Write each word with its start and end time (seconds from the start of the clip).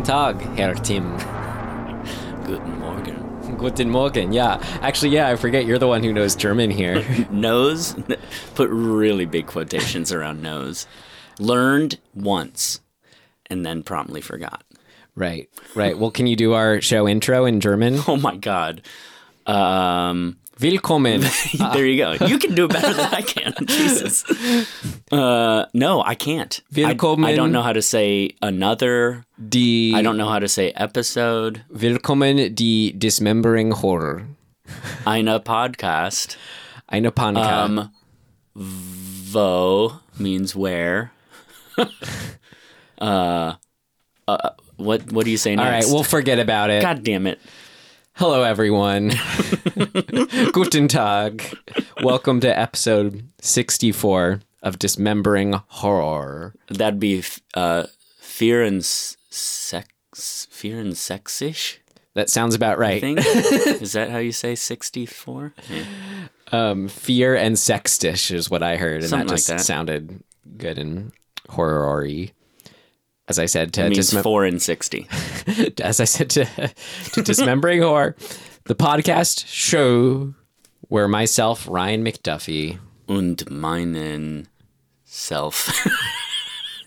Guten 0.00 0.12
Tag, 0.14 0.40
Herr 0.56 0.74
Tim. 0.76 1.10
Guten 2.46 2.78
Morgen. 2.78 3.56
Guten 3.58 3.90
Morgen. 3.90 4.32
Yeah. 4.32 4.58
Actually, 4.80 5.10
yeah, 5.10 5.28
I 5.28 5.36
forget 5.36 5.66
you're 5.66 5.78
the 5.78 5.88
one 5.88 6.02
who 6.02 6.10
knows 6.10 6.34
German 6.34 6.70
here. 6.70 7.04
Nose. 7.30 7.94
Put 8.54 8.70
really 8.70 9.26
big 9.26 9.46
quotations 9.46 10.10
around 10.10 10.40
nose. 10.40 10.86
Learned 11.38 11.98
once, 12.14 12.80
and 13.50 13.66
then 13.66 13.82
promptly 13.82 14.22
forgot. 14.22 14.64
right. 15.16 15.50
Right. 15.74 15.98
Well, 15.98 16.10
can 16.10 16.26
you 16.26 16.34
do 16.34 16.54
our 16.54 16.80
show 16.80 17.06
intro 17.06 17.44
in 17.44 17.60
German? 17.60 17.98
Oh 18.08 18.16
my 18.16 18.36
god. 18.36 18.80
Um, 19.44 20.38
Willkommen. 20.60 21.22
there 21.72 21.86
you 21.86 21.96
go. 21.96 22.26
You 22.26 22.38
can 22.38 22.54
do 22.54 22.66
it 22.66 22.72
better 22.72 22.92
than 22.92 23.14
I 23.14 23.22
can. 23.22 23.54
Jesus. 23.66 24.24
Uh, 25.10 25.64
no, 25.72 26.02
I 26.02 26.14
can't. 26.14 26.60
I, 26.76 26.88
Willkommen. 26.88 27.24
I 27.24 27.34
don't 27.34 27.50
know 27.50 27.62
how 27.62 27.72
to 27.72 27.80
say 27.80 28.32
another. 28.42 29.24
Die 29.38 29.92
I 29.94 30.02
don't 30.02 30.18
know 30.18 30.28
how 30.28 30.38
to 30.38 30.48
say 30.48 30.72
episode. 30.72 31.62
Willkommen 31.70 32.54
die 32.54 32.92
Dismembering 32.98 33.72
Horror. 33.72 34.26
Eine 35.06 35.40
Podcast. 35.40 36.36
Eine 36.88 37.10
Panka. 37.10 37.64
Um, 37.64 37.90
vo 38.54 40.00
means 40.18 40.54
where. 40.54 41.12
uh, 42.98 43.54
uh, 44.28 44.50
what 44.76 45.10
what 45.10 45.24
do 45.24 45.30
you 45.30 45.38
say 45.38 45.56
All 45.56 45.64
right, 45.64 45.84
we'll 45.86 46.02
forget 46.04 46.38
about 46.38 46.68
it. 46.68 46.82
God 46.82 47.02
damn 47.02 47.26
it. 47.26 47.40
Hello, 48.20 48.42
everyone. 48.42 49.12
Guten 50.52 50.88
Tag. 50.88 51.42
Welcome 52.02 52.40
to 52.40 52.58
episode 52.58 53.26
64 53.40 54.40
of 54.62 54.78
Dismembering 54.78 55.54
Horror. 55.68 56.54
That'd 56.68 57.00
be 57.00 57.22
uh, 57.54 57.86
fear 58.18 58.62
and 58.62 58.84
sex. 58.84 60.46
Fear 60.50 60.80
and 60.80 60.92
sexish. 60.92 61.78
That 62.12 62.28
sounds 62.28 62.54
about 62.54 62.78
right. 62.78 63.00
Thing 63.00 63.16
is 63.18 63.94
that 63.94 64.10
how 64.10 64.18
you 64.18 64.32
say 64.32 64.54
sixty 64.54 65.06
four? 65.06 65.54
Um, 66.52 66.88
fear 66.88 67.34
and 67.34 67.56
sextish 67.56 68.30
is 68.34 68.50
what 68.50 68.62
I 68.62 68.76
heard, 68.76 69.00
and 69.00 69.08
Something 69.08 69.28
that 69.28 69.32
like 69.32 69.38
just 69.38 69.48
that. 69.48 69.60
sounded 69.60 70.22
good 70.58 70.78
and 70.78 71.12
horror-y. 71.48 72.32
As 73.30 73.38
I 73.38 73.46
said 73.46 73.72
to 73.74 73.82
dismem- 73.82 74.24
four 74.24 74.44
and 74.44 74.60
sixty. 74.60 75.06
as 75.84 76.00
I 76.00 76.04
said 76.04 76.30
to, 76.30 76.44
to 77.12 77.22
dismembering 77.22 77.80
horror, 77.80 78.16
the 78.64 78.74
podcast 78.74 79.46
show 79.46 80.34
where 80.88 81.06
myself, 81.06 81.68
Ryan 81.70 82.04
McDuffie, 82.04 82.80
Und 83.08 83.48
meinen 83.48 84.46
self. 85.04 85.66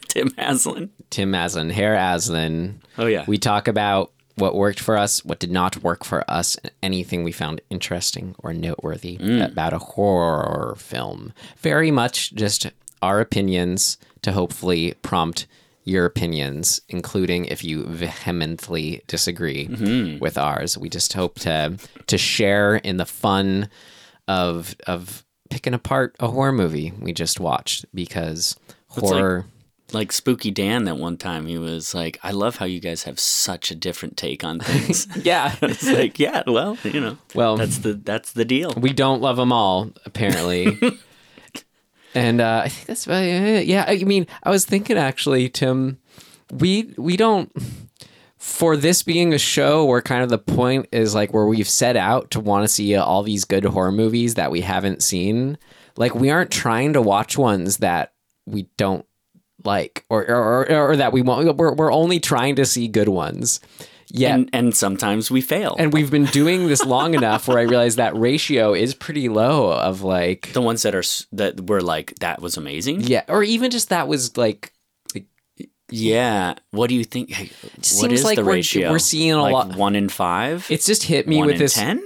Tim 0.10 0.30
Haslin. 0.38 0.90
Tim 1.10 1.32
Aslin, 1.32 1.72
Hair 1.72 1.96
Aslin, 1.96 2.76
Oh 2.98 3.06
yeah. 3.06 3.24
we 3.26 3.38
talk 3.38 3.70
about 3.70 4.12
what 4.36 4.54
worked 4.54 4.82
for 4.82 4.98
us, 4.98 5.24
what 5.24 5.40
did 5.40 5.52
not 5.52 5.82
work 5.82 6.04
for 6.04 6.30
us, 6.30 6.58
and 6.58 6.72
anything 6.82 7.24
we 7.24 7.32
found 7.32 7.62
interesting 7.70 8.36
or 8.40 8.52
noteworthy 8.52 9.18
mm. 9.18 9.46
about 9.46 9.72
a 9.72 9.78
horror 9.78 10.76
film. 10.78 11.32
Very 11.60 11.92
much 11.92 12.34
just 12.34 12.68
our 13.02 13.22
opinions 13.22 13.98
to 14.24 14.34
hopefully 14.34 14.96
prompt 15.04 15.46
your 15.84 16.06
opinions, 16.06 16.82
including 16.90 17.46
if 17.46 17.64
you 17.64 17.84
vehemently 17.86 19.02
disagree 19.08 19.68
mm-hmm. 19.68 20.20
with 20.20 20.38
ours. 20.38 20.78
We 20.78 20.90
just 20.90 21.14
hope 21.14 21.40
to 21.40 21.78
to 22.08 22.18
share 22.18 22.76
in 22.76 22.98
the 22.98 23.06
fun 23.06 23.70
of 24.28 24.76
of 24.88 25.26
picking 25.50 25.74
apart 25.74 26.16
a 26.20 26.28
horror 26.28 26.52
movie 26.52 26.92
we 27.00 27.14
just 27.14 27.40
watched 27.40 27.86
because 27.94 28.56
like- 28.96 29.06
horror 29.06 29.46
like 29.92 30.12
Spooky 30.12 30.50
Dan 30.50 30.86
that 30.86 30.98
one 30.98 31.18
time 31.18 31.46
he 31.46 31.60
was 31.60 31.94
like, 31.94 32.20
I 32.24 32.32
love 32.32 32.56
how 32.56 32.66
you 32.66 32.80
guys 32.80 33.04
have 33.04 33.20
such 33.20 33.70
a 33.70 33.76
different 33.76 34.18
take 34.18 34.44
on 34.44 34.60
things. 34.60 35.08
yeah 35.24 35.56
it's 35.62 35.88
like, 35.88 36.18
yeah, 36.18 36.42
well, 36.48 36.80
you 36.84 37.00
know. 37.00 37.18
Well- 37.36 37.58
that's 37.58 37.78
the 37.80 37.94
that's 37.94 38.32
the 38.32 38.46
deal. 38.46 38.74
we 38.76 38.92
don't 38.92 39.22
love 39.22 39.38
them 39.38 39.52
all 39.52 39.92
apparently 40.06 40.80
and 42.16 42.42
uh, 42.42 42.62
i 42.64 42.70
think 42.70 42.88
that's 42.88 43.06
about 43.06 43.24
it. 43.24 43.66
Yeah 43.68 43.86
i 43.88 44.04
mean 44.04 44.28
i 44.44 44.50
was 44.50 44.66
thinking 44.66 44.98
actually 44.98 45.50
tim 45.50 45.98
we 46.52 46.94
we 46.98 47.18
don't 47.18 47.52
for 48.38 48.76
this 48.76 49.04
being 49.04 49.34
a 49.34 49.38
show 49.38 49.86
where 49.86 50.02
kind 50.02 50.22
of 50.22 50.30
the 50.30 50.38
point 50.38 50.88
is 50.92 51.16
like 51.16 51.34
where 51.34 51.46
we've 51.46 51.70
set 51.70 51.96
out 51.96 52.30
to 52.32 52.40
want 52.40 52.64
to 52.64 52.68
see 52.68 52.96
all 52.96 53.24
these 53.24 53.46
good 53.46 53.64
horror 53.64 53.92
movies 53.92 54.36
that 54.36 54.52
we 54.52 54.62
haven't 54.62 55.02
seen 55.02 55.58
like 55.96 56.14
we 56.14 56.30
aren't 56.30 56.52
trying 56.52 56.94
to 56.94 57.02
watch 57.02 57.38
ones 57.38 57.78
that 57.78 58.14
we 58.46 58.68
don't 58.78 59.06
like 59.64 60.04
or 60.10 60.30
or, 60.30 60.70
or, 60.70 60.90
or 60.92 60.96
that 60.98 61.14
we 61.14 61.22
want 61.22 61.56
we're, 61.56 61.74
we're 61.74 61.94
only 61.94 62.20
trying 62.20 62.56
to 62.56 62.66
see 62.66 62.88
good 62.88 63.08
ones 63.08 63.60
yeah 64.16 64.36
And 64.36 64.50
and 64.54 64.76
sometimes 64.76 65.30
we 65.30 65.42
fail. 65.42 65.76
and 65.80 65.92
we've 65.92 66.10
been 66.12 66.26
doing 66.26 66.68
this 66.68 66.86
long 66.86 67.14
enough 67.16 67.48
where 67.48 67.58
I 67.60 67.64
realize 67.64 67.96
that 67.98 68.16
ratio 68.16 68.74
is 68.74 68.94
pretty 68.94 69.28
low 69.28 69.74
of 69.74 70.02
like 70.04 70.54
the 70.54 70.62
ones 70.62 70.84
that 70.84 70.94
are 70.96 71.04
that 71.34 71.68
were 71.68 71.82
like 71.82 72.14
that 72.20 72.42
was 72.42 72.56
amazing. 72.56 73.02
yeah, 73.02 73.24
or 73.28 73.44
even 73.44 73.70
just 73.72 73.90
that 73.90 74.08
was 74.08 74.38
like 74.38 74.72
Yeah. 75.90 76.56
What 76.72 76.90
do 76.90 76.96
you 76.96 77.04
think? 77.04 77.32
Hey, 77.32 77.52
what 77.74 77.86
seems 77.86 78.24
like 78.24 78.38
we're- 78.38 78.56
ratio? 78.58 78.90
we're 78.92 79.00
seeing 79.00 79.32
a 79.34 79.42
like 79.42 79.54
lot- 79.54 79.76
One 79.76 79.96
in 79.96 80.10
five. 80.10 80.66
it's 80.70 80.86
just 80.86 81.04
hit 81.04 81.28
me 81.28 81.38
one 81.38 81.48
with 81.48 81.56
in 81.56 81.60
this 81.60 81.74
ten. 81.74 82.02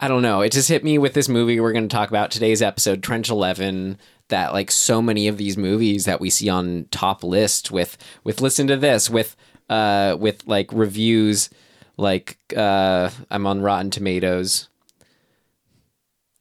I 0.00 0.08
don't 0.08 0.22
know, 0.22 0.40
it 0.40 0.50
just 0.52 0.68
hit 0.68 0.84
me 0.84 0.98
with 0.98 1.14
this 1.14 1.28
movie 1.28 1.60
we're 1.60 1.72
going 1.72 1.88
to 1.88 1.96
talk 1.96 2.08
about 2.10 2.30
today's 2.32 2.60
episode 2.60 3.00
Trench 3.02 3.30
11 3.30 3.96
that 4.28 4.52
like 4.52 4.70
so 4.70 5.00
many 5.00 5.28
of 5.28 5.36
these 5.38 5.56
movies 5.56 6.04
that 6.04 6.20
we 6.20 6.30
see 6.30 6.48
on 6.48 6.86
top 6.90 7.22
list 7.22 7.70
with 7.70 7.96
with 8.24 8.40
listen 8.40 8.66
to 8.66 8.76
this 8.76 9.08
with 9.08 9.36
uh 9.68 10.16
with 10.18 10.46
like 10.46 10.72
reviews 10.72 11.50
like 11.96 12.38
uh 12.56 13.10
I'm 13.30 13.46
on 13.46 13.62
Rotten 13.62 13.90
Tomatoes 13.90 14.68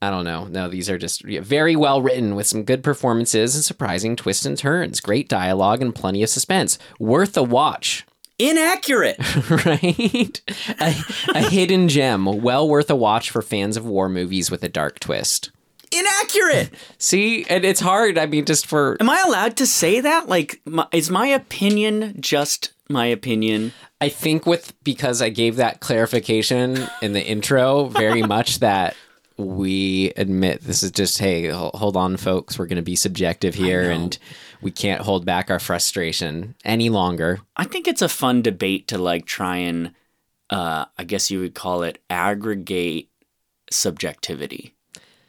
I 0.01 0.09
don't 0.09 0.25
know. 0.25 0.47
No, 0.47 0.67
these 0.67 0.89
are 0.89 0.97
just 0.97 1.23
yeah, 1.23 1.39
very 1.39 1.77
well 1.77 2.01
written 2.01 2.35
with 2.35 2.45
some 2.45 2.63
good 2.63 2.83
performances 2.83 3.55
and 3.55 3.63
surprising 3.63 4.17
twists 4.17 4.45
and 4.45 4.57
turns. 4.57 4.99
Great 4.99 5.29
dialogue 5.29 5.81
and 5.81 5.95
plenty 5.95 6.21
of 6.23 6.29
suspense. 6.29 6.77
Worth 6.99 7.37
a 7.37 7.43
watch, 7.43 8.05
Inaccurate. 8.39 9.17
right? 9.65 10.41
a, 10.81 10.95
a 11.33 11.49
hidden 11.49 11.87
gem. 11.87 12.25
Well 12.41 12.67
worth 12.67 12.89
a 12.89 12.95
watch 12.95 13.29
for 13.29 13.41
fans 13.41 13.77
of 13.77 13.85
war 13.85 14.09
movies 14.09 14.49
with 14.51 14.63
a 14.63 14.69
dark 14.69 14.99
twist. 14.99 15.51
Inaccurate. 15.93 16.71
See, 16.97 17.45
and 17.49 17.63
it's 17.63 17.79
hard. 17.79 18.17
I 18.17 18.25
mean, 18.25 18.45
just 18.45 18.65
for 18.65 18.97
Am 18.99 19.09
I 19.09 19.23
allowed 19.25 19.57
to 19.57 19.67
say 19.67 19.99
that? 19.99 20.27
Like, 20.27 20.61
my, 20.65 20.87
is 20.91 21.09
my 21.09 21.27
opinion 21.27 22.15
just 22.19 22.73
my 22.89 23.05
opinion? 23.05 23.73
I 24.01 24.09
think 24.09 24.45
with 24.45 24.73
because 24.83 25.21
I 25.21 25.29
gave 25.29 25.57
that 25.57 25.79
clarification 25.79 26.87
in 27.01 27.13
the 27.13 27.25
intro, 27.25 27.85
very 27.85 28.21
much 28.35 28.59
that 28.59 28.95
we 29.37 30.11
admit 30.15 30.61
this 30.61 30.83
is 30.83 30.91
just 30.91 31.17
hey, 31.17 31.47
hold 31.49 31.97
on, 31.97 32.17
folks, 32.17 32.57
we're 32.57 32.67
going 32.67 32.77
to 32.77 32.81
be 32.81 32.95
subjective 32.95 33.55
here, 33.55 33.89
and 33.89 34.17
we 34.61 34.71
can't 34.71 35.01
hold 35.01 35.25
back 35.25 35.49
our 35.49 35.59
frustration 35.59 36.55
any 36.63 36.89
longer. 36.89 37.39
I 37.55 37.65
think 37.65 37.87
it's 37.87 38.01
a 38.01 38.09
fun 38.09 38.41
debate 38.41 38.87
to 38.89 38.97
like 38.97 39.25
try 39.25 39.57
and, 39.57 39.93
uh, 40.49 40.85
I 40.97 41.03
guess 41.03 41.31
you 41.31 41.39
would 41.39 41.55
call 41.55 41.83
it 41.83 42.01
aggregate 42.09 43.09
subjectivity. 43.71 44.72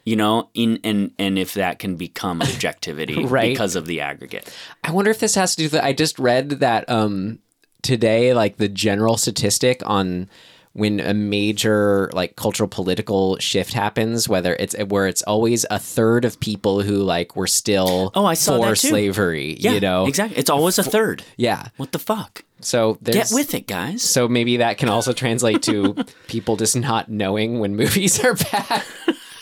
You 0.05 0.17
know, 0.17 0.51
in 0.55 0.81
and 0.85 1.13
and 1.19 1.39
if 1.39 1.55
that 1.55 1.79
can 1.79 1.97
become 1.97 2.43
objectivity 2.43 3.25
Right. 3.27 3.53
because 3.53 3.75
of 3.77 3.87
the 3.87 4.01
aggregate. 4.03 4.55
I 4.83 4.91
wonder 4.91 5.11
if 5.11 5.19
this 5.19 5.35
has 5.35 5.57
to 5.57 5.63
do 5.69 5.75
with. 5.77 5.83
I 5.83 5.93
just 5.95 6.19
read 6.19 6.51
that 6.51 6.89
um 6.91 7.39
today, 7.83 8.35
like 8.35 8.57
the 8.59 8.69
general 8.69 9.17
statistic 9.17 9.83
on 9.87 10.29
when 10.75 10.99
a 10.99 11.15
major 11.15 12.11
like 12.13 12.35
cultural 12.37 12.69
political 12.69 13.39
shift 13.39 13.73
happens, 13.73 14.29
whether 14.29 14.57
it's 14.59 14.75
where 14.89 15.07
it's 15.07 15.23
always 15.23 15.65
a 15.71 15.79
third 15.79 16.25
of 16.25 16.39
people 16.41 16.83
who 16.83 16.97
like 16.97 17.37
were 17.37 17.47
still 17.47 18.11
Oh, 18.15 18.27
I 18.27 18.35
saw 18.35 18.61
for 18.61 18.75
slavery. 18.75 19.57
Yeah, 19.59 19.73
you 19.75 19.81
know, 19.81 20.07
exactly. 20.07 20.37
It's 20.37 20.51
always 20.51 20.79
a 20.79 20.83
third. 20.83 21.23
yeah. 21.37 21.69
What 21.77 21.93
the 21.93 21.99
fuck? 21.99 22.45
So 22.61 22.99
there's 23.03 23.31
Get 23.31 23.35
with 23.35 23.55
it, 23.55 23.67
guys. 23.67 24.03
So 24.03 24.27
maybe 24.27 24.57
that 24.59 24.77
can 24.79 24.89
also 24.89 25.13
translate 25.13 25.63
to 25.63 25.95
people 26.27 26.57
just 26.57 26.77
not 26.77 27.09
knowing 27.09 27.61
when 27.61 27.77
movies 27.77 28.23
are 28.25 28.35
bad. 28.35 28.83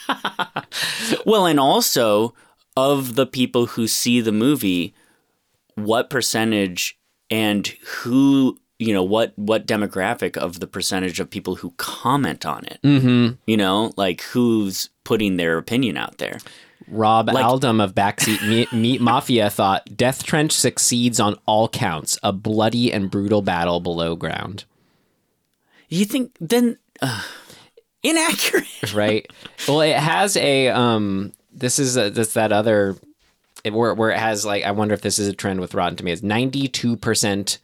Well, 1.26 1.46
and 1.46 1.60
also 1.60 2.34
of 2.76 3.14
the 3.14 3.26
people 3.26 3.66
who 3.66 3.86
see 3.86 4.20
the 4.20 4.32
movie, 4.32 4.94
what 5.74 6.10
percentage 6.10 6.98
and 7.30 7.66
who 7.66 8.58
you 8.78 8.92
know 8.92 9.02
what 9.02 9.32
what 9.36 9.66
demographic 9.66 10.36
of 10.36 10.60
the 10.60 10.66
percentage 10.66 11.20
of 11.20 11.30
people 11.30 11.56
who 11.56 11.72
comment 11.76 12.44
on 12.44 12.64
it? 12.64 12.80
Mm-hmm. 12.82 13.34
You 13.46 13.56
know, 13.56 13.92
like 13.96 14.22
who's 14.22 14.90
putting 15.04 15.36
their 15.36 15.58
opinion 15.58 15.96
out 15.96 16.18
there? 16.18 16.38
Rob 16.88 17.28
Aldam 17.28 17.82
of 17.82 17.94
Backseat 17.94 18.46
Meat, 18.46 18.72
Meat 18.72 19.00
Mafia 19.00 19.48
thought 19.48 19.96
Death 19.96 20.24
Trench 20.24 20.52
succeeds 20.52 21.20
on 21.20 21.38
all 21.46 21.68
counts, 21.68 22.18
a 22.22 22.32
bloody 22.32 22.92
and 22.92 23.10
brutal 23.10 23.40
battle 23.40 23.80
below 23.80 24.16
ground. 24.16 24.64
You 25.88 26.04
think 26.04 26.36
then 26.40 26.78
uh, 27.00 27.22
inaccurate? 28.02 28.66
Right. 28.94 29.30
well, 29.68 29.80
it 29.80 29.96
has 29.96 30.36
a 30.36 30.68
um 30.68 31.32
this 31.52 31.78
is 31.78 31.96
a, 31.96 32.10
this 32.10 32.34
that 32.34 32.52
other 32.52 32.96
it, 33.64 33.72
where 33.72 33.94
where 33.94 34.10
it 34.10 34.18
has 34.18 34.44
like 34.44 34.64
I 34.64 34.72
wonder 34.72 34.92
if 34.94 35.02
this 35.02 35.18
is 35.18 35.28
a 35.28 35.32
trend 35.32 35.60
with 35.60 35.74
Rotten 35.74 35.96
Tomatoes. 35.96 36.22
Ninety 36.22 36.68
two 36.68 36.96
percent 36.96 37.58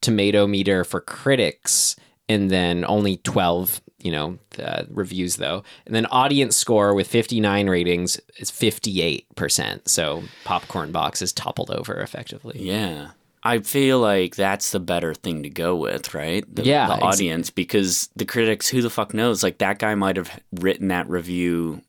tomato 0.00 0.46
meter 0.46 0.84
for 0.84 1.00
critics, 1.00 1.96
and 2.28 2.50
then 2.50 2.84
only 2.84 3.16
twelve 3.18 3.80
you 4.00 4.12
know 4.12 4.38
uh, 4.62 4.84
reviews 4.90 5.36
though, 5.36 5.64
and 5.86 5.94
then 5.94 6.06
audience 6.06 6.56
score 6.56 6.94
with 6.94 7.08
fifty 7.08 7.40
nine 7.40 7.68
ratings 7.68 8.20
is 8.36 8.50
fifty 8.50 9.02
eight 9.02 9.26
percent. 9.36 9.88
So 9.88 10.22
popcorn 10.44 10.92
box 10.92 11.22
is 11.22 11.32
toppled 11.32 11.70
over 11.70 12.00
effectively. 12.00 12.58
Yeah. 12.60 13.10
I 13.48 13.60
feel 13.60 13.98
like 13.98 14.36
that's 14.36 14.72
the 14.72 14.80
better 14.80 15.14
thing 15.14 15.42
to 15.42 15.48
go 15.48 15.74
with, 15.74 16.12
right? 16.12 16.44
The, 16.54 16.64
Yeah, 16.64 16.86
the 16.86 17.00
audience, 17.00 17.48
because 17.48 18.10
the 18.14 18.26
critics, 18.26 18.68
who 18.68 18.82
the 18.82 18.90
fuck 18.90 19.14
knows? 19.14 19.42
Like 19.42 19.56
that 19.58 19.78
guy 19.78 19.94
might 19.94 20.16
have 20.16 20.38
written 20.52 20.88
that 20.88 21.08
review, 21.08 21.80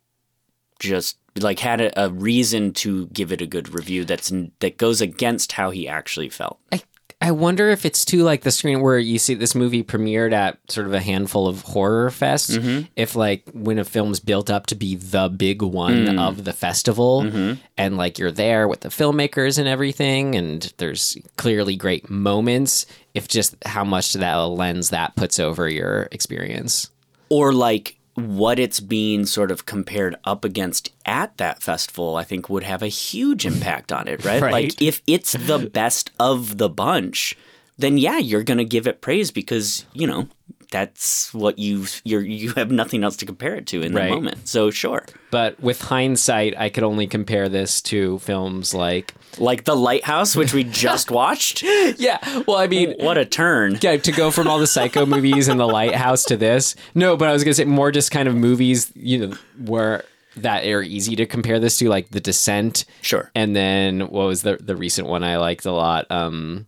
just 0.79 1.17
like 1.37 1.59
had 1.59 1.81
a, 1.81 2.05
a 2.05 2.09
reason 2.09 2.71
to 2.75 3.07
give 3.07 3.33
it 3.33 3.41
a 3.41 3.45
good 3.45 3.73
review. 3.73 4.05
That's 4.05 4.31
that 4.59 4.77
goes 4.77 5.01
against 5.01 5.51
how 5.51 5.71
he 5.71 5.85
actually 5.85 6.29
felt. 6.29 6.59
I 6.71 6.81
I 7.21 7.31
wonder 7.31 7.69
if 7.69 7.85
it's 7.85 8.05
too 8.05 8.23
like 8.23 8.43
the 8.43 8.51
screen 8.51 8.79
where 8.81 8.97
you 8.97 9.19
see 9.19 9.33
this 9.33 9.53
movie 9.53 9.83
premiered 9.83 10.31
at 10.31 10.57
sort 10.71 10.87
of 10.87 10.93
a 10.93 11.01
handful 11.01 11.49
of 11.49 11.63
horror 11.63 12.09
fests. 12.11 12.57
Mm-hmm. 12.57 12.85
If 12.95 13.13
like 13.13 13.43
when 13.53 13.77
a 13.77 13.83
film's 13.83 14.21
built 14.21 14.49
up 14.49 14.67
to 14.67 14.75
be 14.75 14.95
the 14.95 15.27
big 15.27 15.61
one 15.61 16.05
Mm. 16.05 16.19
of 16.19 16.45
the 16.45 16.53
festival, 16.53 17.23
Mm-hmm. 17.23 17.59
and 17.77 17.97
like 17.97 18.19
you're 18.19 18.31
there 18.31 18.69
with 18.69 18.79
the 18.81 18.89
filmmakers 18.89 19.59
and 19.59 19.67
everything, 19.67 20.33
and 20.35 20.71
there's 20.77 21.17
clearly 21.35 21.75
great 21.75 22.09
moments. 22.09 22.85
If 23.13 23.27
just 23.27 23.53
how 23.65 23.83
much 23.83 24.13
that 24.13 24.35
lens 24.35 24.91
that 24.91 25.17
puts 25.17 25.39
over 25.39 25.67
your 25.67 26.07
experience. 26.13 26.89
or 27.31 27.51
like 27.53 27.97
what 28.19 28.59
it's 28.59 28.79
being 28.79 29.25
sort 29.25 29.51
of 29.51 29.65
compared 29.65 30.15
up 30.23 30.43
against 30.45 30.91
at 31.05 31.37
that 31.37 31.61
festival, 31.61 32.15
I 32.15 32.23
think 32.23 32.49
would 32.49 32.63
have 32.63 32.81
a 32.81 32.87
huge 32.87 33.45
impact 33.45 33.91
on 33.91 34.07
it, 34.07 34.23
right? 34.25 34.41
Right. 34.41 34.51
Like 34.51 34.81
if 34.81 35.01
it's 35.07 35.33
the 35.33 35.59
best 35.59 36.11
of 36.19 36.57
the 36.57 36.69
bunch, 36.69 37.37
then 37.77 37.97
yeah, 37.97 38.17
you're 38.17 38.43
gonna 38.43 38.65
give 38.65 38.87
it 38.87 39.01
praise 39.01 39.31
because 39.31 39.85
you 39.93 40.05
know 40.05 40.27
that's 40.71 41.33
what 41.33 41.57
you 41.59 41.85
you're 42.03 42.21
you 42.21 42.51
have 42.53 42.69
nothing 42.71 43.03
else 43.03 43.15
to 43.17 43.25
compare 43.25 43.55
it 43.55 43.65
to 43.67 43.81
in 43.81 43.93
Right. 43.93 44.09
the 44.09 44.15
moment. 44.15 44.47
So 44.47 44.69
sure, 44.71 45.05
But 45.31 45.59
with 45.59 45.81
hindsight, 45.81 46.53
I 46.57 46.69
could 46.69 46.83
only 46.83 47.07
compare 47.07 47.49
this 47.49 47.81
to 47.83 48.19
films 48.19 48.73
like 48.73 49.13
like 49.37 49.63
the 49.65 49.75
Lighthouse, 49.75 50.35
which 50.35 50.53
we 50.53 50.63
just 50.63 51.11
watched. 51.21 51.63
yeah. 51.63 52.19
Well, 52.47 52.57
I 52.57 52.67
mean, 52.67 52.93
What 52.99 53.17
a 53.17 53.25
turn! 53.25 53.77
yeah, 53.81 53.97
to 53.97 54.11
go 54.11 54.31
from 54.31 54.47
all 54.47 54.59
the 54.59 54.67
psycho 54.67 55.05
movies 55.05 55.47
and 55.47 55.59
the 55.59 55.67
lighthouse 55.67 56.23
to 56.25 56.37
this 56.37 56.75
no 56.95 57.15
but 57.17 57.27
i 57.27 57.33
was 57.33 57.43
gonna 57.43 57.53
say 57.53 57.65
more 57.65 57.91
just 57.91 58.11
kind 58.11 58.27
of 58.27 58.35
movies 58.35 58.91
you 58.95 59.17
know 59.27 59.35
where 59.65 60.03
that 60.37 60.65
are 60.65 60.81
easy 60.81 61.15
to 61.15 61.25
compare 61.25 61.59
this 61.59 61.77
to 61.77 61.89
like 61.89 62.09
the 62.09 62.19
descent 62.19 62.85
Sure. 63.01 63.31
and 63.35 63.55
then 63.55 64.01
what 64.01 64.25
was 64.27 64.41
the 64.43 64.57
the 64.57 64.75
recent 64.75 65.07
one 65.07 65.23
i 65.23 65.37
liked 65.37 65.65
a 65.65 65.71
lot 65.71 66.09
um 66.11 66.65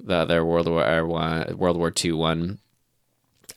the 0.00 0.14
other 0.14 0.44
world 0.44 0.68
war 0.68 1.04
one 1.06 1.56
world 1.56 1.76
war 1.76 1.90
two 1.90 2.16
one 2.16 2.58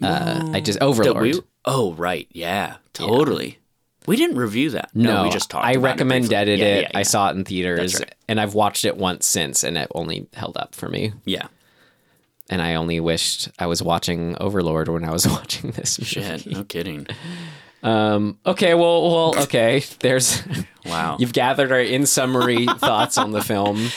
uh 0.01 0.49
i 0.53 0.59
just 0.59 0.79
overlord 0.81 1.21
we- 1.21 1.41
oh 1.65 1.93
right, 1.93 2.27
yeah, 2.31 2.77
totally. 2.93 3.59
We 4.07 4.17
didn't 4.17 4.37
review 4.37 4.69
that. 4.69 4.91
no, 4.93 5.23
we 5.23 5.31
just 5.31 5.49
talked. 5.49 5.65
I 5.65 5.71
about 5.71 5.83
recommended 5.83 6.31
it. 6.31 6.47
it. 6.47 6.59
Yeah, 6.59 6.79
yeah, 6.81 6.91
I 6.93 7.01
saw 7.01 7.29
it 7.29 7.35
in 7.35 7.43
theaters, 7.43 7.95
right. 7.99 8.13
and 8.27 8.39
I've 8.39 8.53
watched 8.53 8.85
it 8.85 8.97
once 8.97 9.25
since, 9.25 9.63
and 9.63 9.77
it 9.79 9.87
only 9.95 10.27
held 10.33 10.57
up 10.57 10.75
for 10.75 10.87
me. 10.87 11.13
Yeah. 11.25 11.47
And 12.47 12.61
I 12.61 12.75
only 12.75 12.99
wished 12.99 13.49
I 13.57 13.65
was 13.65 13.81
watching 13.81 14.37
Overlord 14.39 14.89
when 14.89 15.03
I 15.03 15.11
was 15.11 15.27
watching 15.37 15.71
this 15.71 15.97
movie. 15.97 16.21
Shit, 16.21 16.45
no 16.45 16.63
kidding. 16.63 17.07
Um, 17.81 18.37
okay, 18.45 18.75
well, 18.75 19.09
well, 19.33 19.39
okay. 19.43 19.83
There's 20.01 20.43
Wow. 20.85 21.17
You've 21.19 21.33
gathered 21.33 21.71
our 21.71 21.79
in 21.79 22.05
summary 22.05 22.67
thoughts 22.67 23.17
on 23.17 23.31
the 23.31 23.41
film 23.41 23.87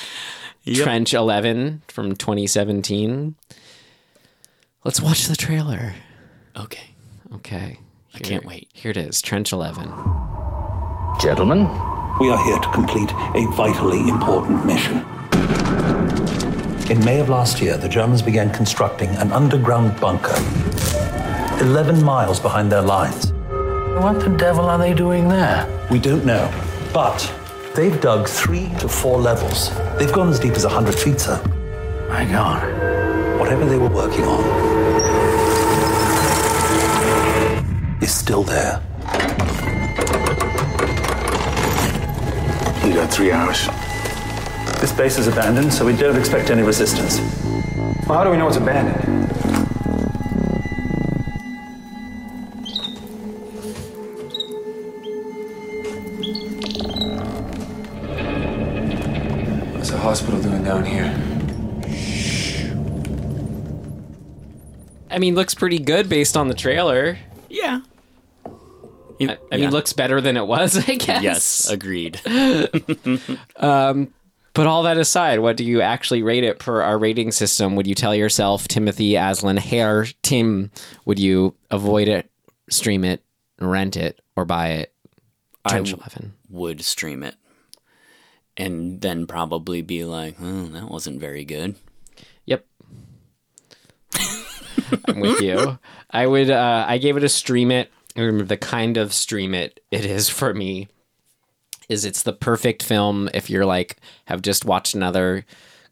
Trench 0.74 1.12
11 1.12 1.82
from 1.88 2.16
2017. 2.16 3.34
Let's 4.88 5.02
watch 5.02 5.26
the 5.26 5.36
trailer. 5.36 5.92
Okay. 6.56 6.94
Okay. 7.34 7.78
I 8.14 8.18
can't 8.20 8.46
wait. 8.46 8.70
Here 8.72 8.90
it 8.90 8.96
is 8.96 9.20
Trench 9.20 9.52
11. 9.52 9.84
Gentlemen, 11.20 11.68
We 12.18 12.30
are 12.30 12.42
here 12.42 12.58
to 12.58 12.72
complete 12.72 13.12
a 13.34 13.46
vitally 13.52 14.08
important 14.08 14.64
mission. 14.64 15.04
In 16.90 17.04
May 17.04 17.20
of 17.20 17.28
last 17.28 17.60
year, 17.60 17.76
the 17.76 17.86
Germans 17.86 18.22
began 18.22 18.50
constructing 18.50 19.10
an 19.16 19.30
underground 19.30 20.00
bunker 20.00 20.36
11 21.60 22.02
miles 22.02 22.40
behind 22.40 22.72
their 22.72 22.80
lines. 22.80 23.32
what 24.00 24.20
the 24.20 24.34
devil 24.38 24.64
are 24.64 24.78
they 24.78 24.94
doing 24.94 25.28
there? 25.28 25.68
We 25.90 25.98
don't 25.98 26.24
know, 26.24 26.50
but 26.94 27.30
they've 27.74 28.00
dug 28.00 28.26
three 28.26 28.70
to 28.80 28.88
four 28.88 29.20
levels. 29.20 29.68
They've 29.98 30.14
gone 30.14 30.30
as 30.30 30.40
deep 30.40 30.54
as 30.54 30.64
100 30.64 30.94
feet, 30.94 31.20
sir. 31.20 31.38
My 32.08 32.24
God. 32.24 33.38
Whatever 33.38 33.66
they 33.66 33.76
were 33.76 33.88
working 33.88 34.24
on 34.24 34.77
is 38.00 38.14
still 38.14 38.42
there. 38.42 38.80
You 42.84 42.94
got 42.94 43.10
three 43.12 43.32
hours. 43.32 43.66
This 44.80 44.92
base 44.92 45.18
is 45.18 45.26
abandoned, 45.26 45.72
so 45.72 45.84
we 45.84 45.96
don't 45.96 46.16
expect 46.16 46.50
any 46.50 46.62
resistance. 46.62 47.18
Well, 48.06 48.18
how 48.18 48.24
do 48.24 48.30
we 48.30 48.36
know 48.36 48.46
it's 48.48 48.56
abandoned? 48.56 49.26
What's 59.74 59.90
the 59.90 59.98
hospital 59.98 60.40
doing 60.40 60.62
down 60.64 60.84
here? 60.84 61.12
I 65.10 65.18
mean, 65.18 65.34
looks 65.34 65.54
pretty 65.54 65.80
good 65.80 66.08
based 66.08 66.36
on 66.36 66.48
the 66.48 66.54
trailer. 66.54 67.18
Yeah. 69.18 69.32
I, 69.52 69.54
I 69.54 69.58
mean, 69.58 69.70
looks 69.70 69.92
better 69.92 70.20
than 70.20 70.36
it 70.36 70.46
was, 70.46 70.76
I 70.88 70.94
guess. 70.94 71.22
Yes, 71.22 71.70
agreed. 71.70 72.20
um, 73.56 74.12
But 74.54 74.66
all 74.66 74.82
that 74.84 74.98
aside, 74.98 75.40
what 75.40 75.56
do 75.56 75.64
you 75.64 75.80
actually 75.80 76.22
rate 76.22 76.44
it 76.44 76.58
per 76.58 76.82
our 76.82 76.98
rating 76.98 77.32
system? 77.32 77.76
Would 77.76 77.86
you 77.86 77.94
tell 77.94 78.14
yourself, 78.14 78.66
Timothy 78.68 79.16
Aslan 79.16 79.56
Hare, 79.56 80.06
Tim, 80.22 80.70
would 81.04 81.18
you 81.18 81.54
avoid 81.70 82.08
it, 82.08 82.30
stream 82.70 83.04
it, 83.04 83.22
rent 83.60 83.96
it, 83.96 84.20
or 84.36 84.44
buy 84.44 84.68
it? 84.68 84.92
Trench 85.68 85.92
11. 85.92 86.32
Would 86.50 86.82
stream 86.84 87.22
it. 87.22 87.34
And 88.56 89.00
then 89.00 89.26
probably 89.26 89.82
be 89.82 90.04
like, 90.04 90.36
oh, 90.40 90.66
that 90.68 90.88
wasn't 90.88 91.20
very 91.20 91.44
good. 91.44 91.76
Yep. 92.46 92.64
I'm 95.06 95.20
with 95.20 95.40
you. 95.40 95.78
I 96.10 96.26
would. 96.26 96.50
Uh, 96.50 96.84
I 96.88 96.98
gave 96.98 97.16
it 97.16 97.22
a 97.24 97.28
stream 97.28 97.70
it. 97.70 97.92
I 98.18 98.22
remember 98.22 98.44
the 98.44 98.56
kind 98.56 98.96
of 98.96 99.12
stream 99.12 99.54
it 99.54 99.80
it 99.90 100.04
is 100.04 100.28
for 100.28 100.52
me. 100.52 100.88
Is 101.88 102.04
it's 102.04 102.22
the 102.22 102.34
perfect 102.34 102.82
film 102.82 103.30
if 103.32 103.48
you're 103.48 103.64
like 103.64 103.96
have 104.26 104.42
just 104.42 104.64
watched 104.66 104.94
another 104.94 105.46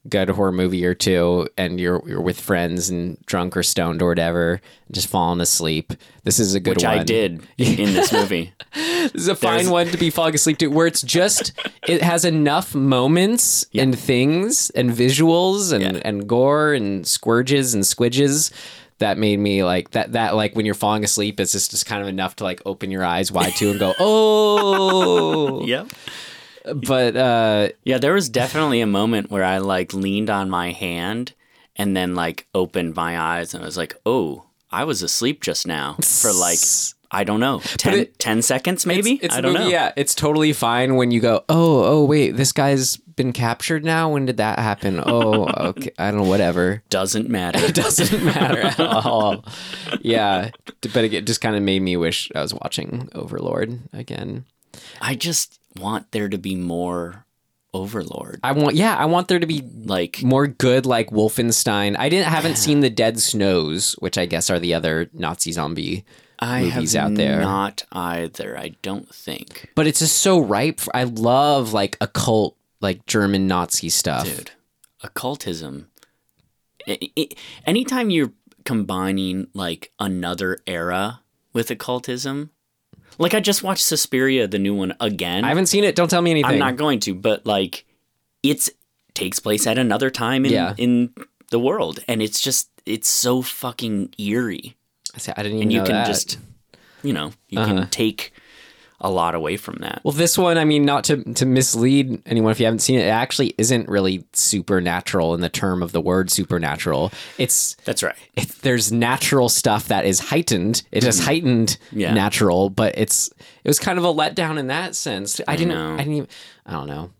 good 0.08 0.28
horror 0.30 0.52
movie 0.52 0.84
or 0.86 0.94
two 0.94 1.48
and 1.58 1.80
you're 1.80 2.00
you're 2.06 2.20
with 2.20 2.40
friends 2.40 2.90
and 2.90 3.18
drunk 3.26 3.56
or 3.56 3.62
stoned 3.62 4.02
or 4.02 4.08
whatever, 4.08 4.60
just 4.92 5.08
falling 5.08 5.40
asleep. 5.40 5.92
This 6.24 6.38
is 6.38 6.54
a 6.54 6.60
good 6.60 6.70
one. 6.70 6.76
Which 6.76 6.84
one. 6.84 6.98
I 6.98 7.04
did 7.04 7.42
in 7.58 7.94
this 7.94 8.12
movie. 8.12 8.52
This 9.06 9.22
is 9.22 9.28
a 9.28 9.36
fine 9.36 9.58
There's- 9.58 9.70
one 9.70 9.86
to 9.88 9.96
be 9.96 10.10
falling 10.10 10.34
asleep 10.34 10.58
to, 10.58 10.66
where 10.66 10.86
it's 10.88 11.00
just 11.00 11.52
it 11.86 12.02
has 12.02 12.24
enough 12.24 12.74
moments 12.74 13.64
and 13.72 13.96
things 13.96 14.68
and 14.70 14.90
visuals 14.90 15.72
and, 15.72 15.82
Yeah. 15.96 16.02
and 16.04 16.28
gore 16.28 16.74
and 16.74 17.04
squirges 17.04 17.72
and 17.72 17.84
squidges 17.84 18.50
that 18.98 19.18
made 19.18 19.38
me 19.38 19.62
like 19.64 19.90
that. 19.90 20.12
That 20.12 20.34
like 20.34 20.54
when 20.56 20.64
you're 20.66 20.74
falling 20.74 21.04
asleep, 21.04 21.38
it's 21.40 21.52
just, 21.52 21.70
just 21.70 21.86
kind 21.86 22.02
of 22.02 22.08
enough 22.08 22.36
to 22.36 22.44
like 22.44 22.62
open 22.66 22.90
your 22.90 23.04
eyes 23.04 23.30
wide 23.30 23.54
too 23.56 23.70
and 23.70 23.78
go 23.78 23.94
oh. 24.00 25.64
yep. 25.66 25.88
But 26.74 27.16
uh, 27.16 27.68
Yeah, 27.84 27.98
there 27.98 28.14
was 28.14 28.28
definitely 28.28 28.80
a 28.80 28.86
moment 28.86 29.30
where 29.30 29.44
I 29.44 29.58
like 29.58 29.92
leaned 29.94 30.30
on 30.30 30.50
my 30.50 30.72
hand 30.72 31.32
and 31.76 31.96
then 31.96 32.14
like 32.14 32.46
opened 32.54 32.94
my 32.96 33.18
eyes 33.18 33.54
and 33.54 33.62
I 33.62 33.66
was 33.66 33.76
like, 33.76 33.94
oh, 34.04 34.44
I 34.70 34.84
was 34.84 35.02
asleep 35.02 35.42
just 35.42 35.66
now 35.66 35.94
for 36.02 36.32
like, 36.32 36.58
I 37.10 37.22
don't 37.22 37.38
know, 37.40 37.60
10, 37.60 37.94
it- 37.94 38.18
10 38.18 38.42
seconds 38.42 38.84
maybe? 38.84 39.12
It's, 39.12 39.26
it's 39.26 39.34
I 39.36 39.40
don't 39.42 39.52
movie, 39.52 39.64
know. 39.66 39.70
Yeah, 39.70 39.92
it's 39.96 40.14
totally 40.14 40.52
fine 40.52 40.96
when 40.96 41.10
you 41.12 41.20
go, 41.20 41.44
oh, 41.48 41.84
oh, 41.84 42.04
wait, 42.04 42.32
this 42.32 42.50
guy's 42.52 42.98
been 43.16 43.32
captured 43.32 43.84
now. 43.84 44.10
When 44.10 44.26
did 44.26 44.36
that 44.36 44.58
happen? 44.58 45.02
Oh, 45.04 45.46
okay, 45.46 45.90
I 45.98 46.10
don't 46.10 46.22
know, 46.22 46.28
whatever. 46.28 46.82
Doesn't 46.90 47.28
matter. 47.28 47.72
doesn't 47.72 48.24
matter 48.24 48.60
at 48.60 48.80
all. 48.80 49.44
Yeah, 50.00 50.50
but 50.92 51.04
it 51.04 51.26
just 51.26 51.40
kind 51.40 51.56
of 51.56 51.62
made 51.62 51.82
me 51.82 51.96
wish 51.96 52.30
I 52.34 52.42
was 52.42 52.54
watching 52.54 53.08
Overlord 53.14 53.80
again. 53.92 54.44
I 55.00 55.14
just 55.14 55.58
want 55.78 56.12
there 56.12 56.28
to 56.28 56.38
be 56.38 56.54
more 56.54 57.24
Overlord. 57.74 58.40
I 58.42 58.52
want, 58.52 58.76
yeah, 58.76 58.94
I 58.96 59.04
want 59.06 59.28
there 59.28 59.38
to 59.38 59.46
be 59.46 59.62
Like, 59.84 60.22
more 60.22 60.46
good 60.46 60.86
like 60.86 61.10
Wolfenstein. 61.10 61.96
I 61.98 62.08
didn't 62.08 62.28
haven't 62.28 62.56
seen 62.56 62.80
the 62.80 62.90
Dead 62.90 63.20
Snows, 63.20 63.92
which 63.98 64.16
I 64.16 64.26
guess 64.26 64.48
are 64.50 64.58
the 64.58 64.74
other 64.74 65.10
Nazi 65.12 65.52
zombie 65.52 66.04
I 66.38 66.62
movies 66.64 66.94
have 66.94 67.12
out 67.12 67.14
there. 67.16 67.40
not 67.40 67.84
either. 67.92 68.58
I 68.58 68.76
don't 68.82 69.12
think, 69.14 69.70
but 69.74 69.86
it's 69.86 70.00
just 70.00 70.16
so 70.16 70.38
ripe. 70.38 70.80
For, 70.80 70.94
I 70.96 71.04
love 71.04 71.72
like 71.72 71.96
occult, 72.00 72.55
like 72.80 73.06
German 73.06 73.46
Nazi 73.46 73.88
stuff. 73.88 74.24
dude. 74.26 74.50
Occultism. 75.02 75.88
I- 76.86 76.98
I- 77.18 77.28
anytime 77.66 78.10
you're 78.10 78.32
combining 78.64 79.48
like 79.54 79.92
another 79.98 80.58
era 80.66 81.20
with 81.52 81.70
occultism, 81.70 82.50
like 83.18 83.34
I 83.34 83.40
just 83.40 83.62
watched 83.62 83.84
Suspiria, 83.84 84.46
the 84.46 84.58
new 84.58 84.74
one 84.74 84.94
again. 85.00 85.44
I 85.44 85.48
haven't 85.48 85.66
seen 85.66 85.84
it. 85.84 85.94
Don't 85.96 86.08
tell 86.10 86.22
me 86.22 86.30
anything. 86.30 86.52
I'm 86.52 86.58
not 86.58 86.76
going 86.76 87.00
to, 87.00 87.14
but 87.14 87.46
like 87.46 87.84
it's 88.42 88.70
takes 89.14 89.38
place 89.38 89.66
at 89.66 89.78
another 89.78 90.10
time 90.10 90.44
in 90.44 90.52
Yeah. 90.52 90.74
in 90.76 91.12
the 91.50 91.58
world, 91.58 92.00
and 92.08 92.20
it's 92.22 92.40
just 92.40 92.68
it's 92.84 93.08
so 93.08 93.40
fucking 93.42 94.14
eerie, 94.18 94.76
I 95.14 95.18
didn't 95.42 95.46
even 95.58 95.62
and 95.62 95.72
you 95.72 95.82
can 95.82 95.92
that. 95.92 96.06
just 96.06 96.38
you 97.02 97.12
know 97.12 97.32
you 97.48 97.58
Uh-huh. 97.58 97.74
can 97.74 97.88
take 97.88 98.32
a 99.00 99.10
lot 99.10 99.34
away 99.34 99.56
from 99.56 99.76
that. 99.80 100.00
Well, 100.04 100.12
this 100.12 100.38
one, 100.38 100.56
I 100.58 100.64
mean, 100.64 100.84
not 100.84 101.04
to 101.04 101.22
to 101.34 101.44
mislead 101.46 102.22
anyone 102.26 102.50
if 102.52 102.58
you 102.60 102.66
haven't 102.66 102.78
seen 102.80 102.98
it, 102.98 103.06
it 103.06 103.10
actually 103.10 103.54
isn't 103.58 103.88
really 103.88 104.24
supernatural 104.32 105.34
in 105.34 105.40
the 105.40 105.48
term 105.48 105.82
of 105.82 105.92
the 105.92 106.00
word 106.00 106.30
supernatural. 106.30 107.12
It's 107.38 107.74
That's 107.84 108.02
right. 108.02 108.16
it, 108.36 108.48
there's 108.62 108.90
natural 108.90 109.48
stuff 109.48 109.88
that 109.88 110.04
is 110.06 110.18
heightened. 110.20 110.82
It 110.92 111.04
is 111.04 111.24
heightened 111.24 111.78
Mm-hmm. 111.86 112.00
Yeah. 112.00 112.14
natural, 112.14 112.70
but 112.70 112.96
it's 112.98 113.28
it 113.64 113.68
was 113.68 113.78
kind 113.78 113.98
of 113.98 114.04
a 114.04 114.12
letdown 114.12 114.58
in 114.58 114.68
that 114.68 114.94
sense. 114.94 115.40
I 115.46 115.56
didn't 115.56 115.74
know. 115.74 115.94
I 115.94 115.98
didn't 115.98 116.12
even 116.14 116.28
I 116.64 116.72
don't 116.72 116.86
know. 116.86 117.10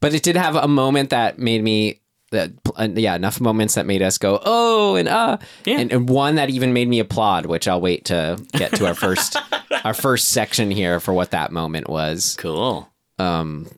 But 0.00 0.12
it 0.14 0.22
did 0.22 0.36
have 0.36 0.56
a 0.56 0.68
moment 0.68 1.10
that 1.10 1.38
made 1.38 1.62
me 1.62 2.00
that 2.32 2.50
uh, 2.76 2.88
yeah, 2.94 3.14
enough 3.14 3.40
moments 3.40 3.74
that 3.74 3.86
made 3.86 4.02
us 4.02 4.18
go, 4.18 4.40
"Oh," 4.44 4.96
and 4.96 5.08
uh 5.08 5.38
Yeah. 5.64 5.78
and, 5.78 5.92
and 5.92 6.08
one 6.08 6.34
that 6.36 6.50
even 6.50 6.72
made 6.72 6.88
me 6.88 6.98
applaud, 6.98 7.46
which 7.46 7.68
I'll 7.68 7.80
wait 7.80 8.06
to 8.06 8.42
get 8.52 8.72
to 8.74 8.86
our 8.86 8.94
first 8.94 9.36
our 9.84 9.94
first 9.94 10.30
section 10.30 10.70
here 10.70 10.98
for 11.00 11.14
what 11.14 11.30
that 11.30 11.52
moment 11.52 11.88
was. 11.88 12.34
Cool. 12.38 12.88
Um 13.18 13.68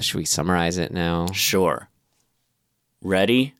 should 0.00 0.16
we 0.16 0.24
summarize 0.24 0.78
it 0.78 0.92
now? 0.92 1.26
Sure. 1.32 1.88
Ready? 3.02 3.54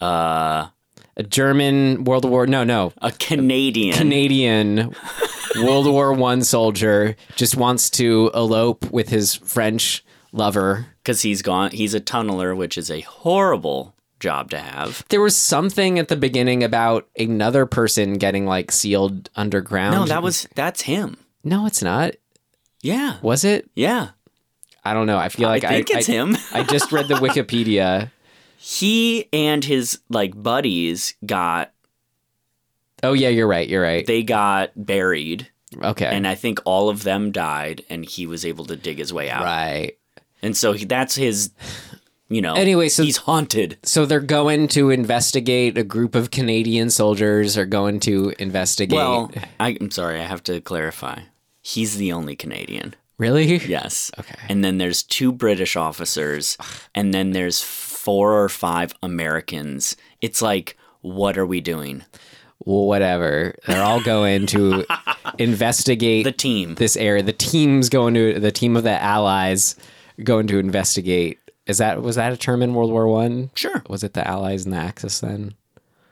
Uh, 0.00 0.68
A 1.16 1.22
German 1.22 2.04
World 2.04 2.24
War 2.28 2.46
no, 2.46 2.64
no. 2.64 2.92
a 3.02 3.10
Canadian. 3.12 3.96
Canadian 3.96 4.94
World 5.62 5.86
War 5.86 6.12
One 6.12 6.42
soldier 6.42 7.16
just 7.36 7.56
wants 7.56 7.90
to 7.90 8.30
elope 8.34 8.90
with 8.90 9.08
his 9.08 9.34
French 9.34 10.04
lover. 10.32 10.86
Because 11.10 11.22
he's 11.22 11.42
gone. 11.42 11.72
He's 11.72 11.92
a 11.92 12.00
tunneler, 12.00 12.56
which 12.56 12.78
is 12.78 12.88
a 12.88 13.00
horrible 13.00 13.96
job 14.20 14.48
to 14.50 14.58
have. 14.60 15.04
There 15.08 15.20
was 15.20 15.34
something 15.34 15.98
at 15.98 16.06
the 16.06 16.14
beginning 16.14 16.62
about 16.62 17.08
another 17.18 17.66
person 17.66 18.12
getting 18.14 18.46
like 18.46 18.70
sealed 18.70 19.28
underground. 19.34 19.96
No, 19.96 20.04
that 20.06 20.22
was 20.22 20.46
that's 20.54 20.82
him. 20.82 21.16
no, 21.42 21.66
it's 21.66 21.82
not. 21.82 22.14
Yeah, 22.82 23.16
Was 23.22 23.44
it? 23.44 23.68
yeah. 23.74 24.10
I 24.84 24.94
don't 24.94 25.06
know. 25.06 25.18
I 25.18 25.28
feel 25.28 25.48
like 25.48 25.64
I 25.64 25.82
think 25.82 25.90
it's 25.90 26.06
him. 26.06 26.36
I 26.52 26.62
just 26.62 26.92
read 26.92 27.08
the 27.08 27.14
Wikipedia. 27.26 28.10
He 28.56 29.28
and 29.32 29.64
his 29.64 29.98
like 30.08 30.40
buddies 30.40 31.14
got 31.26 31.72
Oh 33.02 33.14
yeah, 33.14 33.28
you're 33.30 33.48
right. 33.48 33.68
You're 33.68 33.82
right. 33.82 34.06
they 34.06 34.22
got 34.22 34.70
buried, 34.76 35.50
okay. 35.82 36.06
and 36.06 36.26
I 36.26 36.36
think 36.36 36.60
all 36.64 36.88
of 36.88 37.02
them 37.02 37.32
died, 37.32 37.84
and 37.90 38.04
he 38.04 38.26
was 38.26 38.46
able 38.46 38.64
to 38.66 38.76
dig 38.76 38.98
his 38.98 39.12
way 39.12 39.28
out. 39.28 39.42
right. 39.42 39.96
And 40.42 40.56
so 40.56 40.72
he, 40.72 40.84
that's 40.84 41.14
his. 41.14 41.50
You 42.28 42.40
know. 42.40 42.54
Anyway, 42.54 42.88
so- 42.88 43.02
he's 43.02 43.16
haunted. 43.16 43.78
So 43.82 44.06
they're 44.06 44.20
going 44.20 44.68
to 44.68 44.90
investigate. 44.90 45.76
A 45.76 45.82
group 45.84 46.14
of 46.14 46.30
Canadian 46.30 46.90
soldiers 46.90 47.58
are 47.58 47.66
going 47.66 47.98
to 48.00 48.32
investigate. 48.38 48.96
Well, 48.96 49.32
I, 49.58 49.76
I'm 49.80 49.90
sorry, 49.90 50.20
I 50.20 50.24
have 50.24 50.42
to 50.44 50.60
clarify. 50.60 51.22
He's 51.60 51.96
the 51.96 52.12
only 52.12 52.36
Canadian. 52.36 52.94
really? 53.18 53.56
Yes. 53.58 54.10
Okay. 54.18 54.34
And 54.48 54.62
then 54.64 54.78
there's 54.78 55.02
two 55.02 55.32
British 55.32 55.74
officers, 55.76 56.56
and 56.94 57.12
then 57.12 57.32
there's 57.32 57.62
four 57.62 58.40
or 58.42 58.48
five 58.48 58.94
Americans. 59.02 59.96
It's 60.22 60.40
like, 60.40 60.76
what 61.02 61.36
are 61.36 61.44
we 61.46 61.60
doing? 61.60 62.04
Well, 62.64 62.86
whatever. 62.86 63.56
They're 63.66 63.82
all 63.82 64.02
going 64.02 64.46
to 64.46 64.86
investigate 65.38 66.24
The 66.24 66.32
team. 66.32 66.76
this 66.76 66.96
area. 66.96 67.22
The 67.22 67.32
team's 67.32 67.88
going 67.88 68.14
to 68.14 68.38
the 68.38 68.52
team 68.52 68.76
of 68.76 68.84
the 68.84 69.00
Allies 69.02 69.74
going 70.24 70.46
to 70.48 70.58
investigate. 70.58 71.38
Is 71.66 71.78
that 71.78 72.02
was 72.02 72.16
that 72.16 72.32
a 72.32 72.36
term 72.36 72.62
in 72.62 72.74
World 72.74 72.90
War 72.90 73.06
One? 73.06 73.50
Sure. 73.54 73.82
Was 73.88 74.02
it 74.02 74.14
the 74.14 74.26
Allies 74.26 74.64
and 74.64 74.72
the 74.72 74.78
Axis 74.78 75.20
then? 75.20 75.54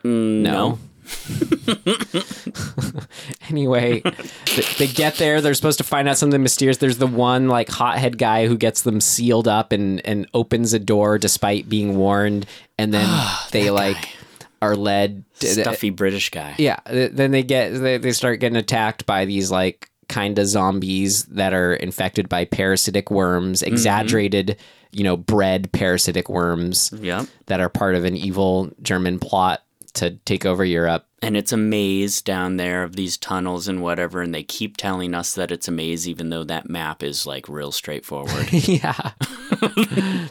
Mm, 0.05 0.43
no. 0.43 0.79
Anyway, 3.50 4.03
they 4.79 4.87
get 4.87 5.15
there. 5.15 5.41
They're 5.41 5.55
supposed 5.55 5.79
to 5.79 5.85
find 5.85 6.07
out 6.07 6.19
something 6.19 6.43
mysterious. 6.43 6.77
There's 6.77 6.99
the 6.99 7.07
one 7.07 7.49
like 7.49 7.71
hothead 7.71 8.19
guy 8.19 8.47
who 8.47 8.59
gets 8.59 8.83
them 8.83 9.00
sealed 9.00 9.49
up 9.49 9.73
and 9.73 10.05
and 10.05 10.29
opens 10.35 10.75
a 10.75 10.79
door 10.79 11.17
despite 11.17 11.69
being 11.69 11.97
warned, 11.97 12.45
and 12.77 12.93
then 12.93 13.09
they 13.53 13.71
like 13.71 14.11
are 14.61 14.77
led. 14.77 15.25
Stuffy 15.35 15.91
British 15.91 16.31
guy. 16.31 16.57
Yeah, 16.59 16.81
then 16.87 17.31
they 17.31 17.43
get 17.43 17.71
they, 17.71 17.97
they 17.97 18.12
start 18.12 18.41
getting 18.41 18.57
attacked 18.57 19.07
by 19.07 19.25
these 19.25 19.50
like 19.50 19.91
kind 20.09 20.38
of 20.38 20.47
zombies 20.47 21.25
that 21.25 21.53
are 21.53 21.75
infected 21.75 22.29
by 22.29 22.45
parasitic 22.45 23.11
worms, 23.11 23.62
exaggerated, 23.62 24.57
you 24.91 25.05
know, 25.05 25.17
bred 25.17 25.71
parasitic 25.73 26.29
worms 26.29 26.93
Yep. 27.00 27.27
that 27.47 27.61
are 27.61 27.69
part 27.69 27.95
of 27.95 28.05
an 28.05 28.17
evil 28.17 28.71
German 28.83 29.19
plot 29.19 29.62
to 29.95 30.12
take 30.25 30.47
over 30.47 30.65
Europe. 30.65 31.05
And 31.21 31.37
it's 31.37 31.53
a 31.53 31.57
maze 31.57 32.23
down 32.23 32.57
there 32.59 32.85
of 32.85 32.95
these 32.95 33.17
tunnels 33.17 33.67
and 33.69 33.83
whatever, 33.83 34.23
and 34.23 34.33
they 34.35 34.45
keep 34.45 34.77
telling 34.77 35.15
us 35.15 35.35
that 35.35 35.50
it's 35.50 35.67
a 35.67 35.73
maze, 35.73 36.09
even 36.09 36.31
though 36.31 36.45
that 36.45 36.71
map 36.71 37.03
is 37.03 37.27
like 37.27 37.49
real 37.49 37.73
straightforward. 37.73 38.53
yeah. 38.53 39.11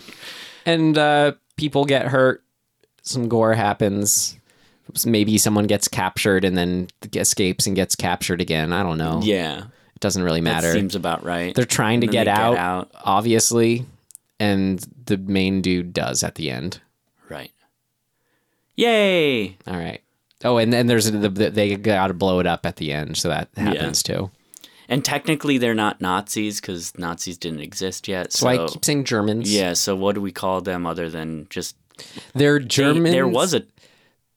and 0.65 0.97
uh, 0.97 1.33
people 1.57 1.85
get 1.85 2.07
hurt. 2.07 2.43
Some 3.01 3.27
gore 3.27 3.53
happens. 3.53 4.36
Maybe 5.05 5.37
someone 5.37 5.67
gets 5.67 5.87
captured 5.87 6.43
and 6.45 6.57
then 6.57 6.87
escapes 7.13 7.67
and 7.67 7.75
gets 7.75 7.95
captured 7.95 8.41
again. 8.41 8.71
I 8.73 8.83
don't 8.83 8.97
know. 8.97 9.21
yeah. 9.23 9.63
It 9.95 9.99
doesn't 10.01 10.21
really 10.21 10.41
That 10.41 10.61
matter. 10.61 10.73
seems 10.73 10.93
about 10.95 11.23
right. 11.23 11.55
They're 11.55 11.65
trying 11.65 12.01
to 12.01 12.07
get 12.07 12.25
they 12.25 12.29
out, 12.31 12.91
obviously, 13.03 13.85
and 14.39 14.77
the 15.05 15.17
main 15.17 15.61
dude 15.61 15.91
does 15.91 16.23
at 16.23 16.35
the 16.35 16.51
end. 16.51 16.79
Right. 17.29 17.51
Yay! 18.75 19.57
All 19.67 19.75
right. 19.75 20.01
Oh, 20.43 20.57
and 20.57 20.71
then 20.71 20.85
there's 20.87 21.09
the, 21.11 21.29
the 21.29 21.49
they 21.49 21.75
got 21.75 22.07
to 22.07 22.13
blow 22.13 22.39
it 22.39 22.45
up 22.45 22.65
at 22.65 22.75
the 22.75 22.93
end, 22.93 23.17
so 23.17 23.29
that 23.29 23.49
happens 23.57 24.03
too. 24.03 24.29
And 24.87 25.03
technically, 25.03 25.57
they're 25.57 25.73
not 25.73 25.99
Nazis 25.99 26.61
because 26.61 26.97
Nazis 26.97 27.37
didn't 27.37 27.59
exist 27.61 28.07
yet. 28.07 28.31
So, 28.31 28.39
So, 28.41 28.47
I 28.49 28.67
keep 28.67 28.85
saying 28.85 29.03
Germans. 29.05 29.53
yeah. 29.53 29.73
So 29.73 29.95
what 29.95 30.13
do 30.15 30.21
we 30.21 30.31
call 30.31 30.61
them 30.61 30.85
other 30.85 31.09
than 31.09 31.47
just 31.49 31.75
they're 32.35 32.59
they- 32.59 32.99
there 32.99 33.27
was 33.27 33.55
a 33.55 33.63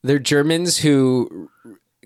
they're 0.02 0.18
Germans 0.18 0.78
who 0.78 1.48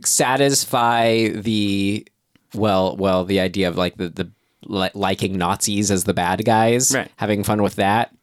satisfy 0.05 1.29
the 1.29 2.07
well, 2.55 2.97
well, 2.97 3.25
the 3.25 3.41
idea 3.41 3.69
of 3.69 3.77
like 3.77 3.97
the 3.97 4.09
the 4.09 4.31
li- 4.65 4.91
liking 4.95 5.37
Nazis 5.37 5.91
as 5.91 6.05
the 6.05 6.15
bad 6.15 6.45
guys, 6.45 6.95
Right. 6.95 7.11
having 7.17 7.43
fun 7.45 7.63
with 7.63 7.77
that. 7.77 8.15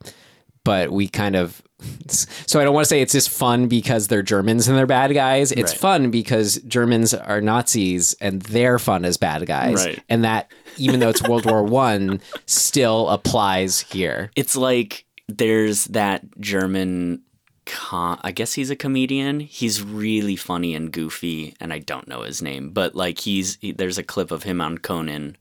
But 0.64 0.92
we 0.92 1.08
kind 1.08 1.36
of 1.36 1.62
so 2.08 2.60
I 2.60 2.64
don't 2.64 2.76
want 2.76 2.86
to 2.86 2.90
say 2.90 3.02
it's 3.02 3.12
just 3.14 3.30
fun 3.32 3.68
because 3.68 4.08
they're 4.08 4.22
Germans 4.22 4.68
and 4.68 4.78
they're 4.78 4.86
bad 4.86 5.12
guys. 5.16 5.52
It's 5.52 5.72
Right. 5.72 5.80
fun 5.82 6.12
because 6.12 6.58
Germans 6.68 7.14
are 7.16 7.42
Nazis 7.42 8.14
and 8.22 8.40
they're 8.44 8.78
fun 8.78 9.04
as 9.04 9.18
bad 9.18 9.46
guys, 9.48 9.84
Right. 9.86 10.00
and 10.08 10.24
that 10.24 10.52
even 10.78 11.00
though 11.00 11.10
it's 11.10 11.24
World 11.24 11.46
War 11.48 11.64
One, 11.64 12.22
still 12.46 13.10
applies 13.10 13.82
here. 13.82 14.30
it's 14.36 14.56
like 14.56 15.06
there's 15.28 15.86
that 15.86 16.22
German. 16.40 17.22
Com- 17.72 18.20
I 18.22 18.32
guess 18.32 18.54
he's 18.54 18.70
a 18.70 18.76
comedian. 18.76 19.40
He's 19.40 19.82
really 19.82 20.36
funny 20.36 20.76
and 20.76 20.92
goofy, 20.92 21.56
and 21.62 21.72
I 21.72 21.80
don't 21.80 22.08
know 22.08 22.24
his 22.24 22.42
name, 22.42 22.72
but 22.72 22.96
like 22.96 23.20
he's 23.20 23.58
he, 23.62 23.72
there's 23.72 23.98
a 23.98 24.04
clip 24.04 24.30
of 24.32 24.44
him 24.44 24.60
on 24.60 24.78
Conan, 24.78 25.38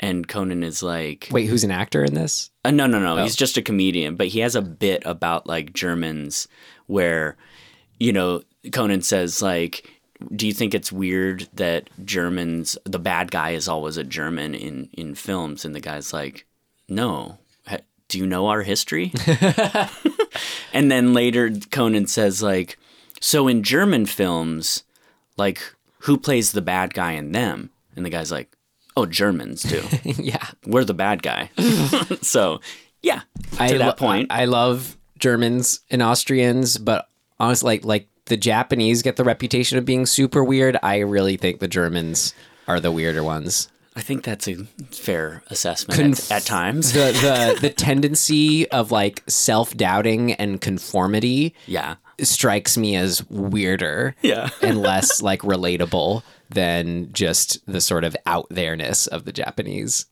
and 0.00 0.26
Conan 0.26 0.64
is 0.64 0.82
like, 0.82 1.28
Wait, 1.30 1.46
who's 1.46 1.62
an 1.62 1.70
actor 1.70 2.04
in 2.04 2.14
this? 2.14 2.50
Uh, 2.64 2.72
no, 2.72 2.86
no, 2.88 2.98
no. 2.98 3.22
He's 3.22 3.36
just 3.36 3.56
a 3.56 3.62
comedian, 3.62 4.16
but 4.16 4.26
he 4.26 4.40
has 4.40 4.56
a 4.56 4.62
bit 4.62 5.04
about 5.06 5.46
like 5.46 5.72
Germans 5.72 6.48
where, 6.86 7.36
you 8.00 8.12
know, 8.12 8.42
Conan 8.72 9.02
says 9.02 9.40
like, 9.40 9.88
"Do 10.34 10.48
you 10.48 10.52
think 10.52 10.74
it's 10.74 10.90
weird 10.90 11.48
that 11.54 11.88
Germans, 12.04 12.76
the 12.84 12.98
bad 12.98 13.30
guy 13.30 13.50
is 13.50 13.68
always 13.68 13.96
a 13.96 14.04
German 14.04 14.56
in 14.56 14.88
in 14.94 15.14
films?" 15.14 15.64
And 15.64 15.74
the 15.76 15.80
guy's 15.80 16.12
like, 16.12 16.44
"No. 16.88 17.38
Do 18.12 18.18
you 18.18 18.26
know 18.26 18.48
our 18.48 18.62
history?" 18.62 19.12
and 20.72 20.90
then 20.90 21.14
later 21.14 21.50
Conan 21.70 22.06
says 22.06 22.42
like, 22.42 22.78
"So 23.20 23.48
in 23.48 23.62
German 23.62 24.04
films, 24.06 24.84
like 25.36 25.62
who 26.00 26.18
plays 26.18 26.52
the 26.52 26.60
bad 26.60 26.92
guy 26.92 27.12
in 27.12 27.32
them?" 27.32 27.70
And 27.96 28.04
the 28.04 28.10
guy's 28.10 28.30
like, 28.30 28.54
"Oh, 28.96 29.06
Germans 29.06 29.62
do." 29.62 29.82
yeah. 30.04 30.46
we're 30.66 30.84
the 30.84 30.94
bad 30.94 31.22
guy. 31.22 31.50
so, 32.20 32.60
yeah, 33.02 33.22
to 33.56 33.62
I 33.62 33.78
that 33.78 33.86
lo- 33.86 33.92
point. 33.94 34.26
I, 34.30 34.42
I 34.42 34.44
love 34.44 34.98
Germans 35.18 35.80
and 35.90 36.02
Austrians, 36.02 36.76
but 36.76 37.08
honestly, 37.40 37.66
like 37.66 37.84
like 37.84 38.08
the 38.26 38.36
Japanese 38.36 39.00
get 39.02 39.16
the 39.16 39.24
reputation 39.24 39.78
of 39.78 39.86
being 39.86 40.04
super 40.04 40.44
weird, 40.44 40.76
I 40.82 40.98
really 40.98 41.38
think 41.38 41.60
the 41.60 41.68
Germans 41.68 42.34
are 42.68 42.78
the 42.78 42.92
weirder 42.92 43.24
ones. 43.24 43.68
I 43.94 44.00
think 44.00 44.24
that's 44.24 44.48
a 44.48 44.64
fair 44.90 45.42
assessment 45.48 46.00
Conf- 46.00 46.30
at, 46.32 46.38
at 46.38 46.46
times. 46.46 46.92
The 46.92 47.12
the 47.12 47.58
the 47.60 47.70
tendency 47.70 48.68
of 48.70 48.90
like 48.90 49.22
self 49.28 49.76
doubting 49.76 50.32
and 50.32 50.60
conformity 50.60 51.54
yeah. 51.66 51.96
strikes 52.20 52.78
me 52.78 52.96
as 52.96 53.28
weirder 53.28 54.14
Yeah. 54.22 54.48
and 54.62 54.80
less 54.80 55.20
like 55.20 55.42
relatable 55.42 56.22
than 56.48 57.12
just 57.12 57.64
the 57.66 57.80
sort 57.80 58.04
of 58.04 58.16
out 58.26 58.46
there-ness 58.50 59.06
of 59.06 59.24
the 59.24 59.32
Japanese. 59.32 60.06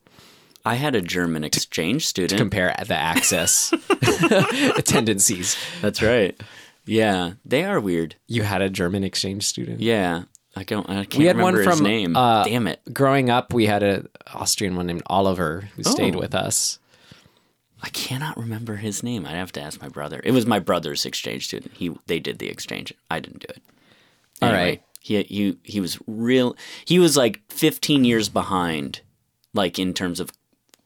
I 0.63 0.75
had 0.75 0.93
a 0.95 1.01
German 1.01 1.43
exchange 1.43 2.05
student. 2.05 2.37
Compare 2.39 2.75
the 2.87 2.95
Axis 2.95 3.73
tendencies. 4.85 5.57
That's 5.81 6.01
right. 6.03 6.39
Yeah, 6.85 7.33
they 7.45 7.63
are 7.63 7.79
weird. 7.79 8.15
You 8.27 8.43
had 8.43 8.61
a 8.61 8.69
German 8.69 9.03
exchange 9.03 9.43
student. 9.45 9.79
Yeah, 9.81 10.23
I 10.55 10.63
don't. 10.63 10.89
I 10.89 11.05
can't 11.05 11.17
We 11.17 11.25
had 11.25 11.37
one 11.37 11.53
remember 11.53 11.69
his 11.71 11.79
from, 11.79 11.87
name. 11.87 12.15
uh, 12.17 12.43
Damn 12.43 12.67
it! 12.67 12.81
Growing 12.93 13.29
up, 13.29 13.53
we 13.53 13.65
had 13.67 13.83
an 13.83 14.09
Austrian 14.33 14.75
one 14.75 14.87
named 14.87 15.03
Oliver 15.05 15.69
who 15.75 15.83
stayed 15.83 16.15
Oh. 16.15 16.19
with 16.19 16.35
us. 16.35 16.77
I 17.83 17.89
cannot 17.89 18.37
remember 18.37 18.75
his 18.75 19.01
name. 19.01 19.25
I'd 19.25 19.31
have 19.31 19.51
to 19.53 19.61
ask 19.61 19.81
my 19.81 19.87
brother. 19.89 20.21
It 20.23 20.31
was 20.31 20.45
my 20.45 20.59
brother's 20.59 21.05
exchange 21.05 21.47
student. 21.47 21.73
He 21.75 21.91
they 22.07 22.19
did 22.19 22.37
the 22.39 22.49
exchange. 22.49 22.93
I 23.09 23.19
didn't 23.19 23.39
do 23.39 23.47
it. 23.49 23.61
All 24.41 24.49
Anyway, 24.49 24.63
right. 24.69 24.83
He 24.99 25.23
he 25.23 25.57
he 25.63 25.79
was 25.79 25.97
real. 26.05 26.55
He 26.85 26.99
was 26.99 27.15
like 27.17 27.41
15 27.49 28.03
years 28.03 28.27
behind, 28.29 29.01
like 29.53 29.79
in 29.79 29.93
terms 29.93 30.19
of 30.19 30.29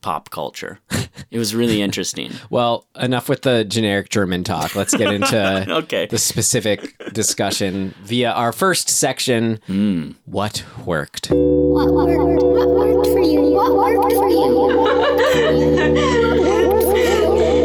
pop 0.06 0.30
culture. 0.30 0.78
it 1.32 1.38
was 1.38 1.52
really 1.52 1.82
interesting. 1.82 2.30
Well, 2.48 2.86
enough 2.94 3.28
with 3.28 3.42
the 3.42 3.64
generic 3.64 4.08
German 4.08 4.44
talk. 4.44 4.76
Let's 4.76 4.94
get 4.94 5.12
into 5.12 5.66
Okay. 5.82 6.06
the 6.06 6.16
specific 6.18 6.94
discussion 7.12 7.92
via 8.04 8.30
our 8.30 8.52
first 8.52 8.88
section. 8.88 9.58
Hmm. 9.66 10.12
What 10.26 10.64
worked? 10.84 11.26
What 11.32 11.92
worked? 11.92 12.42
What 12.42 12.68
worked 12.68 13.06
for 13.08 13.20
you? 13.20 13.40
What 13.50 13.72
worked 13.74 14.12
for 14.14 14.28
you? 14.28 14.46
What 14.54 14.96
worked 14.96 15.22
for 15.34 15.50
you? 15.50 15.76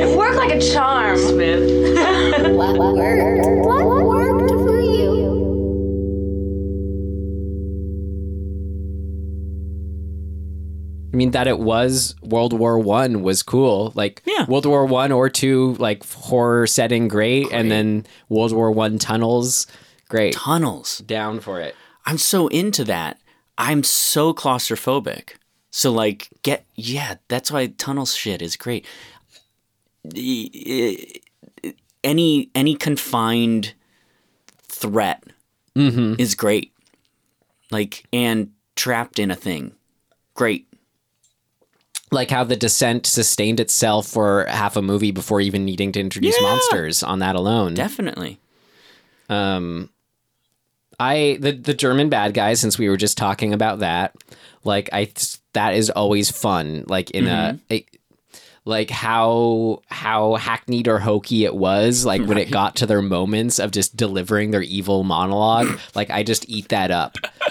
It 0.01 0.17
worked 0.17 0.37
like 0.37 0.51
a 0.51 0.59
charm, 0.73 1.17
Smith. 1.17 1.61
What 2.55 2.75
worked 2.77 3.60
I 11.11 11.15
mean, 11.15 11.31
that 11.31 11.47
it 11.47 11.59
was 11.59 12.15
World 12.21 12.53
War 12.53 12.79
One 12.79 13.21
was 13.21 13.43
cool. 13.43 13.91
Like 13.95 14.21
Yeah. 14.25 14.45
World 14.45 14.65
War 14.65 14.85
One 14.85 15.11
or 15.11 15.29
two, 15.29 15.75
like 15.75 16.05
horror 16.05 16.67
setting, 16.67 17.07
great, 17.07 17.47
and 17.51 17.69
then 17.69 18.05
World 18.29 18.53
War 18.53 18.71
One 18.71 18.97
tunnels, 18.97 19.67
great. 20.07 20.33
Tunnels. 20.33 20.99
Down 20.99 21.39
for 21.39 21.59
it. 21.59 21.75
I'm 22.05 22.17
so 22.17 22.47
into 22.47 22.83
that. 22.85 23.19
I'm 23.57 23.83
so 23.83 24.33
claustrophobic. 24.33 25.31
So 25.69 25.91
like 25.91 26.29
get 26.43 26.65
yeah, 26.75 27.15
that's 27.27 27.51
why 27.51 27.67
tunnel 27.67 28.05
shit 28.05 28.41
is 28.41 28.55
great. 28.55 28.85
Any 32.03 32.49
any 32.55 32.75
confined 32.75 33.73
threat 34.63 35.23
mm-hmm. 35.75 36.15
is 36.17 36.35
great. 36.35 36.73
Like 37.69 38.05
and 38.11 38.51
trapped 38.75 39.19
in 39.19 39.29
a 39.29 39.35
thing. 39.35 39.73
Great. 40.33 40.67
Like 42.11 42.29
how 42.29 42.43
the 42.43 42.55
descent 42.57 43.05
sustained 43.05 43.59
itself 43.59 44.07
for 44.07 44.45
half 44.49 44.75
a 44.75 44.81
movie 44.81 45.11
before 45.11 45.39
even 45.41 45.63
needing 45.63 45.91
to 45.93 45.99
introduce 45.99 46.35
Yeah. 46.37 46.43
monsters 46.47 47.03
on 47.03 47.19
that 47.19 47.35
alone. 47.35 47.73
Definitely. 47.73 48.39
Um, 49.29 49.89
I 50.99 51.37
the 51.39 51.53
the 51.53 51.73
German 51.73 52.09
bad 52.09 52.33
guys 52.33 52.59
since 52.59 52.77
we 52.77 52.89
were 52.89 52.97
just 52.97 53.17
talking 53.17 53.53
about 53.53 53.79
that 53.79 54.13
like 54.63 54.89
I 54.93 55.11
that 55.53 55.73
is 55.73 55.89
always 55.89 56.29
fun 56.29 56.85
like 56.87 57.11
in 57.11 57.27
a, 57.27 57.59
mm-hmm. 57.69 57.73
a 57.73 57.85
like 58.65 58.89
how 58.91 59.81
how 59.87 60.35
hackneyed 60.35 60.87
or 60.87 60.99
hokey 60.99 61.45
it 61.45 61.55
was 61.55 62.05
like 62.05 62.23
when 62.25 62.37
it 62.37 62.51
got 62.51 62.75
to 62.77 62.85
their 62.85 63.01
moments 63.01 63.57
of 63.57 63.71
just 63.71 63.97
delivering 63.97 64.51
their 64.51 64.61
evil 64.61 65.03
monologue 65.03 65.79
like 65.95 66.11
I 66.11 66.21
just 66.21 66.47
eat 66.47 66.69
that 66.69 66.91
up 66.91 67.17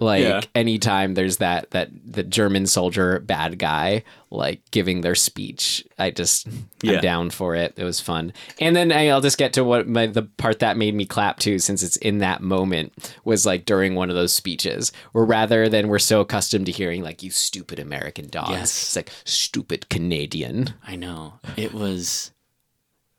like 0.00 0.22
Yeah. 0.22 0.40
anytime 0.54 1.14
there's 1.14 1.36
that 1.38 1.70
that 1.70 1.90
the 2.04 2.22
German 2.22 2.66
soldier 2.66 3.20
bad 3.20 3.58
guy 3.58 4.02
like 4.30 4.60
giving 4.70 5.00
their 5.02 5.14
speech 5.14 5.84
I 5.98 6.10
just 6.10 6.46
Yeah. 6.82 6.94
I'm 6.94 7.00
down 7.00 7.30
for 7.30 7.54
it 7.54 7.74
it 7.76 7.84
was 7.84 8.00
fun 8.00 8.32
and 8.60 8.74
then 8.74 8.90
I- 8.92 9.08
I'll 9.08 9.20
just 9.20 9.38
get 9.38 9.52
to 9.54 9.64
what 9.64 9.86
my 9.88 10.06
the 10.06 10.22
part 10.22 10.58
that 10.58 10.76
made 10.76 10.94
me 10.94 11.04
clap 11.06 11.38
too 11.38 11.58
since 11.58 11.82
it's 11.82 11.96
in 11.98 12.18
that 12.18 12.42
moment 12.42 13.12
was 13.24 13.46
like 13.46 13.64
during 13.64 13.94
one 13.94 14.10
of 14.10 14.16
those 14.16 14.32
speeches 14.32 14.92
where 15.12 15.24
rather 15.24 15.68
than 15.68 15.88
we're 15.88 15.98
so 15.98 16.20
accustomed 16.20 16.66
to 16.66 16.72
hearing 16.72 17.02
like 17.02 17.22
you 17.22 17.30
stupid 17.30 17.78
American 17.78 18.28
dogs 18.28 18.50
Yes. 18.50 18.82
it's 18.82 18.96
like 18.96 19.10
stupid 19.24 19.88
Canadian 19.88 20.74
I 20.86 20.96
know. 20.96 21.34
It 21.56 21.72
was 21.72 22.32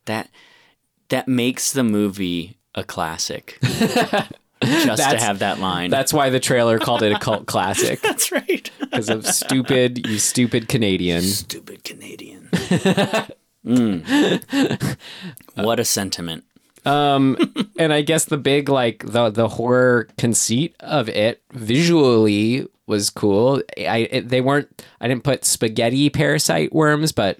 that 0.06 0.30
that 1.10 1.28
makes 1.28 1.72
the 1.72 1.84
movie 1.84 2.58
a 2.76 2.84
classic. 2.84 3.58
Just 4.64 5.10
to 5.10 5.18
have 5.20 5.40
that 5.40 5.60
line. 5.60 5.90
that's 5.92 6.12
why 6.14 6.30
the 6.30 6.40
trailer 6.40 6.80
called 6.80 7.04
it 7.04 7.12
a 7.12 7.20
cult 7.20 7.46
classic 7.46 8.02
That's 8.02 8.32
right. 8.32 8.70
because 8.80 9.10
of 9.10 9.26
stupid 9.26 10.08
you 10.08 10.18
stupid 10.20 10.68
Canadian 10.68 11.22
Stupid 11.22 11.84
Canadian. 11.84 12.50
Mm. 13.66 14.96
What 15.56 15.80
a 15.80 15.86
sentiment. 15.86 16.46
and 16.86 17.94
I 17.94 18.02
guess 18.02 18.26
the 18.26 18.38
big 18.38 18.70
like 18.70 19.04
the 19.06 19.30
the 19.30 19.50
horror 19.50 20.08
conceit 20.18 20.76
of 20.80 21.10
it 21.10 21.42
visually 21.52 22.66
was 22.86 23.10
cool. 23.10 23.62
I 23.78 24.08
it, 24.10 24.30
they 24.30 24.40
weren't. 24.42 24.84
I 25.02 25.08
didn't 25.10 25.24
put 25.24 25.44
spaghetti 25.44 26.10
parasite 26.10 26.72
worms, 26.74 27.12
but 27.12 27.40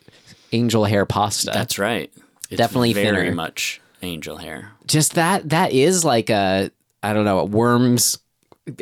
angel 0.52 0.84
hair 0.86 1.06
pasta. 1.06 1.52
That's 1.54 1.80
right. 1.80 2.12
It's 2.50 2.58
Definitely 2.58 2.94
very 2.94 3.06
thinner. 3.28 3.32
much 3.36 3.80
angel 4.02 4.38
hair. 4.38 4.72
just 4.86 5.14
that. 5.16 5.50
That 5.50 5.72
is 5.72 6.04
like 6.04 6.30
a 6.30 6.72
I 7.10 7.14
don't 7.14 7.26
know 7.26 7.44
worms. 7.46 8.18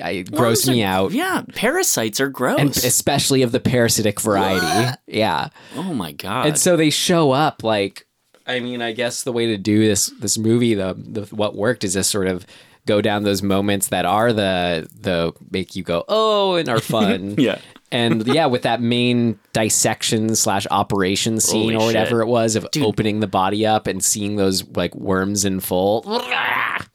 I, 0.04 0.22
gross 0.24 0.68
me 0.68 0.84
are- 0.84 0.88
out, 0.88 1.12
Yeah, 1.12 1.44
parasites 1.54 2.20
are 2.20 2.28
gross. 2.30 2.58
and 2.60 2.70
especially 2.72 3.44
of 3.44 3.52
the 3.52 3.60
parasitic 3.60 4.20
variety. 4.20 4.98
Yeah. 5.06 5.50
oh 5.76 5.94
my 5.94 6.12
god. 6.12 6.48
and 6.48 6.58
so 6.58 6.76
they 6.76 6.90
show 6.90 7.32
up 7.32 7.64
like 7.64 8.08
i 8.48 8.60
mean 8.60 8.82
i 8.82 8.92
guess 8.92 9.22
the 9.24 9.32
way 9.32 9.46
to 9.48 9.58
do 9.58 9.86
this 9.88 10.08
this 10.20 10.38
movie 10.40 10.74
the, 10.76 10.96
the 10.98 11.22
what 11.36 11.56
worked 11.56 11.84
is 11.84 11.94
just 11.94 12.10
sort 12.12 12.28
of 12.28 12.46
go 12.86 13.02
down 13.02 13.24
those 13.24 13.42
moments 13.42 13.88
that 13.88 14.06
are 14.06 14.32
the 14.34 14.88
the 15.00 15.34
make 15.52 15.76
you 15.76 15.84
go 15.84 16.04
oh 16.08 16.56
and 16.56 16.70
are 16.70 16.80
fun 16.96 17.36
Yeah. 17.38 17.60
and 17.92 18.26
yeah 18.28 18.46
with 18.46 18.62
that 18.64 18.82
main 18.82 19.40
dissection 19.54 20.36
slash 20.36 20.68
operation 20.72 21.40
scene 21.40 21.74
Holy 21.74 21.76
or 21.76 21.86
whatever 21.88 22.20
shit. 22.22 22.28
it 22.28 22.32
was 22.32 22.56
of 22.56 22.68
opening 22.82 23.20
the 23.22 23.28
body 23.28 23.66
up 23.66 23.88
and 23.88 24.04
seeing 24.04 24.36
those 24.36 24.64
like 24.76 24.94
worms 24.96 25.46
in 25.46 25.60
full 25.60 26.04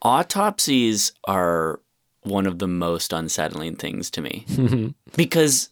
autopsies 0.02 1.12
are 1.24 1.80
one 2.22 2.46
of 2.46 2.58
the 2.58 2.68
most 2.68 3.12
unsettling 3.12 3.76
things 3.76 4.10
to 4.10 4.20
me 4.20 4.44
because 5.16 5.70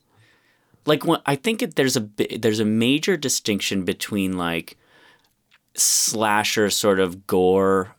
like 0.86 1.04
when 1.04 1.20
I 1.26 1.36
think 1.36 1.62
it, 1.62 1.74
there's 1.76 1.96
a 1.96 2.00
bi- 2.00 2.38
there's 2.40 2.60
a 2.60 2.64
major 2.64 3.16
distinction 3.16 3.84
between 3.84 4.36
like 4.38 4.76
slasher 5.74 6.70
sort 6.70 6.98
of 7.00 7.26
gore 7.26 7.94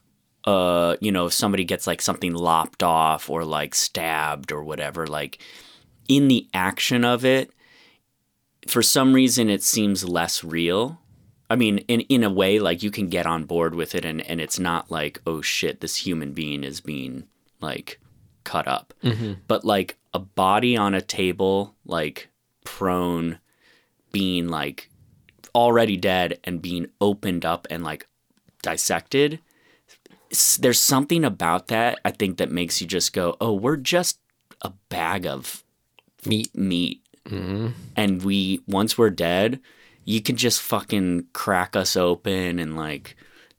uh 0.50 0.96
you 1.00 1.12
know 1.12 1.26
if 1.28 1.34
somebody 1.34 1.64
gets 1.64 1.86
like 1.88 2.02
something 2.02 2.34
lopped 2.34 2.84
off 2.84 3.30
or 3.30 3.44
like 3.44 3.76
stabbed 3.76 4.52
or 4.52 4.64
whatever 4.64 5.06
like 5.08 5.40
in 6.08 6.28
the 6.28 6.48
action 6.54 7.06
of 7.06 7.24
it 7.24 7.52
for 8.68 8.82
some 8.82 9.14
reason 9.14 9.50
it 9.50 9.64
seems 9.64 10.04
less 10.04 10.44
real 10.44 11.00
I 11.52 11.56
mean, 11.56 11.80
in 11.88 12.02
in 12.02 12.24
a 12.24 12.30
way, 12.30 12.60
like 12.60 12.84
you 12.84 12.92
can 12.92 13.10
get 13.10 13.26
on 13.26 13.46
board 13.46 13.74
with 13.74 13.96
it, 13.96 14.06
and 14.06 14.22
and 14.30 14.40
it's 14.40 14.60
not 14.60 14.92
like, 14.92 15.20
oh 15.26 15.42
shit, 15.42 15.82
this 15.82 15.96
human 15.96 16.34
being 16.34 16.64
is 16.64 16.80
being 16.80 17.24
like 17.60 18.00
cut 18.44 18.68
up, 18.68 18.94
but 19.48 19.66
like 19.66 19.98
a 20.14 20.20
body 20.20 20.78
on 20.78 20.94
a 20.94 21.02
table, 21.02 21.76
like 21.86 22.30
prone, 22.64 23.40
being 24.12 24.48
like 24.48 24.90
already 25.56 25.98
dead 25.98 26.40
and 26.44 26.62
being 26.62 26.86
opened 27.02 27.46
up 27.46 27.66
and 27.72 27.84
like 27.84 28.06
dissected. 28.62 29.40
There's 30.60 30.80
something 30.80 31.26
about 31.26 31.68
that 31.68 32.00
I 32.06 32.12
think 32.12 32.38
that 32.38 32.52
makes 32.52 32.82
you 32.82 32.88
just 32.88 33.14
go, 33.14 33.36
oh, 33.42 33.54
we're 33.54 33.78
just 33.78 34.20
a 34.62 34.72
bag 34.90 35.26
of 35.26 35.64
meat 36.26 36.56
meat. 36.56 37.02
And 37.96 38.24
we, 38.24 38.62
once 38.68 38.98
we're 38.98 39.12
dead, 39.12 39.60
you 40.04 40.20
can 40.22 40.36
just 40.36 40.62
fucking 40.62 41.28
crack 41.34 41.76
us 41.76 41.96
open 41.96 42.58
and 42.60 42.76
like, 42.76 43.16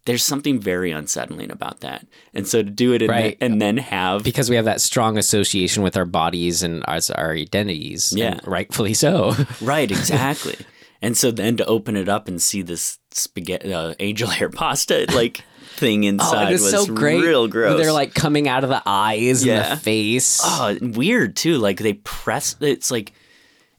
there's 0.06 0.24
something 0.24 0.59
very 0.59 0.90
unsettling 0.90 1.52
about 1.52 1.80
that. 1.80 2.04
And 2.35 2.48
so 2.48 2.62
to 2.62 2.70
do 2.70 2.92
it 2.94 3.02
and, 3.02 3.11
Right. 3.11 3.38
then, 3.38 3.52
and 3.52 3.62
then 3.62 3.76
have, 3.76 4.24
because 4.24 4.50
we 4.50 4.56
have 4.56 4.64
that 4.64 4.80
strong 4.80 5.18
association 5.18 5.83
with 5.85 5.96
our 5.96 6.04
bodies 6.06 6.62
and 6.64 6.83
our, 6.88 6.98
our 7.14 7.33
identities 7.33 8.12
Yeah. 8.16 8.40
rightfully 8.44 8.94
so 8.94 9.35
right, 9.61 9.88
exactly. 9.90 10.56
and 11.02 11.16
so 11.16 11.30
then 11.30 11.56
to 11.59 11.66
open 11.66 11.96
it 11.96 12.09
up 12.09 12.26
and 12.26 12.42
see 12.42 12.62
this 12.62 12.98
spaghetti, 13.12 13.72
uh, 13.72 13.94
angel 14.00 14.28
hair 14.30 14.48
pasta, 14.48 15.06
like, 15.14 15.44
thing 15.80 16.04
Oh, 16.04 16.08
inside 16.08 16.48
it 16.50 16.52
was, 16.52 16.62
was 16.72 16.86
so 16.86 16.94
great. 16.94 17.20
real 17.22 17.48
gross. 17.48 17.80
They're 17.80 17.92
like 17.92 18.14
coming 18.14 18.46
out 18.46 18.62
of 18.62 18.70
the 18.70 18.82
eyes 18.86 19.42
and 19.44 19.72
the 19.72 19.76
face. 19.76 20.40
oh, 20.44 20.76
weird 20.80 21.34
too. 21.34 21.58
Like 21.58 21.78
they 21.78 21.94
press. 21.94 22.54
It's 22.60 22.90
like, 22.90 23.12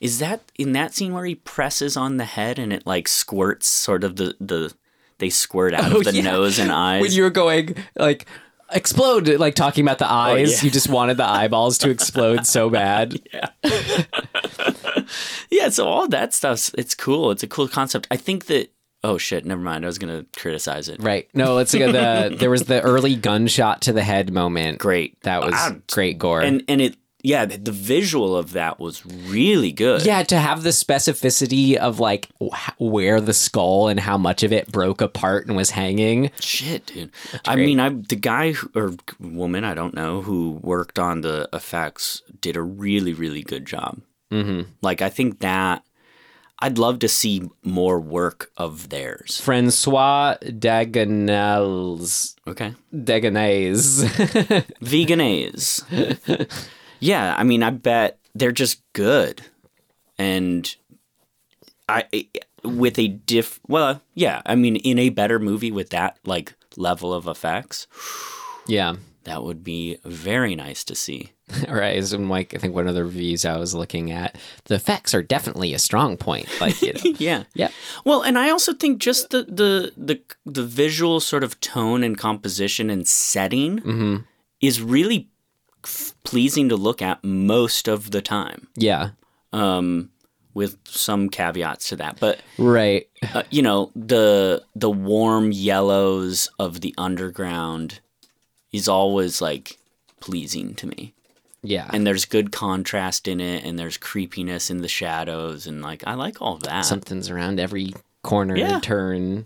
is 0.02 0.20
that 0.20 0.42
in 0.58 0.74
that 0.74 0.94
scene 0.94 1.14
where 1.14 1.26
he 1.26 1.36
presses 1.36 1.96
on 1.96 2.18
the 2.18 2.26
head 2.26 2.60
and 2.60 2.74
it 2.74 2.86
like 2.86 3.08
squirts 3.08 3.68
sort 3.68 4.04
of 4.04 4.16
the 4.18 4.36
the 4.42 4.74
they 5.20 5.30
squirt 5.30 5.74
out 5.74 5.94
Oh, 5.94 5.98
of 6.00 6.04
the 6.06 6.16
yeah. 6.16 6.24
nose 6.24 6.58
and 6.60 6.72
eyes. 6.72 7.02
When 7.02 7.12
you 7.12 7.22
were 7.24 7.30
going 7.30 7.76
like 7.96 8.26
explode, 8.72 9.28
like 9.28 9.54
talking 9.54 9.84
about 9.86 10.00
the 10.00 10.12
eyes, 10.12 10.50
Oh, 10.50 10.56
yeah. 10.58 10.64
you 10.64 10.72
just 10.72 10.90
wanted 10.90 11.18
the 11.18 11.26
eyeballs 11.28 11.78
to 11.80 11.90
explode 11.92 12.46
so 12.48 12.70
bad. 12.70 13.22
Yeah. 13.32 13.50
yeah, 15.50 15.70
so 15.70 15.86
all 15.86 16.08
that 16.08 16.34
stuff's 16.34 16.72
it's 16.78 16.96
cool. 16.96 17.32
It's 17.32 17.44
a 17.44 17.48
cool 17.48 17.68
concept. 17.68 18.08
I 18.12 18.18
think 18.18 18.46
that. 18.48 18.72
Oh 19.04 19.18
shit! 19.18 19.46
Never 19.46 19.62
mind. 19.62 19.84
I 19.84 19.88
was 19.88 19.98
gonna 19.98 20.26
criticize 20.36 20.88
it. 20.90 21.02
Right. 21.02 21.28
No, 21.34 21.56
let's 21.56 21.74
go. 21.74 21.92
The 21.92 22.36
there 22.40 22.50
was 22.52 22.66
the 22.66 22.82
early 22.82 23.16
gunshot 23.16 23.82
to 23.84 23.94
the 23.94 24.04
head 24.04 24.32
moment. 24.32 24.78
Great. 24.80 25.20
That 25.22 25.42
was 25.42 25.54
Ah, 25.56 25.76
great 25.92 26.18
gore. 26.20 26.42
And 26.42 26.64
and 26.68 26.82
it 26.82 26.98
yeah 27.24 27.46
the, 27.46 27.58
the 27.58 27.72
visual 27.72 28.36
of 28.36 28.54
that 28.54 28.80
was 28.80 29.06
really 29.06 29.72
good. 29.72 30.04
yeah, 30.06 30.24
to 30.24 30.38
have 30.38 30.64
the 30.64 30.70
specificity 30.72 31.76
of 31.76 32.00
like 32.00 32.30
wh- 32.40 32.80
where 32.80 33.20
the 33.22 33.34
skull 33.34 33.88
and 33.88 34.00
how 34.00 34.18
much 34.18 34.44
of 34.44 34.52
it 34.54 34.72
broke 34.72 35.02
apart 35.02 35.48
and 35.48 35.56
was 35.56 35.72
hanging. 35.72 36.30
Shit, 36.40 36.86
dude. 36.88 37.12
I 37.46 37.56
mean, 37.56 37.80
I 37.80 37.90
the 37.90 38.16
guy 38.16 38.52
who, 38.54 38.70
or 38.76 38.94
woman 39.20 39.64
I 39.64 39.74
don't 39.74 39.94
know 39.94 40.22
who 40.22 40.60
worked 40.62 41.00
on 41.00 41.22
the 41.22 41.50
effects 41.54 42.22
did 42.40 42.56
a 42.56 42.62
really 42.62 43.14
really 43.14 43.42
good 43.44 43.66
job. 43.66 44.00
Mm-hmm. 44.32 44.70
Like 44.82 45.02
I 45.02 45.10
think 45.10 45.40
that 45.40 45.84
I'd 46.62 46.78
love 46.78 47.00
to 47.00 47.08
see 47.08 47.50
more 47.64 48.00
work 48.00 48.52
of 48.56 48.90
theirs. 48.90 49.42
Francois 49.42 50.36
Dagenais. 50.44 52.36
Okay, 52.48 52.76
Dagenais. 52.94 54.04
veganese. 54.82 56.68
yeah, 57.00 57.36
I 57.38 57.44
mean, 57.44 57.64
I 57.64 57.72
bet 57.72 58.20
they're 58.36 58.52
just 58.52 58.82
good, 58.94 59.42
and 60.18 60.74
I 61.90 62.06
with 62.64 63.00
a 63.00 63.08
diff. 63.08 63.60
Well, 63.68 64.02
yeah, 64.14 64.42
I 64.46 64.56
mean, 64.56 64.76
in 64.78 65.00
a 65.00 65.10
better 65.10 65.40
movie 65.40 65.72
with 65.72 65.90
that 65.90 66.20
like 66.26 66.54
level 66.78 67.14
of 67.14 67.28
effects, 67.28 67.88
yeah. 68.68 68.96
that 69.24 69.44
would 69.44 69.64
be 69.64 69.98
very 70.06 70.56
nice 70.56 70.84
to 70.86 70.96
see. 70.96 71.32
Right. 71.70 71.98
As 71.98 72.14
in 72.14 72.30
like 72.30 72.54
I 72.54 72.58
think 72.58 72.74
one 72.76 72.88
of 72.88 72.96
the 72.96 73.04
reviews 73.04 73.46
I 73.46 73.58
was 73.58 73.74
looking 73.76 74.12
at, 74.12 74.36
the 74.66 74.76
effects 74.76 75.14
are 75.14 75.22
definitely 75.24 75.74
a 75.74 75.80
strong 75.80 76.18
point. 76.18 76.48
Like 76.60 76.82
you 76.82 76.94
know. 76.94 77.02
Yeah. 77.20 77.44
Yeah. 77.54 77.70
Well, 78.06 78.22
and 78.22 78.38
I 78.38 78.50
also 78.50 78.74
think 78.74 79.02
just 79.02 79.30
the 79.30 79.44
the 79.44 79.92
the 79.98 80.22
the 80.46 80.64
visual 80.64 81.20
sort 81.20 81.44
of 81.44 81.60
tone 81.60 82.04
and 82.04 82.18
composition 82.18 82.90
and 82.90 83.08
setting 83.08 84.26
is 84.62 84.82
really 84.82 85.30
f- 85.84 86.14
pleasing 86.24 86.70
to 86.70 86.76
look 86.76 87.02
at 87.02 87.24
most 87.24 87.88
of 87.88 88.12
the 88.12 88.22
time. 88.22 88.68
Yeah. 88.76 89.10
Um 89.54 90.10
with 90.54 90.78
some 90.86 91.30
caveats 91.30 91.88
to 91.90 91.96
that. 91.96 92.20
But 92.20 92.42
Right. 92.58 93.08
uh, 93.34 93.44
you 93.50 93.62
know, 93.62 93.90
the 93.96 94.64
the 94.76 94.92
warm 94.92 95.52
yellows 95.54 96.50
of 96.60 96.82
the 96.82 96.94
underground 96.98 98.00
is 98.74 98.88
always 98.90 99.42
like 99.42 99.78
pleasing 100.20 100.76
to 100.76 100.88
me. 100.88 101.14
Yeah. 101.64 101.90
And 101.94 102.06
there's 102.06 102.26
good 102.26 102.52
contrast 102.52 103.28
in 103.28 103.40
it 103.40 103.64
and 103.64 103.78
there's 103.78 103.98
creepiness 103.98 104.70
in 104.70 104.82
the 104.82 104.88
shadows 104.88 105.68
and 105.68 105.82
like 105.82 106.04
I 106.08 106.16
like 106.16 106.42
all 106.42 106.58
that. 106.60 106.86
something's 106.86 107.30
around 107.30 107.60
every 107.60 107.94
corner 108.24 108.56
Yeah. 108.56 108.76
and 108.76 108.84
turn. 108.84 109.46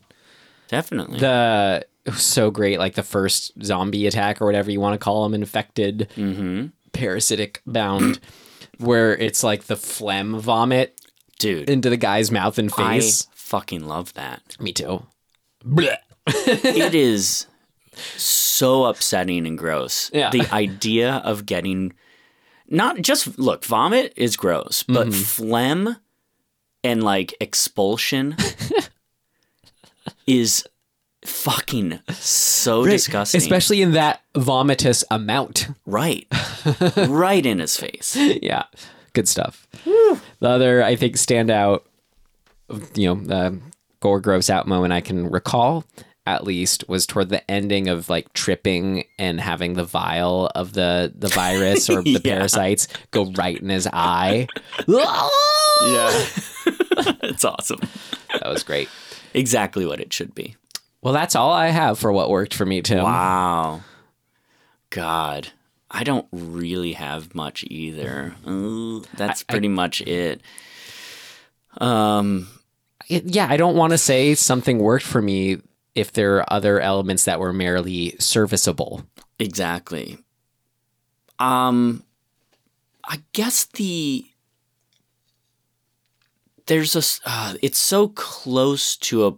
Definitely. 0.67 1.19
The 1.19 1.85
it 2.05 2.13
was 2.13 2.23
so 2.23 2.51
great, 2.51 2.77
like 2.77 2.93
the 2.93 3.03
first 3.03 3.51
zombie 3.63 4.05
attack 4.05 4.41
or 4.41 4.45
whatever 4.45 4.69
you 4.71 4.79
want 4.79 4.93
to 4.93 5.03
call 5.03 5.23
them, 5.23 5.33
infected, 5.33 6.07
mm-hmm. 6.15 6.67
parasitic 6.93 7.61
bound, 7.65 8.19
where 8.77 9.17
it's 9.17 9.43
like 9.43 9.63
the 9.63 9.75
phlegm 9.75 10.39
vomit 10.39 11.01
Dude. 11.39 11.67
into 11.69 11.89
the 11.89 11.97
guy's 11.97 12.29
mouth 12.31 12.59
and 12.59 12.71
face. 12.71 13.27
I 13.27 13.31
fucking 13.33 13.87
love 13.87 14.13
that. 14.13 14.41
Me 14.59 14.71
too. 14.71 15.05
it 16.27 16.93
is 16.95 17.47
so 18.17 18.85
upsetting 18.85 19.47
and 19.47 19.57
gross. 19.57 20.11
Yeah. 20.13 20.29
The 20.29 20.47
idea 20.53 21.21
of 21.25 21.45
getting 21.47 21.93
not 22.69 23.01
just 23.01 23.37
look, 23.39 23.63
vomit 23.65 24.13
is 24.15 24.35
gross, 24.35 24.83
but 24.83 25.07
Mm-hmm. 25.07 25.21
phlegm 25.21 25.95
and 26.83 27.03
like 27.03 27.33
expulsion 27.39 28.35
is 30.27 30.63
fucking 31.25 31.99
so 32.11 32.85
disgusting. 32.85 33.37
Especially 33.39 33.81
in 33.81 33.93
that 33.93 34.21
vomitous 34.35 35.03
amount. 35.09 35.67
right. 35.85 36.27
right 37.07 37.45
in 37.45 37.59
his 37.59 37.77
face. 37.77 38.15
yeah, 38.15 38.63
good 39.13 39.27
stuff. 39.27 39.67
The 39.85 40.49
other, 40.49 40.83
I 40.83 40.95
think, 40.95 41.15
standout, 41.15 41.81
you 42.95 43.13
know, 43.13 43.15
the 43.15 43.59
gore 43.99 44.19
gross 44.21 44.49
out 44.49 44.67
moment 44.67 44.93
I 44.93 45.01
can 45.01 45.29
recall 45.29 45.83
at 46.27 46.43
least 46.43 46.87
was 46.87 47.05
toward 47.05 47.29
the 47.29 47.49
ending 47.51 47.87
of 47.87 48.09
like 48.09 48.33
tripping 48.33 49.05
and 49.19 49.39
having 49.39 49.73
the 49.73 49.83
vial 49.83 50.47
of 50.55 50.73
the 50.73 51.13
the 51.15 51.27
virus 51.27 51.89
or 51.89 52.01
the 52.03 52.11
Yeah. 52.23 52.35
parasites 52.37 52.87
go 53.11 53.31
right 53.33 53.59
in 53.61 53.69
his 53.69 53.87
eye. 53.91 54.47
Yeah. 54.87 56.09
it's 57.23 57.43
awesome. 57.43 57.81
That 58.31 58.47
was 58.47 58.63
great. 58.63 58.87
Exactly 59.33 59.85
what 59.85 59.99
it 59.99 60.13
should 60.13 60.33
be. 60.33 60.55
Well, 61.01 61.13
that's 61.13 61.35
all 61.35 61.51
I 61.51 61.67
have 61.67 61.99
for 61.99 62.13
what 62.13 62.29
worked 62.29 62.53
for 62.53 62.65
me, 62.65 62.81
Tim. 62.81 63.03
Wow. 63.03 63.81
God. 64.89 65.49
I 65.91 66.03
don't 66.05 66.27
really 66.31 66.93
have 66.93 67.35
much 67.35 67.65
either. 67.69 68.35
Uh, 68.45 69.01
that's 69.17 69.43
pretty 69.43 69.67
much 69.67 70.01
it. 70.01 70.41
Um 71.79 72.47
It- 73.09 73.25
yeah, 73.25 73.47
I 73.49 73.57
don't 73.57 73.75
want 73.75 73.91
to 73.91 73.97
say 73.97 74.33
something 74.35 74.79
worked 74.79 75.05
for 75.05 75.21
me 75.21 75.57
if 75.95 76.11
there 76.11 76.35
are 76.37 76.53
other 76.53 76.79
elements 76.79 77.23
that 77.25 77.39
were 77.39 77.53
merely 77.53 78.15
serviceable. 78.19 79.03
exactly. 79.39 80.17
Um 81.39 82.03
I 83.07 83.21
guess 83.33 83.65
the 83.65 84.25
there's 86.67 86.95
a 86.95 87.29
uh, 87.29 87.53
it's 87.61 87.77
so 87.77 88.07
close 88.09 88.97
to 88.97 89.27
a 89.27 89.33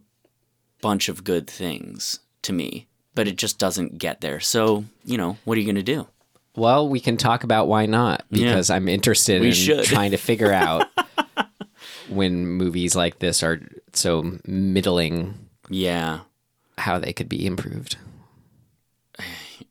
bunch 0.82 1.10
of 1.10 1.24
good 1.24 1.48
things 1.50 2.20
to 2.43 2.54
me, 2.54 2.88
but 3.15 3.28
it 3.28 3.36
just 3.36 3.60
doesn't 3.60 3.98
get 3.98 4.22
there. 4.22 4.39
So, 4.39 4.86
you 5.04 5.17
know, 5.17 5.38
what 5.43 5.58
are 5.58 5.60
you 5.60 5.65
going 5.65 5.76
to 5.76 5.84
do? 5.84 6.08
Well, 6.56 6.88
we 6.88 7.00
can 7.02 7.17
talk 7.17 7.43
about 7.43 7.67
why 7.67 7.86
not 7.86 8.24
because 8.32 8.70
I'm 8.70 8.88
interested 8.88 9.41
We 9.41 9.48
in 9.50 9.54
should. 9.54 9.84
trying 9.93 10.12
to 10.12 10.17
figure 10.17 10.54
out 10.54 10.88
when 12.10 12.48
movies 12.48 12.96
like 12.96 13.20
this 13.20 13.43
are 13.43 13.60
so 13.93 14.39
middling 14.46 15.34
Yeah. 15.70 16.22
How 16.78 17.00
they 17.00 17.13
could 17.13 17.30
be 17.30 17.46
improved. 17.46 17.98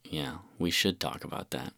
Yeah, 0.05 0.39
we 0.59 0.71
should 0.71 1.01
talk 1.01 1.25
about 1.25 1.51
that. 1.51 1.73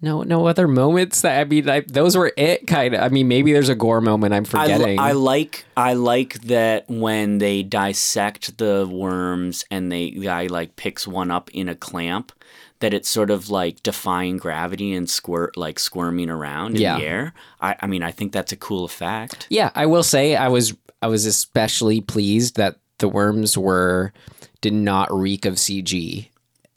No, 0.00 0.22
no 0.22 0.46
other 0.46 0.68
moments 0.68 1.22
that 1.22 1.40
I 1.40 1.44
mean, 1.44 1.68
I, 1.68 1.80
those 1.80 2.16
were 2.16 2.32
it. 2.36 2.68
Kind 2.68 2.94
of. 2.94 3.02
I 3.02 3.08
mean, 3.08 3.26
maybe 3.26 3.52
there's 3.52 3.68
a 3.68 3.74
gore 3.74 4.00
moment 4.00 4.32
I'm 4.32 4.44
forgetting. 4.44 4.98
I 5.00 5.10
like 5.12 5.64
I 5.76 5.94
like 5.94 6.34
that 6.42 6.88
when 6.88 7.38
they 7.38 7.64
dissect 7.64 8.58
the 8.58 8.86
worms 8.88 9.64
and 9.72 9.90
they 9.90 10.10
guy 10.10 10.46
like 10.46 10.76
picks 10.76 11.08
one 11.08 11.32
up 11.32 11.50
in 11.52 11.68
a 11.68 11.74
clamp 11.74 12.30
that 12.78 12.94
it's 12.94 13.08
sort 13.08 13.28
of 13.30 13.50
like 13.50 13.82
defying 13.82 14.36
gravity 14.36 14.94
and 14.94 15.10
squirt 15.10 15.56
like 15.56 15.80
squirming 15.80 16.30
around 16.30 16.76
in 16.76 16.82
Yeah. 16.82 16.98
the 16.98 17.04
air. 17.04 17.34
I, 17.60 17.74
I 17.80 17.86
mean 17.88 18.04
I 18.04 18.12
think 18.12 18.30
that's 18.32 18.52
a 18.52 18.56
cool 18.56 18.84
effect. 18.84 19.48
yeah, 19.50 19.70
I 19.74 19.86
will 19.86 20.04
say 20.04 20.36
I 20.36 20.46
was 20.46 20.74
I 21.02 21.08
was 21.08 21.26
especially 21.26 22.00
pleased 22.00 22.54
that 22.56 22.76
the 22.98 23.08
worms 23.08 23.58
were 23.58 24.12
did 24.60 24.72
not 24.72 25.12
reek 25.12 25.44
of 25.46 25.54
CG 25.54 26.28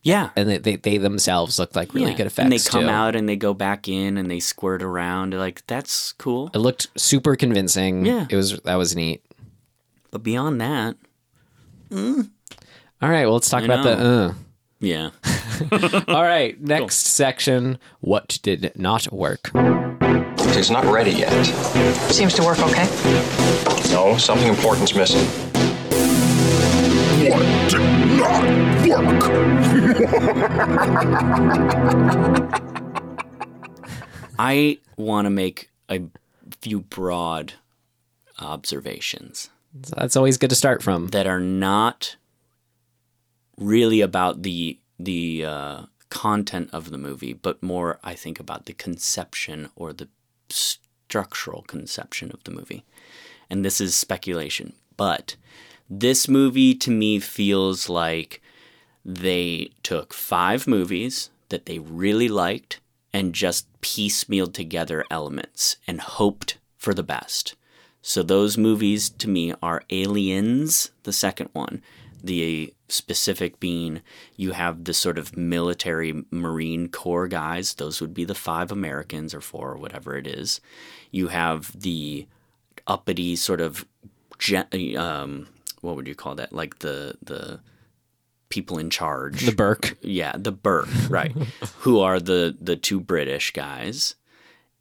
Yeah. 0.04 0.30
and 0.36 0.50
they 0.50 0.58
they, 0.58 0.76
they 0.76 0.98
themselves 0.98 1.58
looked 1.60 1.76
like 1.76 1.94
really 1.94 2.12
Yeah. 2.12 2.18
good 2.18 2.28
effects. 2.28 2.44
And 2.44 2.52
they 2.54 2.60
come 2.60 2.84
too. 2.84 2.90
out 2.90 3.16
and 3.16 3.28
they 3.28 3.36
go 3.36 3.54
back 3.54 3.88
in 3.88 4.18
and 4.18 4.30
they 4.30 4.40
squirt 4.40 4.82
around. 4.84 5.34
Like 5.34 5.66
that's 5.68 6.14
cool. 6.14 6.50
It 6.54 6.60
looked 6.60 6.88
super 6.98 7.36
convincing. 7.36 8.06
Yeah. 8.06 8.28
it 8.30 8.36
was 8.36 8.60
that 8.62 8.76
was 8.76 8.96
neat. 8.96 9.24
But 10.12 10.24
beyond 10.24 10.60
that, 10.62 10.96
All 11.92 13.10
right, 13.10 13.26
well, 13.26 13.34
let's 13.34 13.50
talk 13.50 13.62
I 13.62 13.66
about 13.66 13.84
the. 13.84 13.92
Uh. 13.98 14.34
yeah. 14.80 15.10
All 16.08 16.24
right, 16.24 16.60
next 16.62 17.06
section. 17.08 17.78
What 18.00 18.40
did 18.42 18.72
not 18.76 19.12
work? 19.12 19.52
It's 19.54 20.70
not 20.70 20.86
ready 20.86 21.12
yet. 21.12 21.32
Seems 22.12 22.34
to 22.36 22.44
work 22.44 22.60
okay. 22.60 22.86
No, 23.92 24.18
something 24.18 24.48
important's 24.48 24.94
missing. 24.96 25.51
I 34.40 34.80
want 34.98 35.26
to 35.26 35.30
make 35.30 35.70
a 35.90 36.02
few 36.62 36.82
broad 36.82 37.54
observations 38.40 39.50
that's 39.74 40.16
always 40.16 40.38
good 40.38 40.50
to 40.50 40.56
start 40.56 40.84
from. 40.84 41.08
that 41.08 41.28
are 41.28 41.40
not 41.40 42.16
really 43.58 44.02
about 44.02 44.44
the 44.44 44.80
the 45.00 45.46
uh, 45.46 45.82
content 46.10 46.70
of 46.74 46.92
the 46.92 46.98
movie, 46.98 47.34
but 47.34 47.64
more 47.64 48.00
I 48.04 48.14
think 48.14 48.40
about 48.40 48.66
the 48.66 48.74
conception 48.74 49.70
or 49.76 49.94
the 49.94 50.10
structural 50.50 51.64
conception 51.64 52.32
of 52.32 52.44
the 52.44 52.52
movie. 52.52 52.84
And 53.50 53.66
this 53.66 53.82
is 53.82 53.96
speculation, 53.96 54.74
but 54.96 55.36
this 55.94 56.30
movie 56.30 56.74
to 56.74 56.90
me 56.90 57.20
feels 57.20 57.90
like 57.90 58.42
they 59.04 59.72
took 59.84 60.14
five 60.14 60.66
movies 60.66 61.32
that 61.50 61.66
they 61.66 61.80
really 61.80 62.30
liked 62.30 62.80
and 63.12 63.36
just 63.36 63.68
piecemealed 63.82 64.54
together 64.54 65.04
elements 65.12 65.76
and 65.86 66.00
hoped 66.00 66.58
for 66.78 66.94
the 66.94 67.04
best. 67.04 67.56
So 68.02 68.24
those 68.24 68.58
movies 68.58 69.10
to 69.10 69.28
me 69.28 69.54
are 69.62 69.84
Aliens, 69.90 70.92
the 71.04 71.12
second 71.12 71.50
one, 71.52 71.82
the 72.24 72.74
specific 72.88 73.60
being 73.60 74.02
you 74.38 74.54
have 74.54 74.86
the 74.86 74.94
sort 74.94 75.18
of 75.18 75.36
military 75.36 76.24
marine 76.32 76.88
corps 76.88 77.28
guys. 77.28 77.74
Those 77.74 78.00
would 78.00 78.14
be 78.14 78.24
the 78.24 78.36
five 78.36 78.72
americans 78.72 79.34
or 79.34 79.42
four 79.42 79.72
or 79.72 79.78
whatever 79.78 80.16
it 80.16 80.28
is. 80.28 80.62
You 81.10 81.28
have 81.30 81.80
the 81.80 82.28
uppity 82.88 83.36
sort 83.36 83.60
of 83.60 83.86
um, 84.98 85.48
what 85.82 85.96
would 85.96 86.08
you 86.08 86.16
call 86.16 86.36
that 86.36 86.54
like 86.54 86.80
the 86.80 87.16
the 87.22 87.60
people 88.50 88.78
in 88.78 88.90
charge 88.90 89.46
The 89.46 89.52
Burke. 89.54 89.98
yeah 90.02 90.34
the 90.38 90.52
burke 90.52 90.90
right 91.10 91.32
who 91.80 92.00
are 92.02 92.20
the 92.20 92.56
the 92.60 92.76
two 92.76 93.00
british 93.00 93.52
guys 93.52 94.16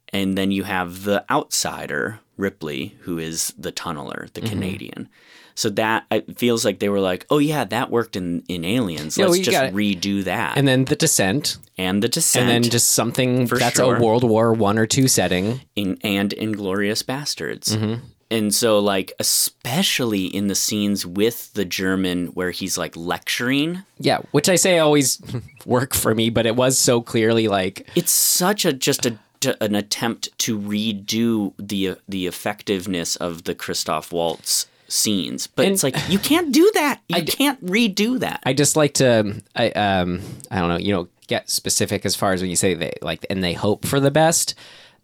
and 0.09 0.37
then 0.37 0.51
you 0.51 0.63
have 0.63 1.03
the 1.03 1.23
outsider 1.31 2.19
ripley 2.37 2.95
who 3.01 3.17
is 3.17 3.53
the 3.57 3.71
tunneler 3.71 4.31
the 4.33 4.41
canadian 4.41 5.07
so 5.55 5.69
that 5.69 6.05
it 6.11 6.37
feels 6.37 6.65
like 6.65 6.79
they 6.79 6.89
were 6.89 6.99
like 6.99 7.25
oh 7.29 7.37
yeah 7.37 7.63
that 7.63 7.89
worked 7.91 8.15
in 8.17 8.43
in 8.49 8.65
aliens 8.65 9.17
let's 9.17 9.39
just 9.39 9.73
redo 9.73 10.23
that 10.25 10.57
And 10.57 10.67
then 10.67 10.85
the 10.85 10.95
descent, 10.97 11.57
and 11.77 12.01
the 12.03 12.09
descent 12.09 12.49
and 12.49 12.63
then 12.65 12.69
just 12.71 12.89
something 12.89 13.47
For 13.47 13.57
that's 13.57 13.77
sure. 13.77 13.95
a 13.97 14.01
World 14.01 14.23
War 14.25 14.53
One 14.53 14.77
or 14.77 14.85
two 14.87 15.07
setting. 15.07 15.61
in, 15.75 15.97
and 16.03 16.31
Inglourious 16.31 17.03
Basterds. 17.03 17.75
Mm-hmm. 17.75 18.03
And 18.31 18.53
so, 18.55 18.79
like, 18.79 19.11
especially 19.19 20.25
in 20.25 20.47
the 20.47 20.55
scenes 20.55 21.05
with 21.05 21.53
the 21.53 21.65
German 21.65 22.27
where 22.27 22.51
he's 22.51 22.77
like 22.77 22.95
lecturing, 22.95 23.83
Yeah, 23.99 24.19
which 24.31 24.49
I 24.49 24.55
say 24.55 24.79
always 24.79 25.21
work 25.65 25.93
for 25.93 26.15
me, 26.15 26.29
but 26.29 26.45
it 26.45 26.55
was 26.55 26.77
so 26.79 27.01
clearly 27.01 27.47
like 27.47 27.87
it's 27.95 28.11
such 28.11 28.65
a 28.65 28.73
just 28.73 29.05
a 29.05 29.17
an 29.59 29.73
attempt 29.75 30.29
to 30.39 30.57
redo 30.59 31.53
the 31.57 31.95
the 32.07 32.27
effectiveness 32.27 33.15
of 33.17 33.43
the 33.43 33.55
Christoph 33.55 34.11
Waltz 34.11 34.67
scenes. 34.87 35.47
But 35.47 35.65
And- 35.65 35.73
it's 35.73 35.83
like 35.83 35.95
you 36.09 36.19
can't 36.19 36.51
do 36.51 36.69
that. 36.75 37.01
You 37.09 37.23
can't 37.23 37.63
redo 37.65 38.19
that. 38.19 38.39
I 38.45 38.53
just 38.53 38.75
like 38.75 38.93
to 38.95 39.41
I 39.55 39.71
um 39.71 40.21
I 40.51 40.59
don't 40.59 40.69
know, 40.69 40.77
you 40.77 40.93
know, 40.93 41.07
get 41.27 41.49
specific 41.49 42.05
as 42.05 42.15
far 42.15 42.33
as 42.33 42.41
when 42.41 42.49
you 42.49 42.55
say 42.55 42.75
they 42.75 42.93
like 43.01 43.25
and 43.29 43.43
they 43.43 43.53
hope 43.53 43.85
for 43.85 43.99
the 43.99 44.11
best. 44.11 44.53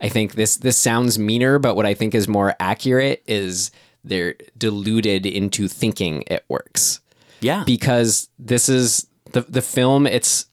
I 0.01 0.09
think 0.09 0.33
this 0.35 0.57
this 0.57 0.77
sounds 0.77 1.17
meaner, 1.17 1.59
but 1.59 1.75
what 1.75 1.85
I 1.85 1.93
think 1.93 2.13
is 2.15 2.27
more 2.27 2.55
accurate 2.59 3.23
is 3.27 3.71
they're 4.03 4.35
deluded 4.57 5.25
into 5.25 5.67
thinking 5.67 6.23
it 6.27 6.45
works. 6.47 7.01
yeah. 7.41 7.63
because 7.65 8.29
this 8.39 8.69
is 8.69 9.07
the 9.33 9.41
the 9.41 9.61
film 9.61 10.07
it's 10.07 10.45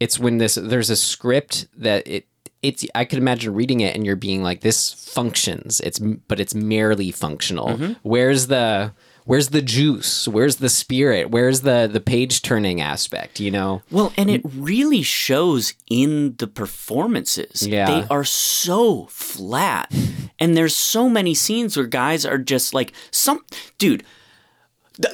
it's 0.00 0.18
when 0.18 0.38
this 0.38 0.56
there's 0.56 0.90
a 0.90 0.96
script 0.96 1.66
that 1.76 2.06
it 2.06 2.26
it's 2.62 2.84
I 2.94 3.04
could 3.04 3.18
imagine 3.18 3.54
reading 3.54 3.80
it 3.80 3.94
and 3.94 4.04
you're 4.04 4.16
being 4.16 4.42
like 4.42 4.60
this 4.60 4.92
functions 4.92 5.80
it's 5.80 5.98
but 5.98 6.38
it's 6.40 6.54
merely 6.54 7.10
functional 7.12 7.68
Mm-hmm. 7.68 7.92
where's 8.02 8.48
the 8.48 8.92
where's 9.28 9.50
the 9.50 9.60
juice 9.60 10.26
where's 10.26 10.56
the 10.56 10.70
spirit 10.70 11.30
where's 11.30 11.60
the 11.60 11.88
the 11.92 12.00
page 12.00 12.40
turning 12.40 12.80
aspect 12.80 13.38
you 13.38 13.50
know 13.50 13.82
Well, 13.90 14.12
and 14.16 14.30
it 14.30 14.40
really 14.44 15.02
shows 15.02 15.74
in 15.90 16.34
the 16.38 16.46
performances. 16.46 17.66
Yeah. 17.66 17.86
They 17.86 18.06
are 18.08 18.24
so 18.24 19.06
flat. 19.10 19.92
And 20.40 20.56
there's 20.56 20.76
so 20.76 21.08
many 21.08 21.34
scenes 21.34 21.76
where 21.76 21.84
guys 21.84 22.24
are 22.24 22.38
just 22.38 22.72
like 22.72 22.92
some 23.10 23.44
dude, 23.76 24.04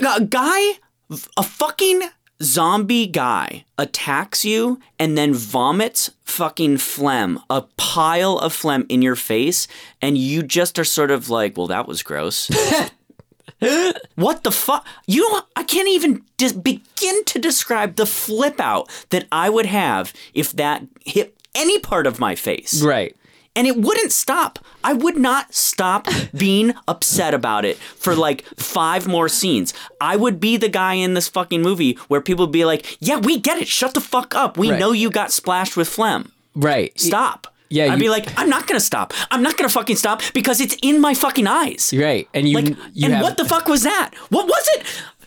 a 0.07 0.21
guy 0.21 0.73
a 1.39 1.43
fucking 1.43 2.03
zombie 2.43 3.07
guy 3.07 3.65
attacks 3.79 4.45
you 4.45 4.81
and 4.99 5.17
then 5.17 5.33
vomits 5.33 6.11
fucking 6.25 6.77
phlegm, 6.77 7.41
a 7.49 7.63
pile 7.79 8.37
of 8.37 8.53
phlegm 8.53 8.85
in 8.91 9.01
your 9.01 9.17
face 9.17 9.67
and 10.03 10.19
you 10.19 10.43
just 10.43 10.79
are 10.79 10.85
sort 10.85 11.11
of 11.11 11.31
like, 11.31 11.57
"Well, 11.57 11.69
that 11.69 11.89
was 11.89 12.03
gross." 12.03 12.51
What 14.15 14.45
the 14.45 14.51
fuck? 14.53 14.87
You 15.07 15.23
don't, 15.23 15.47
I 15.57 15.63
can't 15.65 15.89
even 15.89 16.23
dis- 16.37 16.53
begin 16.53 17.25
to 17.25 17.39
describe 17.39 17.97
the 17.97 18.07
flip 18.07 18.61
out 18.61 18.89
that 19.11 19.27
I 19.33 19.49
would 19.51 19.67
have 19.67 20.13
if 20.35 20.53
that 20.53 20.85
hit 21.05 21.35
any 21.55 21.79
part 21.79 22.07
of 22.07 22.19
my 22.19 22.35
face. 22.35 22.83
right 22.83 23.17
And 23.57 23.67
it 23.67 23.77
wouldn't 23.77 24.13
stop. 24.13 24.59
I 24.83 24.93
would 24.93 25.17
not 25.17 25.55
stop 25.55 26.09
being 26.37 26.75
upset 26.89 27.33
about 27.35 27.65
it 27.65 27.77
for 27.79 28.15
like 28.15 28.45
five 28.59 29.07
more 29.07 29.29
scenes. 29.29 29.73
I 30.01 30.17
would 30.17 30.41
be 30.41 30.57
the 30.57 30.69
guy 30.69 30.95
in 30.95 31.15
this 31.15 31.29
fucking 31.29 31.63
movie 31.63 31.95
where 32.09 32.21
people 32.21 32.47
would 32.47 32.53
be 32.53 32.65
like, 32.65 32.97
yeah, 33.01 33.19
we 33.19 33.39
get 33.39 33.59
it. 33.59 33.69
Shut 33.69 33.95
the 33.95 34.01
fuck 34.01 34.35
up. 34.35 34.59
We 34.59 34.71
Right. 34.71 34.81
know 34.81 34.93
you 34.93 35.09
got 35.11 35.31
splashed 35.33 35.77
with 35.77 35.89
phlegm. 35.89 36.33
right 36.55 36.93
Stop. 37.01 37.47
Yeah, 37.71 37.85
I'd 37.87 37.95
you- 37.95 37.99
be 38.05 38.09
like, 38.11 38.27
I'm 38.39 38.49
not 38.51 38.67
gonna 38.67 38.81
stop. 38.81 39.13
I'm 39.31 39.43
not 39.43 39.57
gonna 39.57 39.69
fucking 39.69 39.97
stop 39.97 40.23
because 40.35 40.61
it's 40.61 40.77
in 40.83 41.01
my 41.01 41.15
fucking 41.15 41.47
eyes. 41.47 41.93
right 41.97 42.29
and 42.35 42.49
you 42.49 42.57
Like, 42.57 42.77
you 42.93 43.07
and 43.07 43.15
have 43.15 43.23
what 43.23 43.37
the 43.37 43.45
fuck 43.45 43.69
was 43.69 43.83
that? 43.83 44.11
What 44.31 44.47
was 44.47 44.69
it? 44.77 44.87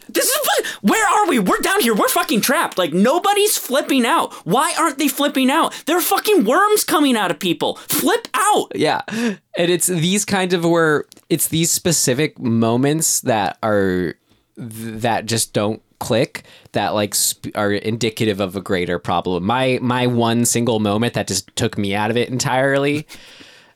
This 0.10 0.26
is 0.26 0.38
where 0.82 1.06
are 1.06 1.28
we? 1.28 1.38
We're 1.38 1.60
down 1.60 1.82
here. 1.82 1.94
We're 1.94 2.08
fucking 2.08 2.40
trapped. 2.40 2.78
Like 2.78 2.94
nobody's 2.94 3.58
flipping 3.58 4.06
out. 4.06 4.32
Why 4.46 4.74
aren't 4.80 4.98
they 5.00 5.10
flipping 5.10 5.50
out? 5.52 5.74
There 5.86 5.98
are 5.98 6.02
fucking 6.02 6.46
worms 6.46 6.86
coming 6.86 7.18
out 7.18 7.30
of 7.30 7.40
people. 7.40 7.76
Flip 7.90 8.26
out. 8.34 8.72
Yeah. 8.74 9.02
And 9.10 9.40
it's 9.58 9.88
these 9.88 10.24
kind 10.24 10.54
of 10.54 10.64
where 10.64 11.04
it's 11.30 11.50
these 11.50 11.72
specific 11.72 12.40
moments 12.40 13.20
that 13.22 13.58
are 13.62 14.16
that 14.56 15.26
just 15.26 15.52
don't 15.52 15.82
click 16.00 16.44
that 16.74 16.94
like 16.94 17.16
sp- 17.16 17.54
are 17.56 17.72
indicative 17.72 18.40
of 18.40 18.56
a 18.56 18.62
greater 18.62 19.00
problem. 19.00 19.44
My 19.46 19.80
my 19.82 20.08
one 20.08 20.46
single 20.46 20.80
moment 20.80 21.14
that 21.14 21.28
just 21.28 21.56
took 21.56 21.78
me 21.78 21.96
out 21.96 22.12
of 22.12 22.18
it 22.18 22.30
entirely. 22.30 23.08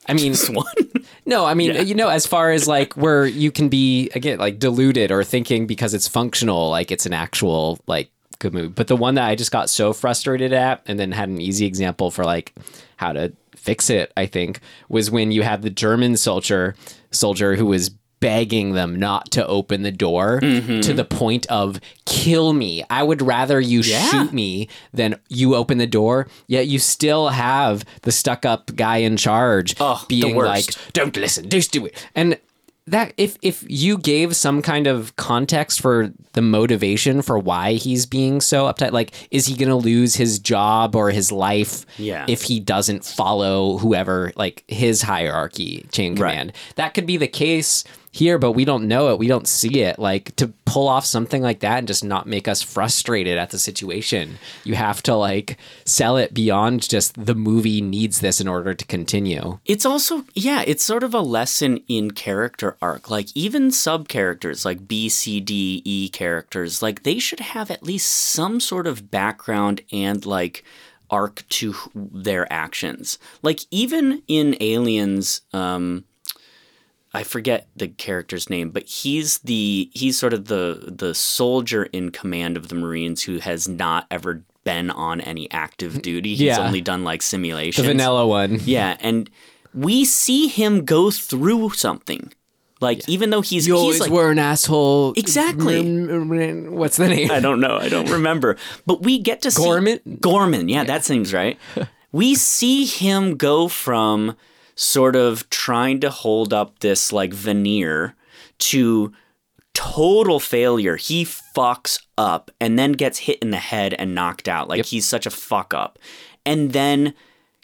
I 0.08 0.14
mean, 0.14 0.34
One. 0.50 0.64
no, 1.26 1.44
I 1.44 1.54
mean, 1.54 1.86
you 1.86 1.94
know, 1.94 2.08
as 2.08 2.26
far 2.26 2.50
as 2.50 2.66
like 2.66 2.94
where 2.94 3.24
you 3.24 3.52
can 3.52 3.68
be 3.68 4.10
again 4.16 4.38
like 4.38 4.58
deluded 4.58 5.12
or 5.12 5.22
thinking 5.22 5.66
because 5.66 5.94
it's 5.94 6.08
functional, 6.08 6.70
like 6.70 6.90
it's 6.90 7.06
an 7.06 7.12
actual 7.12 7.78
like 7.86 8.10
good 8.40 8.52
movie. 8.52 8.68
But 8.68 8.88
the 8.88 8.96
one 8.96 9.14
that 9.14 9.28
I 9.28 9.36
just 9.36 9.52
got 9.52 9.70
so 9.70 9.92
frustrated 9.92 10.52
at, 10.52 10.82
and 10.86 10.98
then 10.98 11.12
had 11.12 11.28
an 11.28 11.40
easy 11.40 11.66
example 11.66 12.10
for 12.10 12.24
like 12.24 12.52
how 12.96 13.12
to 13.12 13.32
fix 13.54 13.90
it, 13.90 14.12
I 14.16 14.26
think, 14.26 14.58
was 14.88 15.08
when 15.08 15.30
you 15.30 15.42
had 15.42 15.62
the 15.62 15.70
German 15.70 16.16
soldier 16.16 16.74
soldier 17.12 17.54
who 17.54 17.66
was 17.66 17.92
begging 18.22 18.72
them 18.72 18.98
not 18.98 19.30
to 19.32 19.44
open 19.46 19.82
the 19.82 19.90
door 19.90 20.38
to 20.40 20.94
the 20.94 21.04
point 21.04 21.44
of 21.46 21.80
kill 22.06 22.52
me. 22.52 22.82
I 22.88 23.02
would 23.02 23.20
rather 23.20 23.60
you 23.60 23.82
shoot 23.82 24.32
me 24.32 24.68
than 24.94 25.16
you 25.28 25.54
open 25.56 25.76
the 25.78 25.86
door. 25.88 26.28
Yet 26.46 26.68
you 26.68 26.78
still 26.78 27.28
have 27.30 27.84
the 28.02 28.12
stuck 28.12 28.46
up 28.46 28.74
guy 28.76 28.98
in 28.98 29.16
charge 29.16 29.74
Oh, 29.80 30.04
being 30.08 30.36
like, 30.36 30.66
don't 30.92 31.16
listen, 31.16 31.50
just 31.50 31.72
do 31.72 31.84
it. 31.86 32.08
And 32.14 32.38
that 32.84 33.12
if 33.16 33.36
if 33.42 33.64
you 33.68 33.96
gave 33.96 34.34
some 34.34 34.60
kind 34.60 34.88
of 34.88 35.14
context 35.14 35.80
for 35.80 36.12
the 36.32 36.42
motivation 36.42 37.22
for 37.22 37.38
why 37.38 37.74
he's 37.74 38.06
being 38.06 38.40
so 38.40 38.64
uptight, 38.64 38.90
like 38.90 39.12
is 39.30 39.46
he 39.46 39.54
gonna 39.54 39.76
lose 39.76 40.16
his 40.16 40.40
job 40.40 40.96
or 40.96 41.10
his 41.12 41.30
life 41.30 41.86
Yeah. 41.96 42.24
if 42.28 42.42
he 42.42 42.58
doesn't 42.58 43.04
follow 43.04 43.78
whoever 43.78 44.32
like 44.34 44.64
his 44.66 45.02
hierarchy 45.02 45.86
chain 45.92 46.16
Right. 46.16 46.30
command? 46.32 46.52
That 46.74 46.92
could 46.92 47.06
be 47.06 47.16
the 47.16 47.28
case 47.28 47.84
here, 48.12 48.38
but 48.38 48.52
we 48.52 48.66
don't 48.66 48.86
know 48.86 49.10
it. 49.10 49.18
We 49.18 49.26
don't 49.26 49.48
see 49.48 49.80
it. 49.80 49.98
Like 49.98 50.36
to 50.36 50.48
pull 50.66 50.86
off 50.86 51.06
something 51.06 51.42
like 51.42 51.60
that 51.60 51.78
and 51.78 51.88
just 51.88 52.04
not 52.04 52.26
make 52.26 52.46
us 52.46 52.60
frustrated 52.60 53.38
at 53.38 53.50
the 53.50 53.58
situation. 53.58 54.38
You 54.64 54.74
have 54.74 55.02
to 55.04 55.14
like 55.14 55.56
sell 55.86 56.18
it 56.18 56.34
beyond 56.34 56.86
just 56.88 57.24
the 57.24 57.34
movie 57.34 57.80
needs 57.80 58.20
this 58.20 58.38
in 58.38 58.48
order 58.48 58.74
to 58.74 58.84
continue. 58.84 59.58
It's 59.64 59.86
also 59.86 60.24
yeah, 60.34 60.62
it's 60.66 60.84
sort 60.84 61.02
of 61.02 61.14
a 61.14 61.20
lesson 61.20 61.82
in 61.88 62.10
character 62.10 62.76
arc. 62.82 63.10
Like 63.10 63.28
even 63.34 63.70
sub 63.70 64.08
characters 64.08 64.66
like 64.66 64.86
B, 64.86 65.08
C, 65.08 65.40
D, 65.40 65.80
E 65.86 66.10
characters, 66.10 66.82
like 66.82 67.04
they 67.04 67.18
should 67.18 67.40
have 67.40 67.70
at 67.70 67.82
least 67.82 68.08
some 68.08 68.60
sort 68.60 68.86
of 68.86 69.10
background 69.10 69.80
and 69.90 70.26
like 70.26 70.64
arc 71.10 71.48
to 71.48 71.74
their 71.94 72.50
actions. 72.52 73.18
Like 73.42 73.60
even 73.70 74.22
in 74.28 74.54
Aliens, 74.60 75.40
um 75.54 76.04
I 77.14 77.22
forget 77.24 77.68
the 77.76 77.88
character's 77.88 78.48
name, 78.48 78.70
but 78.70 78.84
he's 78.84 79.38
the 79.40 79.90
he's 79.92 80.18
sort 80.18 80.32
of 80.32 80.46
the 80.46 80.92
the 80.96 81.14
soldier 81.14 81.84
in 81.84 82.10
command 82.10 82.56
of 82.56 82.68
the 82.68 82.74
Marines 82.74 83.22
who 83.22 83.38
has 83.38 83.68
not 83.68 84.06
ever 84.10 84.42
been 84.64 84.90
on 84.90 85.20
any 85.20 85.50
active 85.50 86.00
duty. 86.08 86.30
He's 86.30 86.40
Yeah. 86.46 86.66
only 86.66 86.80
done 86.80 87.04
like 87.04 87.20
simulations. 87.22 87.86
The 87.86 87.92
vanilla 87.92 88.26
one. 88.26 88.60
Yeah, 88.64 88.96
and 89.00 89.28
we 89.74 90.04
see 90.04 90.48
him 90.48 90.84
go 90.84 91.10
through 91.10 91.70
something. 91.70 92.32
Like 92.80 93.08
even 93.08 93.30
though 93.30 93.42
he's 93.42 93.66
You 93.66 93.74
he's 93.74 93.80
always 93.82 94.00
like 94.00 94.10
were 94.10 94.30
an 94.30 94.38
asshole. 94.40 95.12
Exactly. 95.16 95.82
Mm, 95.84 96.06
mm, 96.08 96.26
mm, 96.28 96.70
what's 96.70 96.96
the 96.96 97.06
name? 97.08 97.30
I 97.30 97.38
don't 97.40 97.60
know. 97.60 97.76
I 97.76 97.88
don't 97.88 98.10
remember. 98.10 98.56
But 98.86 99.02
we 99.02 99.18
get 99.20 99.42
to 99.42 99.50
see 99.52 99.62
Gorman? 99.62 100.00
Gorman, 100.20 100.68
yeah, 100.68 100.82
that 100.84 101.04
seems 101.04 101.32
right. 101.32 101.58
we 102.10 102.34
see 102.34 102.84
him 102.86 103.36
go 103.36 103.68
from 103.68 104.34
sort 104.74 105.16
of 105.16 105.48
trying 105.50 106.00
to 106.00 106.10
hold 106.10 106.52
up 106.52 106.78
this 106.80 107.12
like 107.12 107.32
veneer 107.32 108.14
to 108.58 109.12
total 109.74 110.40
failure. 110.40 110.96
He 110.96 111.24
fucks 111.24 112.02
up 112.18 112.50
and 112.60 112.78
then 112.78 112.92
gets 112.92 113.20
hit 113.20 113.38
in 113.40 113.50
the 113.50 113.56
head 113.56 113.94
and 113.94 114.14
knocked 114.14 114.48
out. 114.48 114.68
Like 114.68 114.86
he's 114.86 115.06
such 115.06 115.26
a 115.26 115.30
fuck 115.30 115.74
up. 115.74 115.98
And 116.44 116.72
then 116.72 117.14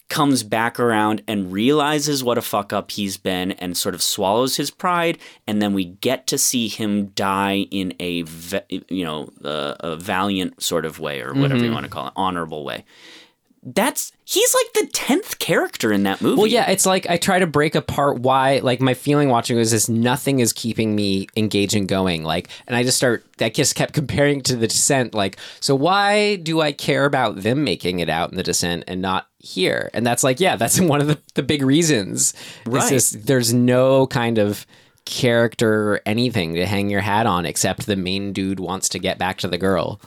comes 0.09 0.43
back 0.43 0.81
around 0.81 1.23
and 1.29 1.53
realizes 1.53 2.25
what 2.25 2.39
a 2.39 2.43
fuck 2.43 2.73
up 2.73 2.91
he's 2.91 3.19
been 3.19 3.53
and 3.53 3.77
sort 3.77 3.95
of 3.95 4.03
swallows 4.03 4.57
his 4.57 4.71
pride 4.71 5.19
and 5.47 5.61
then 5.61 5.75
we 5.75 5.85
get 5.85 6.27
to 6.27 6.39
see 6.39 6.67
him 6.67 7.09
die 7.09 7.67
in 7.71 7.93
a 8.01 8.25
you 8.89 9.05
know 9.05 9.29
a, 9.45 9.77
a 9.81 9.97
valiant 9.97 10.63
sort 10.63 10.87
of 10.87 10.99
way 10.99 11.21
or 11.21 11.35
whatever 11.35 11.57
you 11.57 11.67
mm-hmm. 11.67 11.75
want 11.75 11.85
to 11.85 11.91
call 11.91 12.07
it 12.07 12.13
honorable 12.17 12.65
way 12.65 12.85
that's 13.63 14.13
he's 14.25 14.55
like 14.55 14.73
the 14.75 14.93
10th 14.93 15.39
character 15.39 15.93
in 15.93 16.05
that 16.05 16.21
movie 16.21 16.37
Well, 16.37 16.47
yeah, 16.47 16.71
it's 16.71 16.87
like 16.87 17.09
I 17.11 17.17
try 17.17 17.39
to 17.39 17.47
break 17.47 17.75
apart 17.75 18.21
why, 18.21 18.61
like, 18.63 18.81
my 18.81 18.95
feeling 18.95 19.29
watching 19.29 19.57
was 19.57 19.71
this 19.71 19.89
nothing 19.89 20.41
is 20.41 20.53
keeping 20.53 20.95
me 20.95 21.27
engaged 21.37 21.75
and 21.75 21.89
going. 21.89 22.23
Like, 22.23 22.49
and 22.67 22.77
I 22.77 22.83
just 22.83 22.97
start, 22.97 23.25
I 23.41 23.49
just 23.49 23.75
kept 23.75 23.93
comparing 23.95 24.41
to 24.43 24.57
the 24.57 24.69
descent. 24.69 25.15
Like, 25.15 25.39
so 25.61 25.75
why 25.75 26.37
do 26.37 26.61
I 26.61 26.73
care 26.73 27.05
about 27.05 27.37
them 27.37 27.65
making 27.65 28.01
it 28.01 28.09
out 28.09 28.31
in 28.31 28.37
the 28.37 28.43
descent 28.43 28.85
and 28.87 29.03
not 29.03 29.29
here? 29.39 29.91
And 29.93 30.07
that's 30.07 30.23
like, 30.23 30.41
yeah, 30.41 30.57
that's 30.57 30.81
one 30.81 31.01
of 31.01 31.07
the, 31.09 31.19
the 31.35 31.43
big 31.43 31.63
reasons. 31.63 32.35
Right. 32.67 32.89
Just, 32.89 33.27
there's 33.27 33.53
no 33.53 34.07
kind 34.07 34.39
of 34.39 34.67
character 35.05 35.95
or 35.95 36.01
anything 36.05 36.55
to 36.55 36.67
hang 36.67 36.91
your 36.91 37.01
hat 37.01 37.27
on 37.27 37.47
except 37.47 37.87
the 37.87 37.97
main 37.97 38.33
dude 38.33 38.61
wants 38.61 38.91
to 38.91 38.99
get 38.99 39.19
back 39.19 39.39
to 39.39 39.49
the 39.49 39.59
girl. 39.59 40.01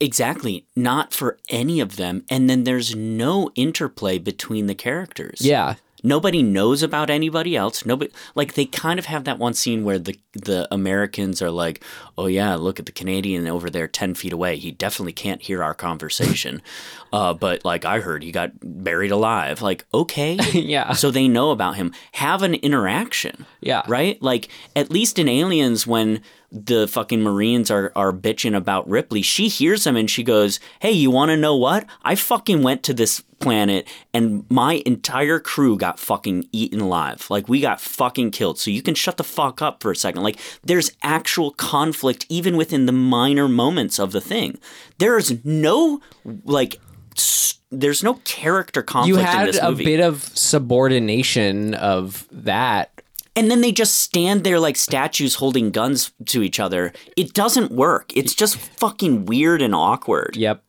Exactly 0.00 0.66
not 0.76 1.12
for 1.12 1.38
any 1.48 1.80
of 1.80 1.96
them 1.96 2.24
and 2.30 2.48
then 2.48 2.64
there's 2.64 2.94
no 2.94 3.50
interplay 3.54 4.18
between 4.18 4.66
the 4.66 4.74
characters 4.74 5.40
Yeah. 5.40 5.74
Nobody 6.04 6.44
knows 6.44 6.84
about 6.84 7.10
anybody 7.10 7.56
else. 7.56 7.84
Nobody 7.84 8.12
like 8.36 8.54
they 8.54 8.66
kind 8.66 9.00
of 9.00 9.06
have 9.06 9.24
that 9.24 9.40
one 9.40 9.52
scene 9.52 9.82
where 9.82 9.98
the 9.98 10.16
the 10.32 10.68
Americans 10.72 11.42
are 11.42 11.50
like, 11.50 11.82
"Oh 12.16 12.26
yeah, 12.26 12.54
look 12.54 12.78
at 12.78 12.86
the 12.86 12.92
Canadian 12.92 13.48
over 13.48 13.68
there, 13.68 13.88
ten 13.88 14.14
feet 14.14 14.32
away. 14.32 14.58
He 14.58 14.70
definitely 14.70 15.12
can't 15.12 15.42
hear 15.42 15.60
our 15.60 15.74
conversation." 15.74 16.62
uh, 17.12 17.34
but 17.34 17.64
like 17.64 17.84
I 17.84 17.98
heard, 17.98 18.22
he 18.22 18.30
got 18.30 18.52
buried 18.62 19.10
alive. 19.10 19.60
Like 19.60 19.86
okay, 19.92 20.34
Yeah. 20.52 20.92
So 20.92 21.10
they 21.10 21.26
know 21.26 21.50
about 21.50 21.74
him. 21.74 21.92
Have 22.12 22.44
an 22.44 22.54
interaction. 22.54 23.44
Yeah. 23.60 23.82
Right. 23.88 24.22
Like 24.22 24.46
at 24.76 24.92
least 24.92 25.18
in 25.18 25.28
Aliens, 25.28 25.84
when 25.84 26.22
the 26.50 26.88
fucking 26.88 27.22
Marines 27.22 27.70
are 27.70 27.92
are 27.94 28.12
bitching 28.12 28.56
about 28.56 28.88
Ripley, 28.88 29.22
she 29.22 29.48
hears 29.48 29.84
them 29.84 29.96
and 29.96 30.10
she 30.10 30.22
goes, 30.22 30.60
"Hey, 30.80 30.92
you 30.92 31.10
want 31.10 31.30
to 31.30 31.36
know 31.36 31.54
what? 31.56 31.84
I 32.02 32.14
fucking 32.14 32.62
went 32.62 32.82
to 32.84 32.94
this 32.94 33.22
planet 33.38 33.86
and 34.12 34.44
my 34.50 34.82
entire 34.84 35.38
crew 35.38 35.76
got 35.76 35.98
fucking 36.00 36.48
eaten 36.50 36.80
alive. 36.80 37.26
Like 37.30 37.48
we 37.48 37.60
got 37.60 37.80
fucking 37.80 38.32
killed. 38.32 38.58
So 38.58 38.70
you 38.70 38.82
can 38.82 38.94
shut 38.96 39.16
the 39.16 39.22
fuck 39.24 39.62
up 39.62 39.80
for 39.82 39.90
a 39.92 39.96
second. 39.96 40.22
Like 40.22 40.38
there's 40.64 40.90
actual 41.02 41.52
conflict 41.52 42.26
even 42.28 42.56
within 42.56 42.86
the 42.86 42.92
minor 42.92 43.46
moments 43.46 43.98
of 44.00 44.10
the 44.12 44.20
thing. 44.20 44.58
There 44.98 45.16
is 45.18 45.38
no 45.44 46.00
like 46.44 46.80
s- 47.16 47.60
there's 47.70 48.02
no 48.02 48.14
character 48.24 48.82
conflict 48.82 49.08
You 49.14 49.20
in 49.20 49.26
had 49.26 49.54
a 49.56 49.72
bit 49.72 50.00
of 50.00 50.22
subordination 50.36 51.74
of 51.74 52.26
that 52.32 52.97
and 53.38 53.52
then 53.52 53.60
they 53.60 53.70
just 53.70 53.94
stand 53.98 54.42
there 54.42 54.58
like 54.58 54.76
statues 54.76 55.36
holding 55.36 55.70
guns 55.70 56.10
to 56.26 56.42
each 56.42 56.58
other. 56.58 56.92
It 57.16 57.34
doesn't 57.34 57.70
work. 57.70 58.10
It's 58.16 58.34
just 58.34 58.56
fucking 58.56 59.26
weird 59.26 59.62
and 59.62 59.76
awkward. 59.76 60.34
Yep. 60.34 60.60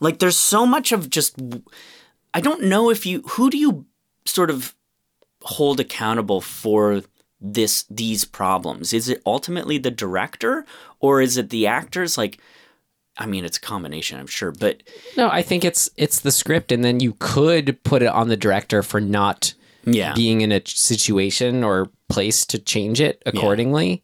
Like 0.00 0.18
there's 0.18 0.36
so 0.36 0.66
much 0.66 0.92
of 0.92 1.08
just 1.08 1.40
I 2.34 2.42
don't 2.42 2.64
know 2.64 2.90
if 2.90 3.06
you 3.06 3.22
who 3.22 3.48
do 3.48 3.56
you 3.56 3.86
sort 4.26 4.50
of 4.50 4.74
hold 5.44 5.80
accountable 5.80 6.42
for 6.42 7.02
this 7.40 7.84
these 7.88 8.26
problems? 8.26 8.92
Is 8.92 9.08
it 9.08 9.22
ultimately 9.24 9.78
the 9.78 9.90
director 9.90 10.66
or 11.00 11.22
is 11.22 11.38
it 11.38 11.48
the 11.48 11.66
actors 11.66 12.18
like 12.18 12.38
I 13.16 13.24
mean 13.24 13.46
it's 13.46 13.56
a 13.56 13.62
combination, 13.62 14.20
I'm 14.20 14.26
sure, 14.26 14.52
but 14.52 14.82
No, 15.16 15.30
I 15.30 15.40
think 15.40 15.64
it's 15.64 15.88
it's 15.96 16.20
the 16.20 16.32
script, 16.32 16.70
and 16.70 16.84
then 16.84 17.00
you 17.00 17.16
could 17.18 17.82
put 17.82 18.02
it 18.02 18.08
on 18.08 18.28
the 18.28 18.36
director 18.36 18.82
for 18.82 19.00
not 19.00 19.54
yeah. 19.86 20.14
being 20.14 20.40
in 20.40 20.52
a 20.52 20.62
situation 20.66 21.64
or 21.64 21.90
place 22.08 22.44
to 22.46 22.58
change 22.58 23.00
it 23.00 23.22
accordingly. 23.26 24.02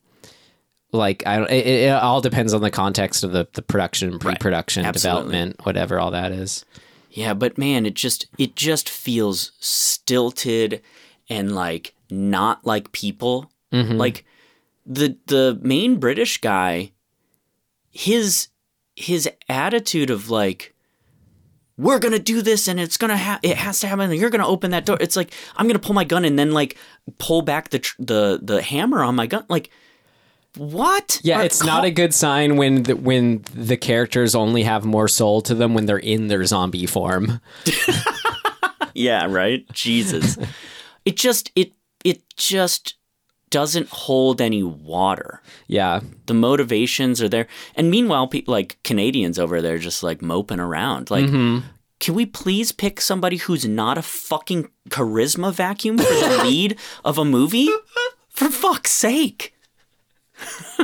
Like 0.92 1.24
I 1.26 1.36
don't, 1.36 1.50
it, 1.50 1.66
it 1.66 1.90
all 1.90 2.20
depends 2.20 2.52
on 2.52 2.62
the 2.62 2.70
context 2.70 3.22
of 3.22 3.32
the 3.32 3.46
the 3.52 3.62
production, 3.62 4.18
pre-production, 4.18 4.84
Absolutely. 4.84 5.22
development, 5.22 5.64
whatever 5.64 6.00
all 6.00 6.10
that 6.10 6.32
is. 6.32 6.64
Yeah, 7.10 7.34
but 7.34 7.58
man, 7.58 7.86
it 7.86 7.94
just 7.94 8.26
it 8.38 8.56
just 8.56 8.88
feels 8.88 9.52
stilted 9.60 10.82
and 11.28 11.54
like 11.54 11.94
not 12.10 12.66
like 12.66 12.92
people. 12.92 13.50
Mm-hmm. 13.72 13.96
Like 13.96 14.24
the 14.84 15.16
the 15.26 15.58
main 15.62 15.98
British 15.98 16.40
guy, 16.40 16.92
his 17.90 18.48
his 18.96 19.28
attitude 19.48 20.10
of 20.10 20.28
like 20.30 20.74
we're 21.80 21.98
gonna 21.98 22.18
do 22.18 22.42
this 22.42 22.68
and 22.68 22.78
it's 22.78 22.96
gonna 22.96 23.16
ha- 23.16 23.40
it 23.42 23.56
has 23.56 23.80
to 23.80 23.86
happen 23.88 24.10
and 24.10 24.20
you're 24.20 24.30
gonna 24.30 24.46
open 24.46 24.70
that 24.72 24.84
door. 24.86 24.98
It's 25.00 25.16
like 25.16 25.32
I'm 25.56 25.66
gonna 25.66 25.78
pull 25.78 25.94
my 25.94 26.04
gun 26.04 26.24
and 26.24 26.38
then 26.38 26.52
like 26.52 26.76
pull 27.18 27.42
back 27.42 27.70
the 27.70 27.78
tr- 27.78 27.96
the 27.98 28.38
the 28.42 28.60
hammer 28.62 29.02
on 29.02 29.14
my 29.14 29.26
gun. 29.26 29.44
Like 29.48 29.70
what? 30.56 31.20
Yeah, 31.22 31.40
Or 31.40 31.44
it's 31.44 31.62
not 31.64 31.84
a 31.84 31.90
good 31.92 32.12
sign 32.12 32.56
when 32.56 32.82
the, 32.82 32.96
when 32.96 33.44
the 33.54 33.76
characters 33.76 34.34
only 34.34 34.64
have 34.64 34.84
more 34.84 35.06
soul 35.06 35.40
to 35.42 35.54
them 35.54 35.74
when 35.74 35.86
they're 35.86 35.96
in 35.96 36.26
their 36.26 36.44
zombie 36.44 36.86
form. 36.86 37.40
Yeah, 38.94 39.26
right. 39.26 39.64
Jesus. 39.72 40.36
it 41.04 41.16
just 41.16 41.52
it 41.54 41.72
it 42.04 42.22
just 42.36 42.94
doesn't 43.50 43.88
hold 43.88 44.40
any 44.40 44.62
water. 44.62 45.42
Yeah, 45.66 46.00
The 46.26 46.34
motivations 46.34 47.20
are 47.20 47.28
there, 47.28 47.46
and 47.74 47.90
meanwhile, 47.90 48.28
people 48.28 48.52
like 48.52 48.78
Canadians 48.84 49.38
over 49.38 49.60
there 49.60 49.78
just 49.78 50.02
like 50.02 50.22
moping 50.22 50.60
around. 50.60 51.10
Like, 51.10 51.28
can 52.00 52.14
we 52.14 52.26
please 52.26 52.72
pick 52.72 53.00
somebody 53.00 53.36
who's 53.36 53.66
not 53.66 53.98
a 53.98 54.02
fucking 54.02 54.70
charisma 54.88 55.52
vacuum 55.52 55.98
for 55.98 56.04
the 56.04 56.40
lead 56.44 56.78
of 57.04 57.18
a 57.18 57.24
movie? 57.24 57.68
For 58.30 58.48
fuck's 58.48 58.92
sake. 58.92 59.54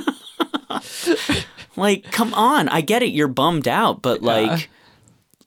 like, 1.76 2.10
come 2.10 2.34
on. 2.34 2.68
I 2.68 2.80
get 2.80 3.02
it. 3.02 3.12
You're 3.12 3.28
bummed 3.28 3.68
out, 3.68 4.02
but 4.02 4.22
like, 4.22 4.68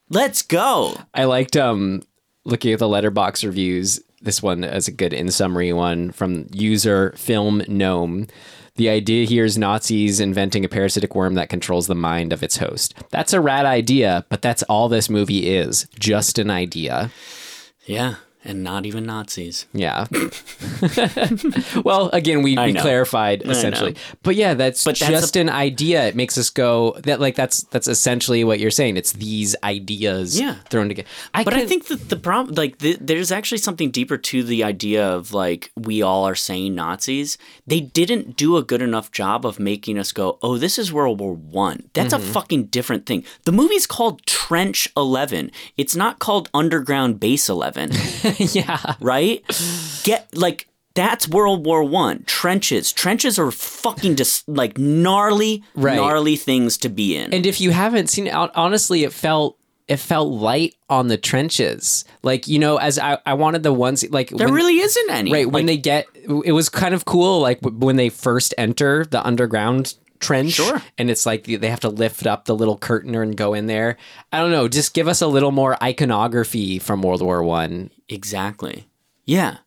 let's 0.10 0.42
go. 0.42 0.96
I 1.14 1.26
liked 1.26 1.56
um 1.56 2.04
looking 2.46 2.74
at 2.74 2.80
the 2.80 2.88
Letterboxd 2.88 3.46
reviews. 3.46 4.02
This 4.22 4.44
one 4.44 4.64
as 4.64 4.88
a 4.88 4.92
good 4.92 5.14
in 5.14 5.32
summary 5.32 5.72
one 5.72 6.12
from 6.12 6.48
user 6.52 7.14
film 7.16 7.64
gnome. 7.68 8.28
The 8.76 8.90
idea 8.90 9.26
here 9.26 9.44
is 9.46 9.58
Nazis 9.58 10.20
inventing 10.20 10.64
a 10.64 10.70
parasitic 10.70 11.16
worm 11.16 11.36
that 11.36 11.50
controls 11.50 11.88
the 11.88 11.96
mind 11.96 12.32
of 12.32 12.44
its 12.44 12.58
host. 12.58 12.94
That's 13.10 13.34
a 13.34 13.42
rad 13.42 13.66
idea, 13.66 14.26
but 14.30 14.42
that's 14.42 14.64
all 14.64 14.88
this 14.88 15.10
movie 15.10 15.50
is. 15.50 15.88
Just 16.00 16.40
an 16.40 16.50
idea. 16.50 17.12
Yeah. 17.86 18.16
And 18.46 18.64
not 18.64 18.86
even 18.86 19.06
Nazis. 19.06 19.66
Yeah. 19.74 20.06
well, 21.84 22.10
again, 22.14 22.42
we, 22.42 22.58
we 22.58 22.74
clarified 22.74 23.42
essentially, 23.44 23.98
but 24.24 24.36
yeah, 24.36 24.54
that's 24.54 24.86
But 24.86 24.98
that's 24.98 25.12
just 25.12 25.36
an 25.36 25.50
idea. 25.50 26.08
It 26.08 26.16
makes 26.16 26.38
us 26.38 26.50
go 26.50 26.96
that 27.04 27.20
like 27.20 27.36
that's 27.36 27.64
that's 27.64 27.88
essentially 27.88 28.46
what 28.46 28.60
you're 28.60 28.72
saying. 28.72 28.96
It's 28.96 29.12
these 29.12 29.58
ideas 29.64 30.40
Yeah. 30.40 30.56
thrown 30.70 30.88
together. 30.88 31.08
I 31.34 31.44
But 31.44 31.54
I 31.54 31.66
think 31.66 31.88
that 31.88 32.08
the 32.08 32.16
problem, 32.16 32.56
like, 32.56 32.78
the, 32.78 32.98
there's 33.02 33.32
actually 33.32 33.58
something 33.58 33.92
deeper 33.92 34.18
to 34.18 34.44
the 34.44 34.64
idea 34.64 35.06
of 35.06 35.34
like 35.34 35.72
we 35.76 36.02
all 36.02 36.26
are 36.26 36.36
saying 36.36 36.76
Nazis. 36.76 37.38
They 37.68 37.82
didn't 37.82 38.38
do 38.38 38.56
a 38.56 38.64
good 38.64 38.82
enough 38.82 39.12
job 39.12 39.46
of 39.46 39.60
making 39.60 40.00
us 40.00 40.12
go, 40.12 40.38
"Oh, 40.42 40.58
this 40.58 40.80
is 40.80 40.94
World 40.94 41.20
War 41.20 41.34
One." 41.34 41.90
That's 41.94 42.14
a 42.14 42.18
mm-hmm. 42.18 42.32
fucking 42.32 42.66
different 42.66 43.06
thing. 43.06 43.26
The 43.44 43.52
movie's 43.52 43.86
called 43.86 44.26
Trench 44.26 44.88
Eleven. 44.96 45.52
It's 45.78 45.96
not 45.96 46.20
called 46.20 46.50
Underground 46.54 47.20
Base 47.20 47.50
Eleven, 47.50 47.92
yeah. 48.40 48.96
right? 49.00 49.44
Get 50.04 50.36
like. 50.36 50.68
That's 50.96 51.30
World 51.30 51.66
War 51.66 51.84
One. 51.84 52.24
Trenches. 52.26 52.92
Trenches 52.92 53.40
are 53.40 53.52
fucking 53.52 54.16
just 54.18 54.50
like 54.50 54.78
gnarly, 54.78 55.64
Right. 55.76 55.96
gnarly 55.96 56.36
things 56.36 56.78
to 56.80 56.90
be 56.90 57.16
in. 57.16 57.32
And 57.34 57.46
if 57.46 57.62
you 57.62 57.70
haven't 57.72 58.08
seen 58.08 58.28
it, 58.28 58.34
honestly, 58.34 59.04
it 59.04 59.14
felt 59.14 59.58
it 59.88 59.98
felt 59.98 60.30
light 60.34 60.76
on 60.90 61.08
the 61.08 61.16
trenches. 61.16 62.04
Like 62.22 62.48
you 62.48 62.60
know, 62.60 62.78
as 62.78 63.00
I, 63.00 63.20
I 63.26 63.36
wanted 63.36 63.64
the 63.64 63.72
ones 63.72 64.04
like 64.10 64.30
there 64.30 64.48
when- 64.48 64.56
really 64.56 64.80
isn't 64.80 65.10
any. 65.12 65.32
right 65.32 65.50
when 65.50 65.68
they 65.68 65.78
get 65.78 66.08
it 66.44 66.52
was 66.52 66.68
kind 66.70 66.94
of 66.94 67.06
cool. 67.06 67.40
Like 67.40 67.60
when 67.62 67.96
they 67.96 68.10
first 68.10 68.54
enter 68.58 69.06
the 69.06 69.26
underground 69.26 69.94
trench, 70.20 70.54
Sure. 70.54 70.82
and 70.98 71.10
it's 71.10 71.26
like 71.26 71.46
they 71.46 71.70
have 71.70 71.80
to 71.82 71.90
lift 71.90 72.28
up 72.28 72.44
the 72.46 72.56
little 72.56 72.78
curtain 72.78 73.16
and 73.16 73.38
go 73.38 73.54
in 73.54 73.68
there. 73.68 73.96
I 74.34 74.40
don't 74.40 74.52
know. 74.52 74.68
Just 74.68 74.94
give 74.94 75.08
us 75.08 75.22
a 75.22 75.28
little 75.28 75.52
more 75.52 75.82
iconography 75.82 76.80
from 76.80 77.04
World 77.04 77.22
War 77.22 77.42
One. 77.44 77.90
Exactly. 78.10 78.88
Yeah. 79.26 79.58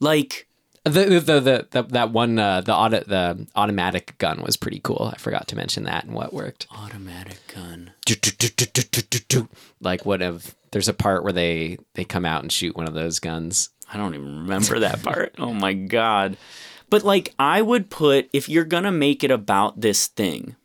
Like 0.00 0.48
The 0.84 1.20
the 1.20 1.40
the, 1.40 1.66
the, 1.70 1.82
that 1.84 2.10
one 2.10 2.38
uh, 2.38 2.60
the 2.60 2.74
auto, 2.74 3.00
the 3.06 3.46
automatic 3.54 4.18
gun 4.18 4.42
was 4.42 4.56
pretty 4.56 4.80
cool. 4.82 5.10
I 5.14 5.18
forgot 5.18 5.46
to 5.48 5.56
mention 5.56 5.84
that 5.84 6.04
and 6.04 6.12
what 6.12 6.32
worked. 6.32 6.66
Automatic 6.76 7.38
gun. 7.54 7.92
Like 9.80 10.04
what 10.04 10.20
if 10.20 10.54
there's 10.72 10.88
a 10.88 10.94
part 10.94 11.22
where 11.22 11.32
they 11.32 11.78
they 11.94 12.04
come 12.04 12.24
out 12.24 12.42
and 12.42 12.50
shoot 12.50 12.76
one 12.76 12.88
of 12.88 12.94
those 12.94 13.20
guns. 13.20 13.70
I 13.92 13.96
don't 13.96 14.14
even 14.14 14.40
remember 14.40 14.80
that 14.80 15.02
part. 15.02 15.34
Oh 15.38 15.52
my 15.52 15.72
god. 15.72 16.36
But 16.90 17.04
like 17.04 17.32
I 17.38 17.62
would 17.62 17.88
put 17.88 18.28
if 18.32 18.48
you're 18.48 18.64
going 18.64 18.84
to 18.84 18.90
make 18.92 19.22
it 19.22 19.30
about 19.30 19.80
this 19.80 20.08
thing 20.08 20.56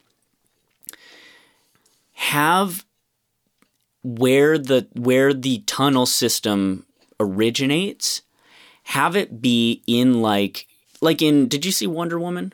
have 2.13 2.83
where 4.03 4.57
the 4.57 4.87
where 4.93 5.33
the 5.33 5.59
tunnel 5.67 6.05
system 6.07 6.85
originates 7.19 8.21
have 8.83 9.15
it 9.15 9.41
be 9.41 9.83
in 9.87 10.21
like 10.21 10.67
like 11.01 11.21
in 11.21 11.47
did 11.47 11.65
you 11.65 11.71
see 11.71 11.87
Wonder 11.87 12.19
Woman? 12.19 12.53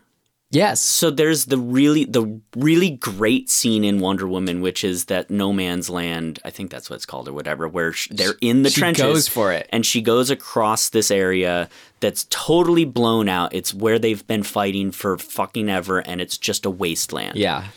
Yes. 0.49 0.81
So 0.81 1.09
there's 1.09 1.45
the 1.45 1.57
really 1.57 2.05
the 2.05 2.39
really 2.55 2.91
great 2.91 3.49
scene 3.49 3.83
in 3.83 3.99
Wonder 3.99 4.27
Woman, 4.27 4.61
which 4.61 4.83
is 4.83 5.05
that 5.05 5.31
no 5.31 5.51
man's 5.51 5.89
land. 5.89 6.37
I 6.45 6.51
think 6.51 6.69
that's 6.69 6.89
what 6.91 6.97
it's 6.97 7.07
called 7.07 7.27
or 7.27 7.33
whatever, 7.33 7.67
where 7.67 7.93
they're 8.11 8.35
in 8.39 8.61
the 8.61 8.69
She 8.69 8.79
trenches. 8.81 9.03
goes 9.03 9.27
for 9.27 9.51
it. 9.51 9.67
and 9.71 9.83
she 9.83 9.99
goes 10.01 10.29
across 10.29 10.89
this 10.89 11.09
area 11.09 11.69
that's 12.01 12.27
totally 12.29 12.85
blown 12.85 13.29
out. 13.29 13.53
It's 13.55 13.73
where 13.73 13.97
they've 13.97 14.25
been 14.27 14.43
fighting 14.43 14.91
for 14.91 15.17
fucking 15.17 15.69
ever, 15.69 15.99
and 15.99 16.21
it's 16.21 16.37
just 16.37 16.65
a 16.67 16.69
wasteland. 16.69 17.35
Yeah. 17.35 17.69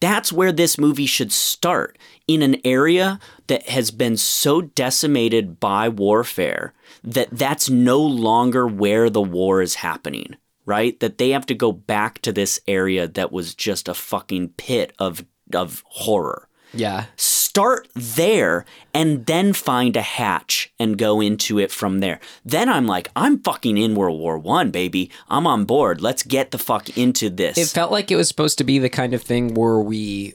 That's 0.00 0.32
where 0.32 0.50
this 0.50 0.78
movie 0.78 1.06
should 1.06 1.30
start 1.30 1.98
in 2.34 2.42
an 2.42 2.60
area 2.64 3.18
that 3.46 3.68
has 3.68 3.90
been 3.90 4.16
so 4.16 4.62
decimated 4.62 5.60
by 5.60 5.88
warfare 5.88 6.72
that 7.04 7.28
that's 7.32 7.68
no 7.68 8.00
longer 8.00 8.66
where 8.66 9.10
the 9.10 9.22
war 9.22 9.62
is 9.62 9.76
happening, 9.76 10.36
right? 10.66 10.98
That 11.00 11.18
they 11.18 11.30
have 11.30 11.46
to 11.46 11.54
go 11.54 11.72
back 11.72 12.20
to 12.22 12.32
this 12.32 12.60
area 12.66 13.06
that 13.08 13.32
was 13.32 13.54
just 13.54 13.88
a 13.88 13.94
fucking 13.94 14.50
pit 14.50 14.92
of 14.98 15.24
of 15.52 15.82
horror. 15.86 16.48
Yeah. 16.74 17.06
Start 17.16 17.88
there 17.94 18.64
and 18.94 19.26
then 19.26 19.52
find 19.52 19.94
a 19.94 20.02
hatch 20.02 20.72
and 20.78 20.96
go 20.96 21.20
into 21.20 21.58
it 21.58 21.70
from 21.70 22.00
there. 22.00 22.18
Then 22.46 22.70
I'm 22.70 22.86
like, 22.86 23.08
I'm 23.14 23.42
fucking 23.42 23.76
in 23.76 23.94
World 23.94 24.18
War 24.18 24.38
One, 24.38 24.70
baby. 24.70 25.10
I'm 25.28 25.46
on 25.46 25.64
board. 25.64 26.00
Let's 26.00 26.22
get 26.22 26.50
the 26.50 26.58
fuck 26.58 26.96
into 26.96 27.28
this. 27.28 27.58
It 27.58 27.68
felt 27.68 27.92
like 27.92 28.10
it 28.10 28.16
was 28.16 28.28
supposed 28.28 28.58
to 28.58 28.64
be 28.64 28.78
the 28.78 28.88
kind 28.88 29.12
of 29.12 29.22
thing 29.22 29.54
where 29.54 29.80
we 29.80 30.34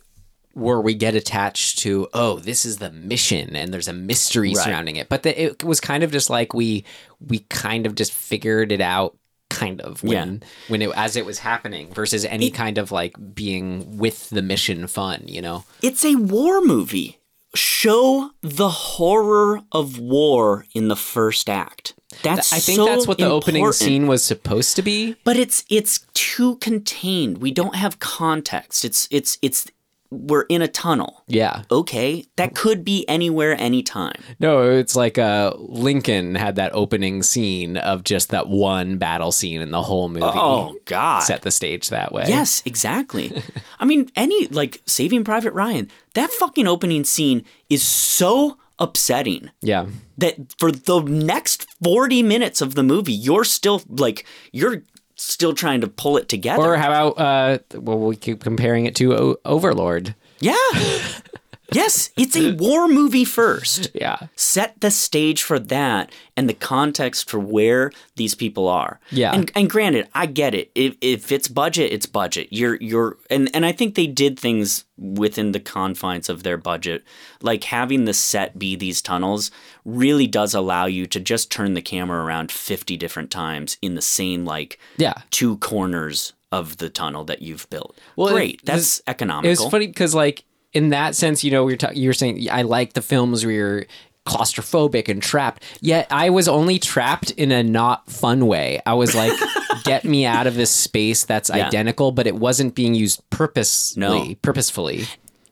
where 0.57 0.81
we 0.81 0.93
get 0.95 1.15
attached 1.15 1.79
to 1.79 2.07
oh 2.13 2.39
this 2.39 2.65
is 2.65 2.77
the 2.77 2.91
mission 2.91 3.55
and 3.55 3.73
there's 3.73 3.87
a 3.87 3.93
mystery 3.93 4.53
Right. 4.53 4.63
surrounding 4.65 4.95
it 4.95 5.07
but 5.09 5.23
the, 5.23 5.41
it 5.41 5.63
was 5.63 5.79
kind 5.79 6.03
of 6.03 6.11
just 6.11 6.29
like 6.29 6.53
we 6.53 6.83
we 7.19 7.39
kind 7.49 7.85
of 7.85 7.95
just 7.95 8.11
figured 8.11 8.71
it 8.71 8.81
out 8.81 9.15
kind 9.49 9.79
of 9.81 10.03
when 10.03 10.43
when 10.67 10.81
it 10.81 10.89
as 10.95 11.15
it 11.15 11.25
was 11.25 11.39
happening 11.39 11.93
versus 11.93 12.25
any 12.25 12.49
kind 12.51 12.77
of 12.77 12.91
like 12.91 13.15
being 13.33 13.97
with 13.97 14.29
the 14.31 14.41
mission 14.41 14.87
fun 14.87 15.23
you 15.25 15.41
know 15.41 15.63
It's 15.81 16.03
a 16.03 16.15
war 16.15 16.59
movie. 16.61 17.19
Show 17.55 18.31
the 18.41 18.69
horror 18.69 19.61
of 19.71 19.97
war 19.97 20.65
in 20.75 20.89
the 20.89 20.95
first 20.97 21.49
act. 21.49 21.95
That's 22.21 22.51
I 22.53 22.59
think 22.59 22.75
so 22.75 22.85
that's 22.85 23.07
what 23.07 23.17
the 23.17 23.29
opening 23.29 23.71
scene 23.71 24.05
was 24.05 24.23
supposed 24.23 24.75
to 24.75 24.81
be 24.81 25.15
But 25.23 25.37
it's 25.37 25.63
it's 25.69 26.05
too 26.13 26.57
contained. 26.57 27.39
We 27.39 27.51
don't 27.51 27.75
have 27.75 27.99
context. 27.99 28.83
It's 28.85 29.07
it's 29.11 29.37
it's 29.41 29.65
we're 30.09 30.43
in 30.43 30.61
a 30.61 30.67
tunnel. 30.67 31.23
yeah 31.27 31.63
Okay, 31.71 32.25
that 32.37 32.55
could 32.55 32.83
be 32.85 33.07
anywhere, 33.09 33.55
anytime. 33.59 34.13
no 34.39 34.61
it's 34.69 34.95
like 34.95 35.17
uh 35.17 35.53
lincoln 35.57 36.35
had 36.35 36.55
that 36.55 36.71
opening 36.73 37.23
scene 37.23 37.77
of 37.77 38.03
just 38.03 38.29
that 38.29 38.47
one 38.47 38.97
battle 38.97 39.31
scene 39.31 39.61
in 39.61 39.71
the 39.71 39.81
whole 39.81 40.09
movie 40.09 40.25
Oh 40.25 40.75
God! 40.85 41.19
set 41.23 41.41
the 41.41 41.51
stage 41.51 41.89
that 41.89 42.11
way 42.11 42.25
Yes, 42.27 42.61
exactly. 42.65 43.43
I 43.79 43.85
mean, 43.85 44.09
any 44.15 44.47
like 44.47 44.81
Saving 44.85 45.23
Private 45.23 45.53
Ryan. 45.53 45.89
That 46.13 46.31
fucking 46.31 46.67
opening 46.67 47.03
scene 47.03 47.43
is 47.69 47.83
so 47.83 48.57
upsetting. 48.79 49.49
yeah 49.61 49.87
that 50.19 50.35
for 50.59 50.71
the 50.71 51.01
next 51.01 51.67
40 51.83 52.21
minutes 52.23 52.61
of 52.61 52.75
the 52.75 52.83
movie 52.83 53.11
you're 53.13 53.43
still 53.43 53.81
like 53.89 54.25
you're 54.51 54.83
still 55.17 55.53
trying 55.53 55.81
to 55.81 55.87
pull 55.87 56.15
it 56.17 56.29
together 56.29 56.61
Or 56.61 56.77
how 56.77 57.09
about 57.09 57.19
uh 57.19 57.79
well 57.79 57.99
we 57.99 58.15
keep 58.15 58.43
comparing 58.43 58.85
it 58.85 58.95
to 58.97 59.15
o- 59.15 59.37
Overlord. 59.45 60.15
yeah 60.39 60.55
yes 61.73 62.09
it's 62.17 62.35
a 62.35 62.53
war 62.55 62.87
movie 62.87 63.25
first. 63.25 63.89
Yeah. 63.93 64.27
set 64.35 64.79
the 64.81 64.91
stage 64.91 65.43
for 65.43 65.59
that 65.59 66.11
and 66.35 66.47
the 66.47 66.53
context 66.53 67.29
for 67.29 67.39
where 67.39 67.91
these 68.15 68.35
people 68.35 68.67
are. 68.67 68.99
Yeah. 69.11 69.33
and, 69.33 69.51
and 69.55 69.69
granted 69.69 70.07
i 70.13 70.25
get 70.25 70.53
it. 70.55 70.71
If, 70.75 70.95
if 71.01 71.31
it's 71.31 71.47
budget 71.47 71.91
it's 71.91 72.05
budget. 72.05 72.47
You're 72.51 72.75
you're 72.81 73.17
and, 73.29 73.49
and 73.53 73.65
i 73.65 73.71
think 73.71 73.95
they 73.95 74.07
did 74.07 74.39
things 74.39 74.85
within 74.97 75.51
the 75.51 75.59
confines 75.59 76.29
of 76.29 76.43
their 76.43 76.57
budget. 76.57 77.03
Like 77.41 77.63
having 77.65 78.05
the 78.05 78.13
set 78.13 78.57
be 78.57 78.75
these 78.75 79.01
tunnels 79.01 79.51
really 79.85 80.27
does 80.27 80.53
allow 80.53 80.85
you 80.85 81.05
to 81.07 81.19
just 81.19 81.51
turn 81.51 81.73
the 81.73 81.81
camera 81.81 82.23
around 82.23 82.51
50 82.51 82.97
different 82.97 83.29
times 83.31 83.77
in 83.81 83.95
the 83.95 84.01
same 84.01 84.45
like 84.45 84.79
Yeah. 84.97 85.13
two 85.31 85.57
corners 85.57 86.33
of 86.51 86.77
the 86.77 86.89
tunnel 86.89 87.25
that 87.25 87.41
you've 87.41 87.69
built. 87.69 87.97
Well, 88.15 88.33
great. 88.33 88.61
That's 88.65 88.99
It 88.99 89.03
economical. 89.07 89.65
was 89.65 89.71
funny 89.71 89.87
because 89.87 90.15
like 90.15 90.45
in 90.73 90.89
that 90.89 91.15
sense, 91.15 91.43
you 91.43 91.51
know, 91.51 91.63
we 91.63 91.73
were 91.73 91.77
ta- 91.77 91.91
you 91.93 92.09
were 92.09 92.13
saying 92.13 92.47
I 92.51 92.61
like 92.63 92.93
the 92.93 93.01
films 93.01 93.45
where 93.45 93.53
you're 93.53 93.85
claustrophobic 94.25 95.07
and 95.07 95.21
trapped. 95.21 95.63
Yet 95.81 96.07
I 96.11 96.29
was 96.29 96.47
only 96.47 96.79
trapped 96.79 97.31
in 97.31 97.51
a 97.51 97.63
not 97.63 98.09
fun 98.11 98.45
way. 98.47 98.81
I 98.85 98.93
was 98.93 99.15
like, 99.15 99.31
get 99.83 100.03
me 100.03 100.25
out 100.25 100.47
of 100.47 100.55
this 100.55 100.69
space 100.71 101.23
that's 101.23 101.49
Yeah. 101.49 101.65
identical, 101.67 102.11
but 102.11 102.27
it 102.27 102.35
wasn't 102.35 102.75
being 102.75 102.93
used 102.93 103.21
purposely, 103.29 103.99
No. 104.01 104.35
purposefully. 104.41 105.05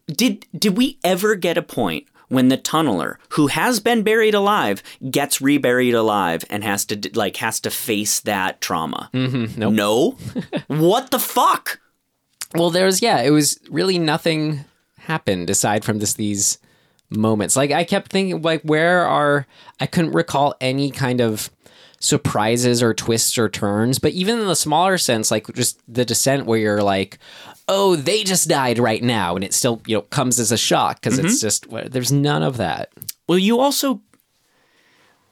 Did 0.08 0.46
did 0.58 0.78
we 0.78 1.00
ever 1.04 1.36
get 1.36 1.58
a 1.58 1.62
point 1.64 2.06
when 2.28 2.50
the 2.50 2.58
tunneler 2.58 3.16
who 3.30 3.48
has 3.48 3.80
been 3.80 4.04
buried 4.04 4.34
alive 4.34 4.84
gets 5.10 5.40
reburied 5.42 5.94
alive 5.94 6.44
and 6.50 6.64
has 6.64 6.84
to 6.86 7.10
like 7.14 7.38
has 7.38 7.60
to 7.62 7.70
face 7.72 8.20
that 8.22 8.60
trauma? 8.62 9.10
Mm-hmm. 9.14 9.58
nope. 9.60 9.74
No. 9.74 10.18
what 10.68 11.12
the 11.12 11.20
fuck? 11.20 11.80
Well, 12.54 12.70
there 12.72 12.86
was 12.86 13.02
yeah, 13.02 13.22
it 13.22 13.32
was 13.32 13.58
really 13.70 13.98
nothing 13.98 14.66
happened 15.06 15.50
aside 15.50 15.84
from 15.86 16.00
just 16.00 16.18
these 16.18 16.60
moments. 17.10 17.56
Like 17.56 17.72
I 17.72 17.84
kept 17.84 18.12
thinking, 18.12 18.42
like 18.42 18.62
where 18.62 19.06
are 19.06 19.48
I 19.80 19.86
couldn't 19.86 20.12
recall 20.12 20.56
any 20.62 20.92
kind 20.92 21.22
of 21.22 21.50
surprises 22.00 22.84
or 22.84 22.94
twists 22.94 23.38
or 23.38 23.50
turns, 23.50 24.00
but 24.00 24.14
even 24.14 24.40
in 24.40 24.48
the 24.48 24.56
smaller 24.56 24.98
sense, 24.98 25.32
like 25.32 25.52
just 25.54 25.80
the 25.88 26.06
descent 26.06 26.46
where 26.46 26.60
you're 26.60 26.84
like, 26.84 27.18
oh, 27.68 27.96
they 27.96 28.24
just 28.24 28.48
died 28.48 28.80
right 28.80 29.02
now, 29.02 29.36
and 29.36 29.44
it 29.44 29.54
still 29.54 29.82
you 29.86 29.98
know 29.98 30.02
comes 30.02 30.40
as 30.40 30.52
a 30.52 30.58
shock 30.58 31.02
because 31.02 31.20
it's 31.20 31.44
mm-hmm. 31.44 31.80
just 31.80 31.92
there's 31.92 32.12
none 32.12 32.44
of 32.44 32.58
that. 32.58 32.92
Well, 33.28 33.40
you 33.40 33.60
also 33.60 34.02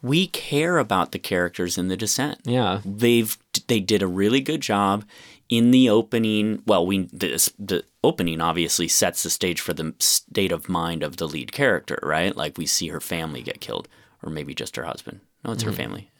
we 0.02 0.28
care 0.28 0.80
about 0.80 1.14
the 1.14 1.20
characters 1.20 1.78
in 1.78 1.88
the 1.88 1.98
descent. 1.98 2.40
Yeah, 2.44 2.82
They've 2.86 3.38
they 3.68 3.80
did 3.80 4.02
a 4.02 4.08
really 4.08 4.42
good 4.42 4.62
job 4.62 5.06
in 5.54 5.70
the 5.70 5.88
opening. 5.88 6.64
Well, 6.66 6.86
we 6.86 7.10
this, 7.14 7.54
the 7.60 7.84
opening 8.04 8.42
obviously 8.42 8.88
sets 8.88 9.22
the 9.22 9.30
stage 9.30 9.62
for 9.62 9.74
the 9.74 9.94
state 10.00 10.52
of 10.52 10.68
mind 10.68 11.04
of 11.04 11.18
the 11.18 11.28
lead 11.28 11.52
character, 11.52 12.00
right? 12.02 12.36
Like 12.36 12.58
we 12.58 12.66
see 12.66 12.88
her 12.88 13.00
family 13.00 13.44
get 13.44 13.62
killed, 13.62 13.88
or 14.24 14.32
maybe 14.32 14.56
just 14.56 14.76
her 14.76 14.84
husband. 14.84 15.20
No, 15.46 15.52
it's 15.52 15.64
her 15.64 15.70
mm-hmm. 15.70 15.78
family, 15.78 16.12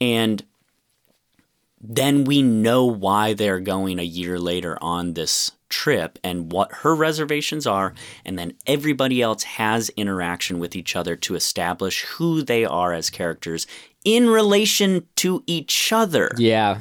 and 0.00 0.44
then 1.80 2.24
we 2.24 2.42
know 2.42 2.84
why 2.84 3.32
they're 3.32 3.58
going 3.58 3.98
a 3.98 4.04
year 4.04 4.38
later 4.38 4.78
on 4.80 5.14
this 5.14 5.50
trip 5.70 6.18
and 6.22 6.52
what 6.52 6.70
her 6.72 6.94
reservations 6.94 7.64
are 7.66 7.94
and 8.24 8.36
then 8.36 8.52
everybody 8.66 9.22
else 9.22 9.44
has 9.44 9.88
interaction 9.90 10.58
with 10.58 10.74
each 10.74 10.96
other 10.96 11.14
to 11.14 11.36
establish 11.36 12.02
who 12.02 12.42
they 12.42 12.64
are 12.64 12.92
as 12.92 13.08
characters 13.08 13.68
in 14.04 14.28
relation 14.28 15.06
to 15.14 15.44
each 15.46 15.92
other 15.92 16.28
yeah, 16.36 16.78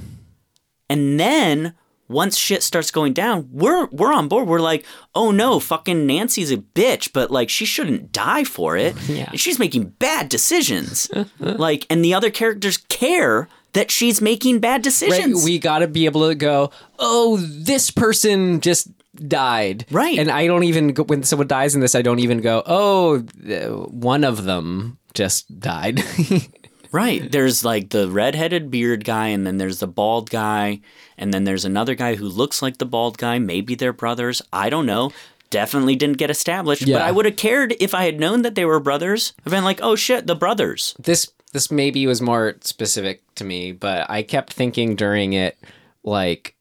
and 0.89 1.19
then 1.19 1.73
once 2.07 2.37
shit 2.37 2.63
starts 2.63 2.89
going 2.91 3.13
down 3.13 3.47
we're 3.51 3.85
we're 3.87 4.11
on 4.13 4.27
board 4.27 4.47
we're 4.47 4.59
like 4.59 4.85
oh 5.13 5.31
no 5.31 5.59
fucking 5.59 6.07
Nancy's 6.07 6.51
a 6.51 6.57
bitch 6.57 7.13
but 7.13 7.29
like 7.29 7.49
she 7.49 7.65
shouldn't 7.65 8.11
die 8.11 8.43
for 8.43 8.75
it 8.75 8.95
Yeah. 9.07 9.31
she's 9.35 9.59
making 9.59 9.89
bad 9.99 10.29
decisions 10.29 11.09
like 11.39 11.85
and 11.89 12.03
the 12.03 12.13
other 12.13 12.31
characters 12.31 12.77
care 12.89 13.47
that 13.73 13.91
she's 13.91 14.21
making 14.21 14.59
bad 14.59 14.73
right. 14.73 14.81
decisions 14.83 15.45
We 15.45 15.59
got 15.59 15.79
to 15.79 15.87
be 15.87 16.05
able 16.05 16.27
to 16.27 16.35
go. 16.35 16.71
Oh, 16.97 17.37
this 17.37 17.91
person 17.91 18.61
just 18.61 18.87
died. 19.15 19.85
Right. 19.91 20.17
And 20.17 20.31
I 20.31 20.47
don't 20.47 20.63
even 20.63 20.93
go, 20.93 21.03
when 21.03 21.23
someone 21.23 21.47
dies 21.47 21.75
in 21.75 21.81
this, 21.81 21.93
I 21.95 22.01
don't 22.01 22.19
even 22.19 22.41
go. 22.41 22.63
Oh, 22.65 23.19
one 23.19 24.23
of 24.23 24.45
them 24.45 24.97
just 25.13 25.59
died. 25.59 26.01
Right. 26.91 27.31
There's 27.31 27.63
like 27.63 27.89
the 27.89 28.09
redheaded 28.09 28.71
beard 28.71 29.05
guy, 29.05 29.27
and 29.27 29.45
then 29.45 29.57
there's 29.57 29.79
the 29.79 29.87
bald 29.87 30.29
guy, 30.29 30.81
and 31.17 31.33
then 31.33 31.43
there's 31.43 31.65
another 31.65 31.95
guy 31.95 32.15
who 32.15 32.25
looks 32.27 32.61
like 32.61 32.77
the 32.77 32.85
bald 32.85 33.17
guy. 33.17 33.39
Maybe 33.39 33.75
they're 33.75 33.93
brothers. 33.93 34.41
I 34.51 34.69
don't 34.69 34.85
know. 34.85 35.11
Definitely 35.49 35.95
didn't 35.95 36.17
get 36.17 36.29
established. 36.29 36.83
Yeah. 36.83 36.97
But 36.97 37.01
I 37.03 37.11
would 37.11 37.25
have 37.25 37.35
cared 37.35 37.75
if 37.79 37.93
I 37.95 38.05
had 38.05 38.19
known 38.19 38.43
that 38.43 38.55
they 38.55 38.65
were 38.65 38.79
brothers. 38.79 39.33
I've 39.45 39.51
been 39.51 39.63
like, 39.63 39.79
oh 39.81 39.95
shit, 39.95 40.27
the 40.27 40.35
brothers. 40.35 40.95
this 40.99 41.31
this 41.51 41.71
maybe 41.71 42.05
was 42.05 42.21
more 42.21 42.55
specific 42.61 43.23
to 43.35 43.43
me, 43.43 43.71
but 43.71 44.07
I 44.09 44.21
kept 44.21 44.53
thinking 44.53 44.95
during 44.95 45.33
it, 45.33 45.57
like, 46.03 46.55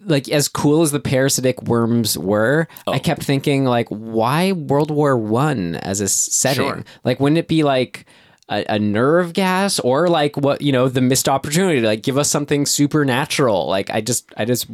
like 0.00 0.28
as 0.28 0.48
cool 0.48 0.82
as 0.82 0.92
the 0.92 1.00
parasitic 1.00 1.62
worms 1.62 2.18
were, 2.18 2.68
Oh. 2.86 2.92
I 2.92 2.98
kept 2.98 3.22
thinking 3.22 3.64
like, 3.64 3.88
why 3.88 4.52
World 4.52 4.90
War 4.90 5.16
One 5.16 5.76
as 5.76 6.02
a 6.02 6.08
setting? 6.08 6.62
Sure. 6.66 6.84
Like, 7.04 7.20
wouldn't 7.20 7.38
it 7.38 7.48
be 7.48 7.62
like 7.62 8.04
a, 8.50 8.64
a 8.68 8.78
nerve 8.78 9.32
gas 9.32 9.78
or 9.80 10.08
like 10.08 10.36
what 10.36 10.62
you 10.62 10.72
know 10.72 10.88
the 10.88 11.00
missed 11.00 11.28
opportunity? 11.28 11.80
to 11.80 11.86
Like, 11.86 12.02
give 12.02 12.16
us 12.18 12.30
something 12.30 12.64
supernatural. 12.66 13.66
Like, 13.68 13.90
I 13.90 14.00
just, 14.00 14.32
I 14.36 14.44
just, 14.44 14.66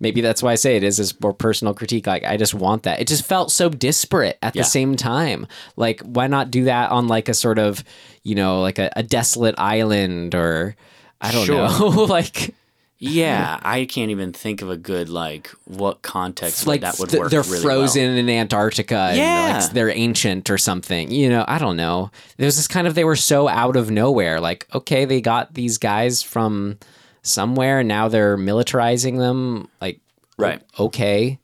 maybe 0.00 0.20
that's 0.20 0.42
why 0.42 0.52
I 0.52 0.56
say 0.56 0.76
it 0.76 0.82
is 0.84 0.98
this 0.98 1.18
more 1.20 1.32
personal 1.32 1.74
critique. 1.74 2.06
Like, 2.06 2.24
I 2.24 2.36
just 2.36 2.54
want 2.54 2.82
that. 2.84 3.00
It 3.00 3.08
just 3.08 3.24
felt 3.24 3.50
so 3.50 3.68
disparate 3.68 4.38
at 4.42 4.54
Yeah. 4.54 4.62
the 4.62 4.68
same 4.68 4.96
time. 4.96 5.46
Like, 5.76 6.00
why 6.02 6.26
not 6.26 6.50
do 6.50 6.64
that 6.64 6.90
on 6.90 7.08
like 7.08 7.28
a 7.28 7.34
sort 7.34 7.58
of, 7.58 7.82
you 8.22 8.34
know, 8.34 8.60
like 8.60 8.78
a, 8.78 8.90
a 8.96 9.02
desolate 9.02 9.54
island 9.58 10.34
or 10.34 10.76
I 11.20 11.32
don't 11.32 11.46
Sure. 11.46 11.68
know, 11.68 12.04
like. 12.08 12.54
Yeah, 12.98 13.60
I 13.62 13.84
can't 13.84 14.10
even 14.10 14.32
think 14.32 14.62
of 14.62 14.70
a 14.70 14.76
good 14.76 15.08
like 15.08 15.48
what 15.64 16.02
context 16.02 16.66
like 16.66 16.80
that 16.80 16.98
would 16.98 17.10
th- 17.10 17.20
work. 17.20 17.30
they're 17.30 17.42
really 17.42 17.60
frozen 17.60 18.08
well. 18.10 18.18
in 18.18 18.28
Antarctica 18.30 18.96
and 19.10 19.16
Yeah. 19.18 19.58
like 19.60 19.72
they're 19.72 19.90
ancient 19.90 20.48
or 20.48 20.56
something. 20.58 21.10
You 21.10 21.28
know, 21.28 21.44
I 21.46 21.58
don't 21.58 21.76
know. 21.76 22.10
There's 22.38 22.56
this 22.56 22.66
kind 22.68 22.86
of 22.86 22.94
they 22.94 23.04
were 23.04 23.16
so 23.16 23.48
out 23.48 23.76
of 23.76 23.90
nowhere. 23.90 24.40
Like, 24.40 24.66
okay, 24.74 25.04
they 25.04 25.20
got 25.20 25.54
these 25.54 25.76
guys 25.78 26.22
from 26.22 26.78
somewhere 27.22 27.80
and 27.80 27.88
now 27.88 28.08
they're 28.08 28.38
militarizing 28.38 29.18
them. 29.18 29.68
Like, 29.80 30.00
Right. 30.38 30.62
okay. 30.78 31.38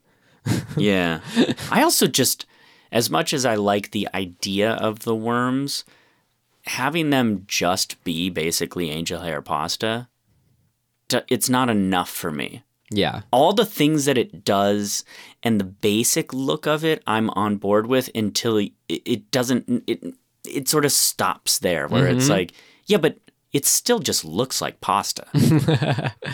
Yeah. 0.77 1.19
I 1.71 1.83
also 1.83 2.07
just, 2.07 2.45
as 2.91 3.09
much 3.09 3.33
as 3.33 3.45
I 3.45 3.55
like 3.55 3.91
the 3.91 4.07
idea 4.13 4.71
of 4.71 4.99
the 4.99 5.15
worms, 5.15 5.83
having 6.65 7.09
them 7.11 7.43
just 7.47 8.01
be 8.03 8.29
basically 8.29 8.89
angel 8.89 9.21
hair 9.21 9.41
pasta, 9.41 10.07
it's 11.27 11.49
not 11.49 11.69
enough 11.69 12.09
for 12.09 12.31
me. 12.31 12.63
Yeah. 12.91 13.21
All 13.31 13.53
the 13.53 13.65
things 13.65 14.05
that 14.05 14.17
it 14.17 14.45
does 14.45 15.03
and 15.41 15.59
the 15.59 15.65
basic 15.65 16.33
look 16.33 16.67
of 16.67 16.85
it, 16.85 17.01
I'm 17.07 17.29
on 17.31 17.57
board 17.57 17.87
with 17.87 18.09
until 18.13 18.57
it, 18.57 18.71
it 18.87 19.31
doesn't, 19.31 19.83
it, 19.87 20.15
it 20.45 20.69
sort 20.69 20.85
of 20.85 20.91
stops 20.91 21.59
there 21.59 21.87
where 21.87 22.07
it's 22.07 22.25
mm-hmm. 22.25 22.33
like, 22.33 22.53
yeah, 22.85 22.97
but 22.97 23.17
it 23.51 23.65
still 23.65 23.99
just 23.99 24.25
looks 24.25 24.61
like 24.61 24.81
pasta. 24.81 25.25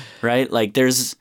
right? 0.21 0.51
Like 0.51 0.73
there's, 0.73 1.15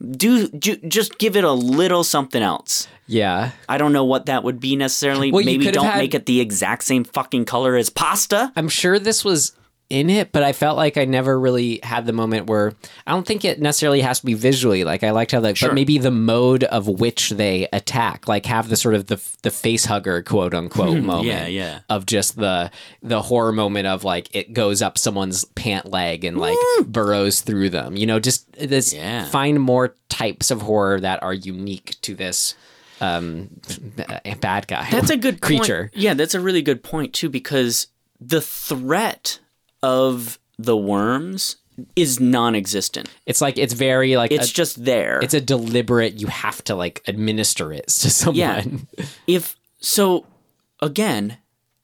do, 0.00 0.48
do 0.48 0.76
just 0.76 1.18
give 1.18 1.36
it 1.36 1.44
a 1.44 1.52
little 1.52 2.02
something 2.02 2.42
else. 2.42 2.88
Yeah. 3.06 3.50
I 3.68 3.76
don't 3.76 3.92
know 3.92 4.04
what 4.04 4.26
that 4.26 4.44
would 4.44 4.58
be 4.58 4.74
necessarily. 4.74 5.30
Well, 5.30 5.44
Maybe 5.44 5.70
don't 5.70 5.84
had- 5.84 5.98
make 5.98 6.14
it 6.14 6.26
the 6.26 6.40
exact 6.40 6.84
same 6.84 7.04
fucking 7.04 7.44
color 7.44 7.76
as 7.76 7.90
pasta. 7.90 8.52
I'm 8.56 8.68
sure 8.68 8.98
this 8.98 9.24
was 9.24 9.52
in 9.90 10.08
it, 10.08 10.30
but 10.32 10.42
I 10.44 10.52
felt 10.52 10.76
like 10.76 10.96
I 10.96 11.04
never 11.04 11.38
really 11.38 11.80
had 11.82 12.06
the 12.06 12.12
moment 12.12 12.46
where 12.46 12.72
I 13.06 13.10
don't 13.12 13.26
think 13.26 13.44
it 13.44 13.60
necessarily 13.60 14.00
has 14.00 14.20
to 14.20 14.26
be 14.26 14.34
visually. 14.34 14.84
Like 14.84 15.02
I 15.02 15.10
liked 15.10 15.32
how 15.32 15.40
that, 15.40 15.56
Sure. 15.58 15.68
but 15.68 15.74
maybe 15.74 15.98
the 15.98 16.10
mode 16.12 16.62
of 16.64 16.86
which 16.86 17.30
they 17.30 17.68
attack, 17.72 18.28
like 18.28 18.46
have 18.46 18.68
the 18.68 18.76
sort 18.76 18.94
of 18.94 19.06
the 19.08 19.20
the 19.42 19.50
face 19.50 19.84
hugger 19.86 20.22
quote 20.22 20.54
unquote 20.54 20.98
moment. 21.02 21.26
Yeah, 21.26 21.46
yeah. 21.48 21.80
Of 21.90 22.06
just 22.06 22.36
the 22.36 22.70
the 23.02 23.20
horror 23.20 23.52
moment 23.52 23.86
of 23.88 24.04
like 24.04 24.34
it 24.34 24.52
goes 24.52 24.80
up 24.80 24.96
someone's 24.96 25.44
pant 25.44 25.90
leg 25.90 26.24
and 26.24 26.38
like 26.38 26.56
burrows 26.86 27.40
through 27.40 27.70
them. 27.70 27.96
You 27.96 28.06
know, 28.06 28.20
just 28.20 28.50
this 28.52 28.94
Yeah. 28.94 29.24
find 29.26 29.60
more 29.60 29.96
types 30.08 30.50
of 30.50 30.62
horror 30.62 31.00
that 31.00 31.22
are 31.22 31.34
unique 31.34 31.96
to 32.02 32.14
this 32.14 32.54
um 33.00 33.48
bad 34.40 34.66
guy. 34.68 34.86
That's 34.90 35.10
a 35.10 35.16
good 35.16 35.40
point. 35.40 35.60
creature. 35.62 35.90
Yeah, 35.94 36.14
that's 36.14 36.34
a 36.34 36.40
really 36.40 36.62
good 36.62 36.82
point 36.82 37.12
too 37.14 37.28
because 37.28 37.86
the 38.20 38.40
threat 38.40 39.40
of 39.82 40.38
the 40.58 40.76
worms 40.76 41.56
is 41.96 42.20
non-existent. 42.20 43.08
It's 43.26 43.40
like 43.40 43.56
it's 43.56 43.72
very 43.72 44.16
like 44.16 44.30
It's 44.32 44.50
a- 44.50 44.54
just 44.54 44.84
there. 44.84 45.18
it's 45.22 45.32
a 45.34 45.40
deliberate 45.40 46.20
you 46.20 46.26
have 46.26 46.62
to 46.64 46.74
like 46.74 47.02
administer 47.06 47.72
it 47.72 47.86
to 48.02 48.10
someone 48.10 48.36
Yeah. 48.36 48.62
if 49.26 49.56
so 49.78 50.26
again 50.80 51.38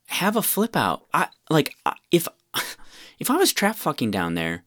have 0.09 0.37
a 0.37 0.43
flip 0.43 0.77
out 0.77 1.05
i 1.15 1.29
like 1.51 1.75
if 2.13 2.29
if 3.19 3.31
i 3.31 3.37
was 3.37 3.53
trap 3.53 3.75
fucking 3.77 4.11
down 4.11 4.35
there 4.35 4.65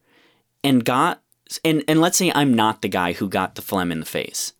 and 0.64 0.84
got 0.84 1.22
and 1.64 1.82
and 1.88 2.00
let's 2.00 2.18
say 2.18 2.30
i'm 2.34 2.52
not 2.52 2.82
the 2.82 2.88
guy 2.88 3.12
who 3.12 3.28
got 3.28 3.54
the 3.54 3.62
phlegm 3.62 3.90
in 3.92 4.00
the 4.00 4.06
face 4.06 4.52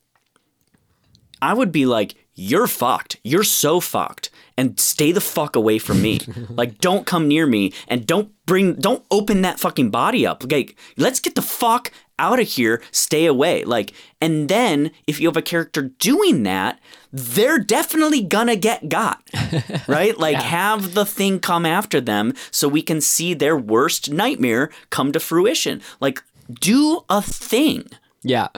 i 1.42 1.52
would 1.52 1.70
be 1.72 1.84
like 1.84 2.14
you're 2.34 2.66
fucked 2.68 3.16
you're 3.24 3.42
so 3.44 3.78
fucked 3.80 4.29
and 4.60 4.78
stay 4.78 5.10
the 5.10 5.22
fuck 5.22 5.56
away 5.56 5.78
from 5.78 6.02
me. 6.02 6.20
Like 6.50 6.78
don't 6.78 7.06
come 7.06 7.28
near 7.28 7.46
me 7.46 7.72
and 7.88 8.06
don't 8.06 8.32
bring 8.44 8.74
don't 8.74 9.04
open 9.10 9.40
that 9.42 9.60
fucking 9.60 9.90
body 9.90 10.26
up. 10.26 10.44
Like 10.50 10.76
let's 10.96 11.20
get 11.20 11.34
the 11.34 11.42
fuck 11.42 11.90
out 12.18 12.40
of 12.40 12.46
here. 12.46 12.82
Stay 12.90 13.24
away. 13.24 13.64
Like 13.64 13.94
and 14.20 14.48
then 14.48 14.90
if 15.06 15.20
you 15.20 15.28
have 15.28 15.36
a 15.36 15.42
character 15.42 15.82
doing 15.82 16.42
that 16.42 16.78
they're 17.12 17.58
definitely 17.58 18.22
gonna 18.22 18.56
get 18.56 18.88
got 18.88 19.22
right? 19.88 20.18
Like 20.18 20.36
have 20.36 20.94
the 20.94 21.06
thing 21.06 21.40
come 21.40 21.64
after 21.64 22.00
them 22.00 22.34
so 22.50 22.68
we 22.68 22.82
can 22.82 23.00
see 23.00 23.32
their 23.32 23.56
worst 23.56 24.10
nightmare 24.10 24.70
come 24.90 25.12
to 25.12 25.20
fruition. 25.20 25.80
Like 26.00 26.22
do 26.52 27.04
a 27.08 27.22
thing. 27.22 27.86
Yeah. 28.22 28.48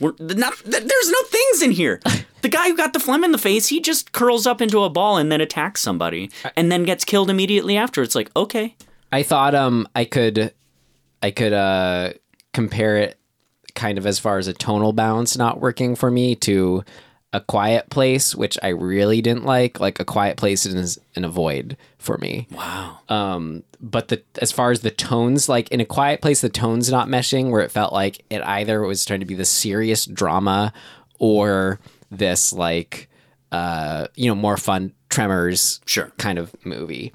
We're 0.00 0.14
not, 0.18 0.54
there's 0.64 1.10
no 1.10 1.22
things 1.28 1.62
in 1.62 1.72
here. 1.72 2.00
The 2.42 2.48
guy 2.48 2.68
who 2.68 2.76
got 2.76 2.92
the 2.92 3.00
phlegm 3.00 3.24
in 3.24 3.32
the 3.32 3.38
face, 3.38 3.68
he 3.68 3.80
just 3.80 4.12
curls 4.12 4.46
up 4.46 4.60
into 4.60 4.82
a 4.82 4.90
ball 4.90 5.16
and 5.16 5.30
then 5.32 5.40
attacks 5.40 5.80
somebody 5.80 6.30
and 6.56 6.70
then 6.70 6.82
gets 6.84 7.04
killed 7.04 7.30
immediately 7.30 7.76
after. 7.76 8.02
It's 8.02 8.14
like, 8.14 8.30
okay. 8.36 8.76
i 9.12 9.22
thought 9.22 9.54
um 9.54 9.86
i 9.94 10.04
could 10.04 10.52
i 11.22 11.30
could 11.30 11.52
uh 11.52 12.12
compare 12.54 12.96
it 12.96 13.18
kind 13.74 13.96
of 13.98 14.06
as 14.06 14.18
far 14.18 14.38
as 14.38 14.48
a 14.48 14.52
tonal 14.52 14.92
balance 14.92 15.36
not 15.36 15.60
working 15.60 15.94
for 15.94 16.10
me 16.10 16.34
to 16.34 16.82
a 17.34 17.40
quiet 17.40 17.88
place 17.90 18.34
which 18.34 18.58
i 18.62 18.68
really 18.68 19.20
didn't 19.22 19.44
like 19.44 19.80
like 19.80 19.98
a 20.00 20.04
quiet 20.04 20.36
place 20.36 20.66
is 20.66 20.98
in 21.14 21.24
a 21.24 21.28
void 21.28 21.76
for 21.98 22.18
me 22.18 22.46
Wow. 22.50 22.98
um 23.08 23.62
but 23.80 24.08
the 24.08 24.22
as 24.40 24.50
far 24.52 24.70
as 24.70 24.80
the 24.80 24.90
tones 24.90 25.48
like 25.48 25.70
in 25.70 25.80
a 25.80 25.86
quiet 25.86 26.20
place 26.20 26.40
the 26.42 26.48
tones 26.50 26.90
not 26.90 27.08
meshing 27.08 27.50
where 27.50 27.62
it 27.62 27.70
felt 27.70 27.92
like 27.92 28.24
it 28.30 28.42
either 28.42 28.80
was 28.82 29.04
trying 29.04 29.20
to 29.20 29.26
be 29.26 29.34
the 29.34 29.44
serious 29.46 30.04
drama 30.06 30.72
or 31.18 31.80
this 32.18 32.52
like 32.52 33.08
uh 33.50 34.06
you 34.14 34.28
know 34.28 34.34
more 34.34 34.56
fun 34.56 34.92
tremors 35.08 35.80
Sure. 35.86 36.12
kind 36.18 36.38
of 36.38 36.54
movie 36.64 37.12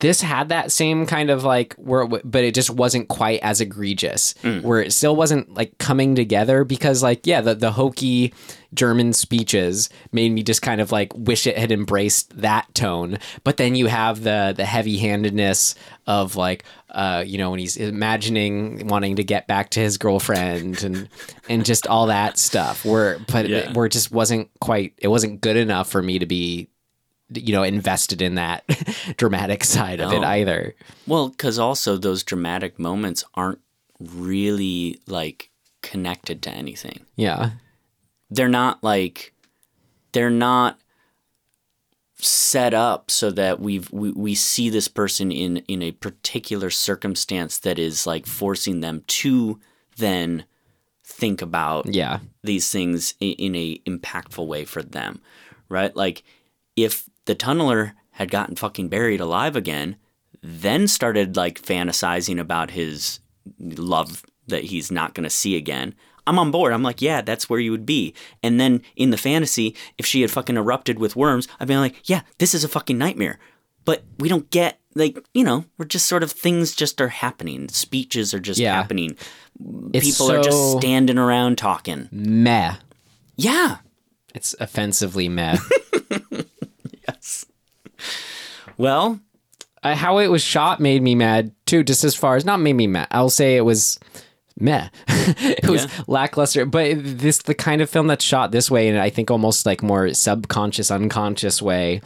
this 0.00 0.20
had 0.20 0.48
that 0.50 0.70
same 0.72 1.06
kind 1.06 1.30
of 1.30 1.44
like 1.44 1.74
where 1.74 2.02
it 2.02 2.06
w- 2.06 2.22
but 2.24 2.44
it 2.44 2.54
just 2.54 2.68
wasn't 2.70 3.08
quite 3.08 3.40
as 3.42 3.60
egregious. 3.60 4.34
Where 4.42 4.80
it 4.82 4.92
still 4.92 5.16
wasn't 5.16 5.54
like 5.54 5.78
coming 5.78 6.14
together 6.14 6.64
because 6.64 7.02
like 7.02 7.26
yeah 7.26 7.40
the, 7.40 7.54
the 7.54 7.72
hokey 7.72 8.34
german 8.74 9.12
speeches 9.12 9.88
made 10.10 10.32
me 10.32 10.42
just 10.42 10.60
kind 10.60 10.80
of 10.80 10.90
like 10.90 11.12
wish 11.14 11.46
it 11.46 11.56
had 11.56 11.70
embraced 11.70 12.36
that 12.40 12.66
tone. 12.74 13.18
But 13.44 13.56
then 13.56 13.76
you 13.76 13.86
have 13.86 14.22
the 14.24 14.52
the 14.56 14.64
heavy-handedness 14.64 15.74
of 16.06 16.36
like 16.36 16.64
uh 16.90 17.22
you 17.26 17.38
know 17.38 17.50
when 17.50 17.60
he's 17.60 17.76
imagining 17.76 18.86
wanting 18.88 19.16
to 19.16 19.24
get 19.24 19.46
back 19.46 19.70
to 19.70 19.80
his 19.80 19.96
girlfriend 19.96 20.82
and 20.82 21.08
and 21.48 21.64
just 21.64 21.86
all 21.86 22.06
that 22.06 22.38
stuff 22.38 22.84
where 22.84 23.18
but 23.32 23.48
Yeah. 23.48 23.72
where 23.72 23.86
it 23.86 23.92
just 23.92 24.10
wasn't 24.12 24.48
quite 24.60 24.92
it 24.98 25.08
wasn't 25.08 25.40
good 25.40 25.56
enough 25.56 25.88
for 25.88 26.02
me 26.02 26.18
to 26.18 26.26
be 26.26 26.68
you 27.30 27.52
know 27.52 27.62
invested 27.62 28.20
in 28.22 28.34
that 28.36 28.64
dramatic 29.16 29.64
side 29.64 30.00
of 30.00 30.12
it 30.12 30.22
either 30.22 30.74
Well, 31.06 31.28
because 31.30 31.58
also 31.58 31.96
those 31.96 32.22
dramatic 32.22 32.78
moments 32.78 33.24
aren't 33.34 33.60
really 33.98 35.00
like 35.06 35.50
connected 35.82 36.42
to 36.42 36.50
anything. 36.50 37.00
yeah 37.16 37.50
They're 38.30 38.48
not 38.48 38.82
like, 38.82 39.32
they're 40.12 40.30
not 40.30 40.78
set 42.16 42.72
up 42.72 43.10
so 43.10 43.30
that 43.32 43.60
we've 43.60 43.90
we, 43.90 44.10
we 44.12 44.34
see 44.34 44.70
this 44.70 44.88
person 44.88 45.30
in 45.32 45.58
in 45.68 45.82
a 45.82 45.92
particular 45.92 46.70
circumstance 46.70 47.58
that 47.58 47.78
is 47.78 48.06
like 48.06 48.24
forcing 48.24 48.80
them 48.80 49.02
to 49.06 49.60
then 49.96 50.44
think 51.02 51.42
about 51.42 51.92
yeah 51.92 52.20
these 52.42 52.70
things 52.70 53.14
in, 53.20 53.32
in 53.32 53.54
a 53.56 53.78
impactful 53.86 54.46
way 54.46 54.64
for 54.64 54.82
them, 54.82 55.20
right? 55.68 55.94
Like 55.94 56.22
if 56.76 57.08
the 57.26 57.34
tunneler 57.34 57.92
had 58.12 58.30
gotten 58.30 58.56
fucking 58.56 58.88
buried 58.88 59.20
alive 59.20 59.56
again, 59.56 59.96
then 60.42 60.86
started 60.88 61.36
like 61.36 61.60
fantasizing 61.60 62.38
about 62.38 62.70
his 62.72 63.20
love 63.58 64.22
that 64.46 64.64
he's 64.64 64.90
not 64.90 65.14
going 65.14 65.24
to 65.24 65.30
see 65.30 65.56
again. 65.56 65.94
I'm 66.26 66.38
on 66.38 66.50
board. 66.50 66.72
I'm 66.72 66.82
like, 66.82 67.02
yeah, 67.02 67.20
that's 67.20 67.50
where 67.50 67.60
you 67.60 67.70
would 67.70 67.84
be. 67.86 68.14
And 68.42 68.58
then 68.58 68.82
in 68.96 69.10
the 69.10 69.16
fantasy, 69.18 69.76
if 69.98 70.06
she 70.06 70.22
had 70.22 70.30
fucking 70.30 70.56
erupted 70.56 70.98
with 70.98 71.16
worms, 71.16 71.48
I'd 71.60 71.68
be 71.68 71.76
like, 71.76 72.08
yeah, 72.08 72.22
this 72.38 72.54
is 72.54 72.64
a 72.64 72.68
fucking 72.68 72.96
nightmare. 72.96 73.38
But 73.84 74.04
we 74.18 74.28
don't 74.30 74.48
get 74.50 74.78
like, 74.94 75.18
you 75.34 75.44
know, 75.44 75.64
we're 75.76 75.84
just 75.84 76.06
sort 76.06 76.22
of 76.22 76.30
things 76.32 76.74
just 76.74 77.00
are 77.00 77.08
happening. 77.08 77.68
Speeches 77.68 78.32
are 78.32 78.38
just 78.40 78.60
Yeah. 78.60 78.74
happening. 78.74 79.16
It's 79.92 80.06
People 80.06 80.30
are 80.32 80.42
just 80.42 80.78
standing 80.78 81.18
around 81.18 81.58
talking. 81.58 82.08
meh 82.12 82.76
Yeah. 83.36 83.78
it's 84.34 84.54
offensively 84.60 85.28
meh. 85.28 85.58
Well, 88.76 89.20
uh, 89.82 89.94
how 89.94 90.18
it 90.18 90.28
was 90.28 90.42
shot 90.42 90.80
made 90.80 91.02
me 91.02 91.14
mad 91.14 91.52
too. 91.66 91.84
Just 91.84 92.04
as 92.04 92.14
far 92.14 92.36
as 92.36 92.44
not 92.44 92.60
made 92.60 92.72
me 92.72 92.86
mad, 92.86 93.08
I'll 93.10 93.30
say 93.30 93.56
it 93.56 93.64
was 93.64 94.00
meh. 94.58 94.88
it 95.08 95.68
was 95.68 95.86
lackluster. 96.08 96.64
But 96.64 96.94
this 96.96 97.38
the 97.38 97.54
kind 97.54 97.82
of 97.82 97.90
film 97.90 98.06
that's 98.06 98.24
shot 98.24 98.50
this 98.50 98.70
way, 98.70 98.88
and 98.88 98.98
I 98.98 99.10
think 99.10 99.30
almost 99.30 99.66
like 99.66 99.82
more 99.82 100.12
subconscious, 100.14 100.90
unconscious 100.90 101.60
way, 101.60 102.00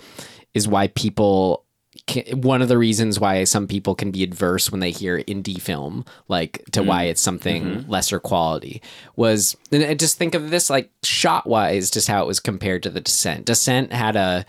is 0.55 0.69
why 0.69 0.89
people. 0.89 1.65
Can, 2.07 2.41
one 2.41 2.63
of 2.63 2.69
the 2.69 2.79
reasons 2.79 3.21
why 3.21 3.45
some 3.45 3.67
people 3.67 3.95
can 3.95 4.11
be 4.11 4.23
adverse 4.23 4.71
when 4.71 4.81
they 4.81 4.93
hear 4.93 5.19
indie 5.25 5.61
film, 5.61 6.07
like 6.29 6.65
to 6.73 6.83
why 6.83 7.05
it's 7.05 7.21
something 7.21 7.87
lesser 7.87 8.19
quality, 8.19 8.81
was 9.17 9.57
and 9.73 9.99
just 9.99 10.17
think 10.17 10.35
of 10.35 10.51
this 10.51 10.71
like 10.71 10.91
shot 11.03 11.47
wise, 11.47 11.91
just 11.91 12.09
how 12.09 12.23
it 12.23 12.27
was 12.27 12.41
compared 12.41 12.83
to 12.85 12.91
the 12.91 13.01
Descent. 13.01 13.45
Descent 13.45 13.93
had 13.93 14.17
a 14.17 14.47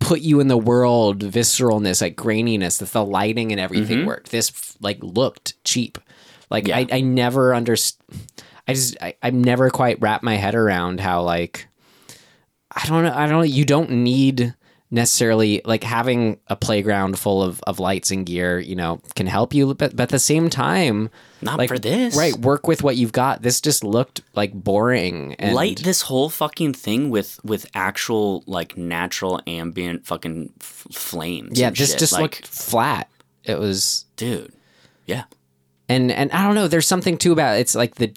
put 0.00 0.20
you 0.20 0.40
in 0.40 0.48
the 0.48 0.58
world 0.58 1.20
visceralness 1.20 2.02
like 2.02 2.16
graininess 2.16 2.78
that 2.78 2.90
the 2.90 3.04
lighting 3.04 3.52
and 3.52 3.60
everything 3.60 3.98
mm-hmm. 3.98 4.08
worked. 4.08 4.30
This 4.30 4.76
like 4.80 4.98
looked 5.02 5.62
cheap. 5.64 5.98
Like 6.50 6.68
I, 6.68 6.86
I 6.90 7.00
never 7.00 7.52
underst 7.52 7.96
i 8.70 8.74
just 8.74 8.96
I, 9.02 9.14
i've 9.22 9.34
never 9.34 9.68
quite 9.68 10.00
wrapped 10.00 10.24
my 10.24 10.36
head 10.36 10.54
around 10.54 11.00
how 11.00 11.22
like 11.22 11.66
i 12.70 12.86
don't 12.86 13.02
know 13.04 13.12
i 13.12 13.26
don't 13.26 13.38
know 13.38 13.42
you 13.42 13.64
don't 13.64 13.90
need 13.90 14.54
necessarily 14.90 15.60
like 15.64 15.84
having 15.84 16.38
a 16.48 16.56
playground 16.56 17.18
full 17.18 17.42
of, 17.42 17.60
of 17.66 17.78
lights 17.78 18.10
and 18.10 18.26
gear 18.26 18.58
you 18.58 18.76
know 18.76 19.00
can 19.14 19.26
help 19.26 19.54
you 19.54 19.74
but, 19.74 19.94
but 19.96 20.04
at 20.04 20.08
the 20.08 20.18
same 20.18 20.48
time 20.48 21.10
Not 21.42 21.58
like 21.58 21.68
for 21.68 21.78
this. 21.78 22.16
right 22.16 22.36
work 22.36 22.66
with 22.68 22.82
what 22.82 22.96
you've 22.96 23.12
got 23.12 23.42
this 23.42 23.60
just 23.60 23.82
looked 23.82 24.20
like 24.34 24.52
boring 24.52 25.34
and 25.38 25.54
Light 25.54 25.78
this 25.82 26.02
whole 26.02 26.28
fucking 26.28 26.74
thing 26.74 27.10
with 27.10 27.40
with 27.44 27.66
actual 27.74 28.44
like 28.46 28.76
natural 28.76 29.40
ambient 29.46 30.06
fucking 30.06 30.52
f- 30.60 30.86
flames. 30.92 31.58
yeah 31.58 31.68
and 31.68 31.76
this 31.76 31.90
shit. 31.90 31.98
just 31.98 32.12
like, 32.12 32.22
looked 32.22 32.46
flat 32.46 33.08
it 33.44 33.58
was 33.58 34.04
dude. 34.16 34.52
Yeah. 35.06 35.24
and 35.88 36.12
and 36.12 36.30
I 36.32 36.44
don't 36.44 36.54
know. 36.54 36.68
There's 36.68 36.86
something 36.86 37.16
too 37.16 37.32
about 37.32 37.58
it's 37.58 37.74
like 37.74 37.94
the 37.96 38.12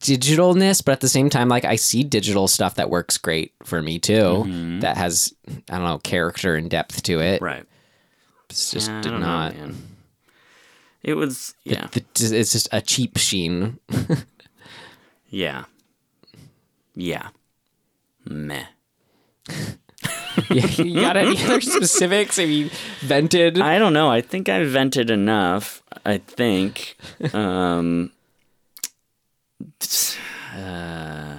digitalness, 0.00 0.82
but 0.84 0.92
at 0.92 1.00
the 1.00 1.08
same 1.08 1.28
time, 1.28 1.48
like 1.48 1.64
I 1.64 1.76
see 1.76 2.02
digital 2.04 2.48
stuff 2.48 2.76
that 2.76 2.88
works 2.90 3.18
great 3.18 3.52
for 3.64 3.82
me 3.82 3.98
too. 3.98 4.78
That 4.80 4.96
has 4.96 5.34
I 5.68 5.76
don't 5.76 5.84
know 5.84 5.98
character 5.98 6.54
and 6.56 6.70
depth 6.70 7.02
to 7.04 7.20
it. 7.20 7.36
Mm-hmm. 7.36 7.44
Right. 7.44 7.64
It's 8.48 8.70
just 8.70 8.88
Yeah, 8.88 9.00
did 9.02 9.12
know, 9.12 9.18
not. 9.18 9.54
man. 9.56 9.76
It 11.02 11.14
was 11.14 11.54
yeah. 11.64 11.86
The- 11.92 12.04
it's 12.14 12.52
just 12.52 12.68
a 12.72 12.80
cheap 12.80 13.16
sheen. 13.18 13.78
Yeah. 15.28 15.64
Yeah. 16.94 17.28
Meh. 18.28 18.66
yeah, 20.50 20.66
you 20.66 21.00
got 21.00 21.16
any 21.16 21.42
other 21.44 21.60
specifics? 21.60 22.38
I 22.38 22.44
mean, 22.46 22.70
vented. 23.00 23.60
I 23.60 23.78
don't 23.78 23.92
know. 23.92 24.10
I 24.10 24.20
think 24.20 24.48
I 24.48 24.62
vented 24.64 25.10
enough. 25.10 25.82
I 26.04 26.18
think. 26.18 26.96
Um, 27.32 28.12
uh, 30.56 31.38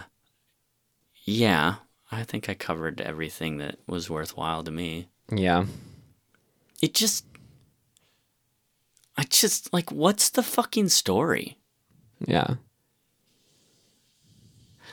yeah, 1.24 1.76
I 2.12 2.24
think 2.24 2.50
I 2.50 2.54
covered 2.54 3.02
everything 3.02 3.58
that 3.58 3.78
was 3.88 4.10
worthwhile 4.10 4.64
to 4.64 4.72
me. 4.72 5.08
yeah, 5.32 5.66
It 6.82 6.94
just. 6.94 7.26
I 9.18 9.24
just 9.24 9.74
like, 9.74 9.92
what's 9.92 10.30
the 10.30 10.44
fucking 10.44 10.90
story? 10.90 11.58
yeah. 12.26 12.56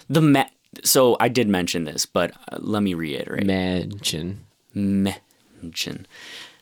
The 0.09 0.23
ma- 0.23 0.49
so 0.85 1.17
I 1.21 1.29
did 1.29 1.49
mention 1.49 1.85
this, 1.85 2.07
but 2.07 2.33
uh, 2.51 2.59
let 2.61 2.83
me 2.83 2.95
reiterate. 2.95 3.47
Mention. 3.47 4.47
mention. 4.73 6.07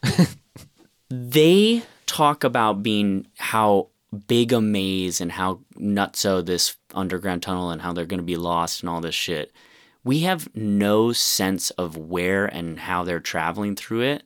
they 1.09 1.83
talk 2.07 2.43
about 2.43 2.83
being 2.83 3.29
how 3.39 3.89
big 4.27 4.53
a 4.53 4.61
maze 4.61 5.21
and 5.21 5.33
how 5.33 5.61
nutso 5.79 6.45
this 6.45 6.77
underground 6.95 7.43
tunnel 7.43 7.71
and 7.71 7.83
how 7.83 7.93
they're 7.93 8.05
going 8.05 8.19
to 8.19 8.25
be 8.25 8.37
lost 8.37 8.81
and 8.81 8.91
all 8.91 9.01
this 9.01 9.15
shit. 9.15 9.53
We 10.03 10.21
have 10.21 10.49
no 10.55 11.13
sense 11.13 11.71
of 11.71 11.97
where 11.97 12.47
and 12.47 12.81
how 12.81 13.05
they're 13.05 13.21
traveling 13.21 13.77
through 13.77 14.03
it. 14.03 14.23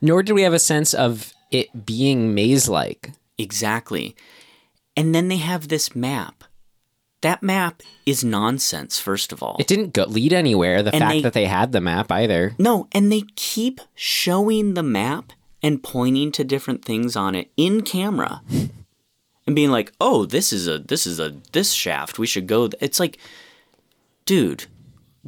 Nor 0.00 0.22
did 0.22 0.32
we 0.32 0.42
have 0.42 0.54
a 0.54 0.58
sense 0.58 0.94
of 0.94 1.33
it 1.50 1.86
being 1.86 2.34
maze-like. 2.34 3.12
Exactly. 3.38 4.14
And 4.96 5.14
then 5.14 5.28
they 5.28 5.36
have 5.38 5.68
this 5.68 5.94
map. 5.96 6.44
That 7.22 7.42
map 7.42 7.82
is 8.04 8.22
nonsense, 8.22 8.98
first 9.00 9.32
of 9.32 9.42
all. 9.42 9.56
It 9.58 9.66
didn't 9.66 9.92
go, 9.94 10.04
lead 10.04 10.32
anywhere. 10.32 10.82
The 10.82 10.92
And 10.94 11.00
fact 11.00 11.12
they- 11.14 11.22
that 11.22 11.32
they 11.32 11.46
had 11.46 11.72
the 11.72 11.80
map 11.80 12.12
either. 12.12 12.54
No, 12.58 12.86
and 12.92 13.10
they 13.10 13.22
keep 13.34 13.80
showing 13.94 14.74
the 14.74 14.82
map 14.82 15.32
and 15.62 15.82
pointing 15.82 16.30
to 16.32 16.44
different 16.44 16.84
things 16.84 17.16
on 17.16 17.34
it 17.34 17.50
in 17.56 17.82
camera. 17.82 18.42
And 19.46 19.54
being 19.54 19.70
like, 19.70 19.92
"Oh, 20.00 20.24
this 20.24 20.54
is 20.54 20.66
a 20.66 20.78
this 20.78 21.06
is 21.06 21.20
a 21.20 21.36
this 21.52 21.72
shaft. 21.72 22.18
We 22.18 22.26
should 22.26 22.46
go." 22.46 22.66
th-" 22.68 22.82
It's 22.82 22.98
like, 22.98 23.18
dude, 24.24 24.64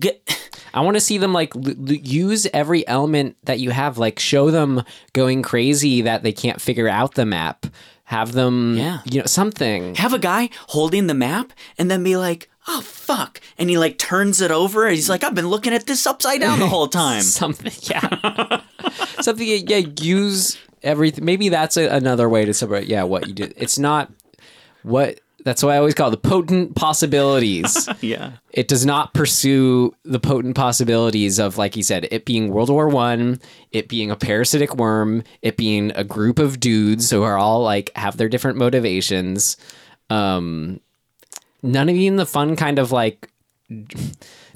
get 0.01 0.23
I 0.77 0.81
want 0.83 0.95
to 0.97 1.01
see 1.01 1.19
them 1.19 1.33
like 1.33 1.57
l- 1.57 1.69
l- 1.71 1.93
use 1.93 2.47
every 2.53 2.87
element 2.87 3.37
that 3.45 3.59
you 3.59 3.71
have. 3.71 3.99
Like 3.99 4.19
show 4.21 4.51
them 4.53 4.83
going 5.15 5.43
crazy 5.43 6.03
that 6.03 6.23
they 6.23 6.33
can't 6.33 6.61
figure 6.61 6.89
out 6.89 7.15
the 7.15 7.27
map. 7.27 7.67
Have 8.05 8.31
them, 8.33 8.77
Yeah. 8.77 9.01
you 9.05 9.19
know, 9.21 9.27
something. 9.27 9.97
have 9.97 10.13
a 10.13 10.19
guy 10.21 10.51
holding 10.69 11.09
the 11.09 11.15
map 11.15 11.53
and 11.77 11.91
then 11.91 12.05
be 12.05 12.17
like, 12.17 12.49
"Oh 12.69 12.81
fuck." 12.83 13.41
And 13.59 13.69
he 13.69 13.79
like 13.79 13.99
turns 13.99 14.41
it 14.41 14.53
over 14.53 14.85
and 14.87 14.95
he's 14.95 15.09
like, 15.11 15.25
"I've 15.25 15.35
been 15.35 15.49
looking 15.49 15.73
at 15.75 15.87
this 15.87 16.07
upside 16.07 16.41
down 16.41 16.61
the 16.61 16.69
whole 16.69 16.87
time." 17.05 17.23
Something, 17.23 17.73
yeah. 17.83 18.61
something, 19.21 19.47
yeah. 19.67 19.79
Use 20.01 20.57
everything. 20.85 21.25
Maybe 21.25 21.49
that's 21.49 21.77
a, 21.77 21.89
another 21.89 22.29
way 22.29 22.45
to 22.45 22.55
separate. 22.55 22.87
Yeah, 22.87 23.03
what 23.03 23.27
you 23.27 23.33
do. 23.35 23.51
It's 23.57 23.77
not 23.79 24.13
what. 24.85 25.19
That's 25.47 25.63
why 25.63 25.75
I 25.75 25.79
always 25.79 25.95
call 25.95 26.09
it 26.09 26.11
the 26.11 26.29
potent 26.29 26.75
possibilities. 26.75 27.89
yeah. 28.01 28.33
it 28.51 28.67
does 28.67 28.85
not 28.85 29.15
pursue 29.15 29.95
the 30.05 30.19
potent 30.19 30.57
possibilities 30.57 31.39
of 31.39 31.57
like 31.57 31.77
you 31.77 31.85
said 31.85 32.09
it 32.11 32.25
being 32.25 32.49
world 32.49 32.69
war 32.69 32.89
one 32.89 33.41
it 33.71 33.87
being 33.89 34.11
a 34.11 34.17
parasitic 34.17 34.75
worm 34.75 35.23
it 35.43 35.57
being 35.57 35.93
a 35.95 36.03
group 36.03 36.41
of 36.41 36.59
dudes 36.59 37.09
who 37.13 37.23
are 37.23 37.39
all 37.39 37.63
like 37.63 37.93
have 37.95 38.17
their 38.17 38.29
different 38.29 38.59
motivations 38.59 39.57
um 40.11 40.81
none 41.63 41.89
of 41.89 41.95
even 41.95 42.17
the 42.17 42.27
fun 42.27 42.57
kind 42.57 42.81
of 42.81 42.91
like 42.91 43.31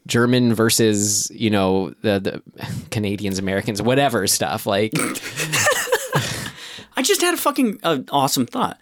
german 0.08 0.52
versus 0.52 1.30
you 1.30 1.50
know 1.50 1.94
the, 2.02 2.18
the 2.18 2.42
canadians 2.90 3.38
americans 3.38 3.80
whatever 3.80 4.26
stuff 4.26 4.66
like 4.66 4.92
I 6.96 7.02
just 7.02 7.22
had 7.22 7.32
a 7.32 7.38
fucking 7.38 7.78
uh, 7.82 8.00
awesome 8.10 8.44
thought. 8.44 8.78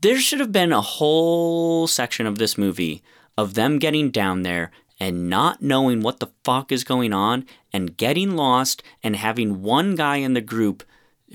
There 0.00 0.18
should 0.18 0.40
have 0.40 0.52
been 0.52 0.72
a 0.72 0.80
whole 0.80 1.86
section 1.86 2.26
of 2.26 2.38
this 2.38 2.56
movie 2.56 3.02
of 3.36 3.52
them 3.54 3.78
getting 3.78 4.10
down 4.10 4.42
there 4.42 4.70
and 4.98 5.28
not 5.28 5.60
knowing 5.60 6.00
what 6.00 6.18
the 6.18 6.30
fuck 6.44 6.72
is 6.72 6.82
going 6.82 7.12
on 7.12 7.44
and 7.72 7.96
getting 7.96 8.34
lost 8.34 8.82
and 9.02 9.16
having 9.16 9.62
one 9.62 9.94
guy 9.94 10.16
in 10.16 10.32
the 10.32 10.40
group 10.40 10.82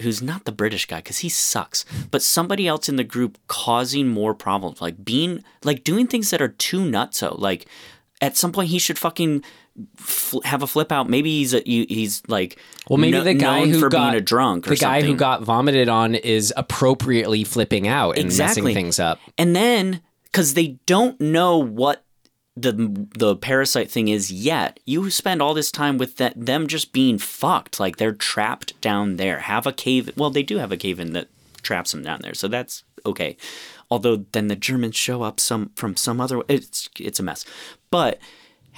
who's 0.02 0.24
not 0.24 0.46
the 0.46 0.52
British 0.52 0.88
guy 0.88 0.98
because 0.98 1.20
he 1.20 1.30
sucks, 1.30 1.86
but 2.10 2.24
somebody 2.24 2.68
else 2.68 2.90
in 2.90 2.96
the 2.96 3.04
group 3.04 3.38
causing 3.48 4.08
more 4.08 4.34
problems, 4.34 4.82
like 4.82 5.06
being 5.06 5.44
like 5.64 5.84
doing 5.84 6.08
things 6.08 6.32
that 6.32 6.42
are 6.42 6.48
too 6.48 6.80
nutso. 6.80 7.38
Like 7.38 7.68
at 8.22 8.38
some 8.38 8.52
point 8.52 8.70
he 8.70 8.80
should 8.80 8.98
fucking 8.98 9.44
fl- 9.96 10.42
have 10.44 10.64
a 10.64 10.68
flip 10.68 10.92
out. 10.92 11.10
Maybe 11.10 11.30
he's 11.40 11.54
a, 11.54 11.60
he- 11.66 11.86
he's 11.90 12.22
like 12.28 12.58
Well, 12.90 12.98
maybe 12.98 13.20
the 13.20 13.34
guy 13.34 13.66
who 13.68 13.80
for 13.80 13.90
got 13.90 14.12
being 14.12 14.22
a 14.22 14.22
drunk 14.24 14.68
or 14.68 14.72
the 14.72 14.76
guy 14.78 15.02
who 15.02 15.16
got 15.16 15.44
vomited 15.44 15.90
on 15.90 16.16
is 16.16 16.54
appropriately 16.58 17.44
flipping 17.44 17.88
out 17.88 18.18
and 18.18 18.26
Exactly. 18.26 18.62
messing 18.64 18.76
things 18.76 19.00
up. 19.00 19.20
And 19.38 19.56
then, 19.56 20.02
because 20.26 20.54
they 20.54 20.78
don't 20.86 21.20
know 21.22 21.58
what 21.58 22.04
the 22.56 22.72
the 23.18 23.36
parasite 23.36 23.92
thing 23.92 24.08
is 24.08 24.32
yet, 24.32 24.80
you 24.86 25.10
spend 25.12 25.42
all 25.42 25.54
this 25.54 25.72
time 25.72 25.98
with 26.00 26.16
that 26.18 26.34
them 26.36 26.66
just 26.68 26.92
being 26.92 27.18
fucked, 27.20 27.80
like 27.80 27.98
they're 27.98 28.14
trapped 28.14 28.80
down 28.82 29.18
there. 29.18 29.40
Have 29.40 29.68
a 29.68 29.72
cave. 29.74 30.10
Well, 30.18 30.32
they 30.32 30.42
do 30.44 30.58
have 30.58 30.72
a 30.72 30.78
cave 30.78 31.00
in 31.00 31.14
that 31.14 31.28
traps 31.62 31.92
them 31.92 32.02
down 32.02 32.20
there, 32.24 32.34
so 32.34 32.48
that's 32.48 32.84
okay. 33.06 33.38
Although 33.92 34.26
then 34.32 34.48
the 34.48 34.56
Germans 34.56 34.96
show 34.96 35.22
up 35.22 35.40
some 35.40 35.70
from 35.76 35.96
some 35.96 36.20
other. 36.20 36.42
It's 36.48 36.90
it's 37.00 37.20
a 37.20 37.24
mess, 37.24 37.46
but. 37.92 38.18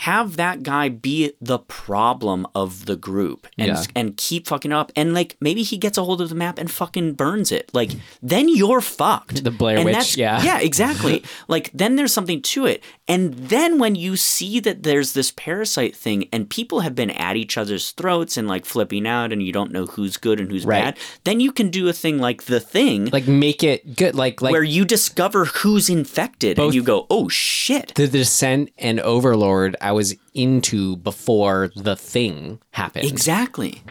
Have 0.04 0.38
that 0.38 0.64
guy 0.64 0.88
be 0.90 1.34
the 1.42 1.60
problem 1.60 2.48
of 2.56 2.86
the 2.86 2.96
group 2.96 3.48
and 3.58 3.68
Yeah. 3.68 3.84
and 3.96 4.16
keep 4.16 4.48
fucking 4.48 4.72
up 4.72 4.92
and 4.96 5.14
like 5.14 5.36
maybe 5.42 5.62
he 5.64 5.78
gets 5.78 5.98
a 5.98 6.04
hold 6.04 6.22
of 6.22 6.30
the 6.30 6.36
map 6.36 6.58
and 6.58 6.72
fucking 6.72 7.14
burns 7.14 7.52
it 7.52 7.70
like 7.74 7.92
then 8.22 8.48
you're 8.48 8.80
fucked 8.82 9.44
The 9.44 9.52
Blair 9.52 9.78
And 9.78 9.86
Witch, 9.86 10.16
yeah. 10.18 10.42
yeah, 10.44 10.60
exactly. 10.70 11.24
like 11.48 11.70
then 11.74 11.96
there's 11.98 12.14
something 12.14 12.42
to 12.54 12.66
it. 12.66 12.82
And 13.08 13.34
then 13.34 13.80
when 13.80 13.96
you 13.96 14.16
see 14.16 14.60
that 14.62 14.84
there's 14.84 15.14
this 15.14 15.32
parasite 15.32 15.96
thing 15.96 16.30
and 16.32 16.50
people 16.50 16.80
have 16.82 16.96
been 16.96 17.10
at 17.12 17.36
each 17.36 17.58
other's 17.58 17.92
throats 17.92 18.38
and 18.38 18.48
like 18.48 18.66
flipping 18.66 19.06
out 19.08 19.34
and 19.34 19.42
you 19.44 19.52
don't 19.52 19.72
know 19.72 19.86
who's 19.86 20.16
good 20.18 20.40
and 20.40 20.50
who's 20.52 20.66
Right. 20.66 20.84
bad, 20.96 20.98
then 21.24 21.40
you 21.40 21.52
can 21.52 21.70
do 21.72 21.88
a 21.90 21.94
thing 21.94 22.20
like 22.20 22.44
the 22.44 22.60
thing 22.60 23.06
Like 23.12 23.28
make 23.28 23.64
it 23.64 23.96
good. 23.96 24.16
Like 24.16 24.42
like 24.42 24.52
where 24.54 24.64
you 24.64 24.86
discover 24.86 25.46
who's 25.46 25.90
infected 25.90 26.58
and 26.60 26.74
you 26.74 26.84
go, 26.84 27.06
"Oh 27.10 27.28
shit." 27.30 27.94
the 27.96 28.08
descent 28.08 28.70
and 28.78 29.00
overlord 29.02 29.76
I 29.90 29.92
was 29.92 30.16
into 30.36 30.98
before 30.98 31.72
the 31.76 31.96
thing 31.96 32.60
happened. 32.70 33.06
Exactly. 33.06 33.82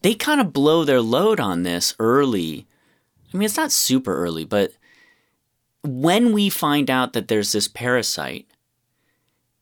they 0.00 0.14
kind 0.14 0.40
of 0.40 0.50
blow 0.50 0.82
their 0.82 1.02
load 1.02 1.40
on 1.40 1.62
this 1.62 1.94
early. 1.98 2.66
I 3.32 3.36
mean, 3.36 3.44
it's 3.44 3.58
not 3.58 3.70
super 3.70 4.16
early, 4.16 4.46
but 4.46 4.72
when 5.84 6.32
we 6.32 6.48
find 6.48 6.88
out 6.88 7.12
that 7.12 7.28
there's 7.28 7.52
this 7.52 7.68
parasite, 7.68 8.46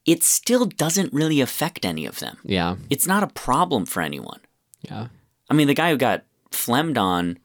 it 0.07 0.23
still 0.23 0.67
doesn't 0.67 1.13
really 1.13 1.41
affect 1.41 1.85
any 1.85 2.07
of 2.07 2.21
them. 2.21 2.39
Yeah. 2.45 2.77
It's 2.89 3.09
not 3.09 3.25
a 3.25 3.27
problem 3.27 3.85
for 3.85 4.01
anyone. 4.01 4.41
Yeah. 4.83 5.09
I 5.51 5.55
mean, 5.55 5.67
the 5.67 5.75
guy 5.75 5.91
who 5.91 5.97
got 5.97 6.23
phlegmed 6.53 6.99
on 6.99 7.37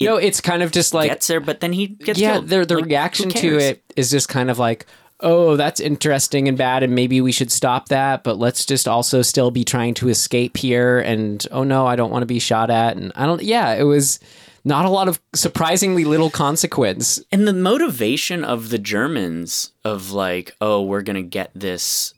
no, 0.00 0.16
it's 0.16 0.40
kind 0.40 0.62
of 0.62 0.70
just 0.70 0.94
like 0.94 1.10
gets 1.10 1.26
there, 1.26 1.40
but 1.40 1.58
then 1.60 1.72
he 1.72 1.88
gets 1.88 2.20
yeah. 2.20 2.34
killed. 2.34 2.48
The 2.48 2.64
the 2.64 2.76
Like, 2.76 2.84
reaction 2.84 3.30
to 3.30 3.58
it 3.58 3.82
is 3.96 4.10
just 4.12 4.28
kind 4.28 4.48
of 4.50 4.58
like, 4.58 4.86
oh, 5.22 5.56
that's 5.56 5.80
interesting 5.80 6.48
and 6.48 6.58
bad, 6.58 6.82
and 6.82 6.94
maybe 6.94 7.20
we 7.20 7.32
should 7.32 7.50
stop 7.50 7.88
that. 7.88 8.24
But 8.24 8.38
let's 8.38 8.66
just 8.66 8.86
also 8.86 9.22
still 9.22 9.50
be 9.50 9.64
trying 9.64 9.94
to 9.94 10.08
escape 10.08 10.56
here. 10.56 11.00
And 11.00 11.46
oh 11.50 11.64
no, 11.64 11.86
I 11.86 11.96
don't 11.96 12.10
want 12.10 12.22
to 12.22 12.26
be 12.26 12.38
shot 12.38 12.70
at. 12.70 12.96
And 12.96 13.12
I 13.14 13.26
don't. 13.26 13.42
Yeah, 13.42 13.74
it 13.74 13.84
was 13.84 14.20
not 14.64 14.84
a 14.84 14.90
lot 14.90 15.08
of 15.08 15.20
surprisingly 15.34 16.04
little 16.04 16.30
consequence. 16.30 17.22
And 17.32 17.46
the 17.48 17.52
motivation 17.52 18.44
of 18.44 18.68
the 18.68 18.78
Germans 18.78 19.72
of 19.84 20.10
like, 20.10 20.54
oh, 20.60 20.82
we're 20.82 21.02
gonna 21.02 21.22
get 21.22 21.50
this 21.54 22.14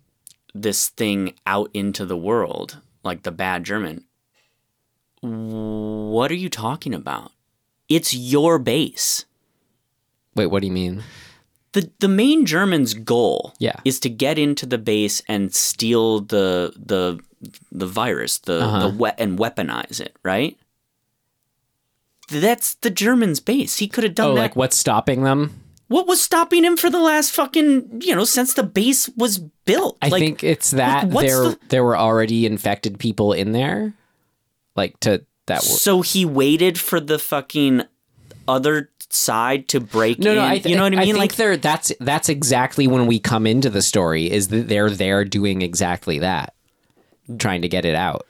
this 0.54 0.88
thing 0.88 1.34
out 1.46 1.70
into 1.74 2.06
the 2.06 2.16
world, 2.16 2.80
like 3.02 3.22
the 3.22 3.32
bad 3.32 3.64
German. 3.64 4.04
What 5.20 6.30
are 6.30 6.34
you 6.34 6.50
talking 6.50 6.94
about? 6.94 7.32
It's 7.88 8.14
your 8.14 8.58
base. 8.58 9.24
Wait, 10.34 10.46
what 10.46 10.60
do 10.60 10.66
you 10.66 10.72
mean? 10.72 11.02
The 11.74 11.90
the 12.00 12.08
main 12.08 12.46
German's 12.46 12.94
goal 12.94 13.52
Yeah. 13.58 13.74
is 13.84 14.00
to 14.00 14.08
get 14.08 14.38
into 14.38 14.64
the 14.66 14.78
base 14.78 15.22
and 15.28 15.54
steal 15.54 16.20
the 16.20 16.72
the 16.76 17.20
the 17.70 17.86
virus, 17.86 18.38
the 18.38 18.62
Uh-huh. 18.64 18.88
the 18.88 18.94
we- 18.96 19.10
and 19.18 19.38
weaponize 19.38 20.00
it, 20.00 20.16
right? 20.22 20.56
That's 22.30 22.74
the 22.76 22.90
German's 22.90 23.40
base. 23.40 23.76
He 23.78 23.86
could 23.88 24.04
have 24.04 24.14
done 24.14 24.28
that. 24.28 24.32
Oh, 24.32 24.34
that. 24.36 24.40
like 24.40 24.56
what's 24.56 24.76
stopping 24.76 25.24
them? 25.24 25.60
What 25.88 26.06
was 26.06 26.22
stopping 26.22 26.64
him 26.64 26.76
for 26.78 26.88
the 26.88 27.00
last 27.00 27.30
fucking, 27.32 28.00
you 28.02 28.14
know, 28.16 28.24
since 28.24 28.54
the 28.54 28.62
base 28.62 29.10
was 29.16 29.38
built? 29.66 29.98
I 30.00 30.08
Like, 30.08 30.20
think 30.20 30.42
it's 30.44 30.70
that 30.70 31.08
what's 31.08 31.28
there 31.28 31.42
the- 31.50 31.58
there 31.68 31.84
were 31.84 31.98
already 31.98 32.46
infected 32.46 32.98
people 32.98 33.32
in 33.34 33.52
there, 33.52 33.92
like 34.74 34.98
to 35.00 35.24
that. 35.46 35.58
Were, 35.60 35.68
So 35.76 36.00
he 36.00 36.24
waited 36.24 36.78
for 36.80 36.98
the 37.00 37.18
fucking 37.18 37.82
other 38.48 38.90
side 39.14 39.68
to 39.68 39.80
break 39.80 40.18
no, 40.18 40.30
in. 40.30 40.36
no, 40.36 40.44
I 40.44 40.58
th- 40.58 40.66
you 40.66 40.76
know 40.76 40.82
what 40.82 40.92
I 40.94 40.96
mean? 40.96 41.06
think 41.06 41.18
like, 41.18 41.34
they're 41.36 41.56
that's 41.56 41.92
that's 42.00 42.28
exactly 42.28 42.86
when 42.86 43.06
we 43.06 43.18
come 43.18 43.46
into 43.46 43.70
the 43.70 43.82
story 43.82 44.30
is 44.30 44.48
that 44.48 44.68
they're 44.68 44.90
there 44.90 45.24
doing 45.24 45.62
exactly 45.62 46.18
that, 46.18 46.54
trying 47.38 47.62
to 47.62 47.68
get 47.68 47.84
it 47.84 47.94
out. 47.94 48.26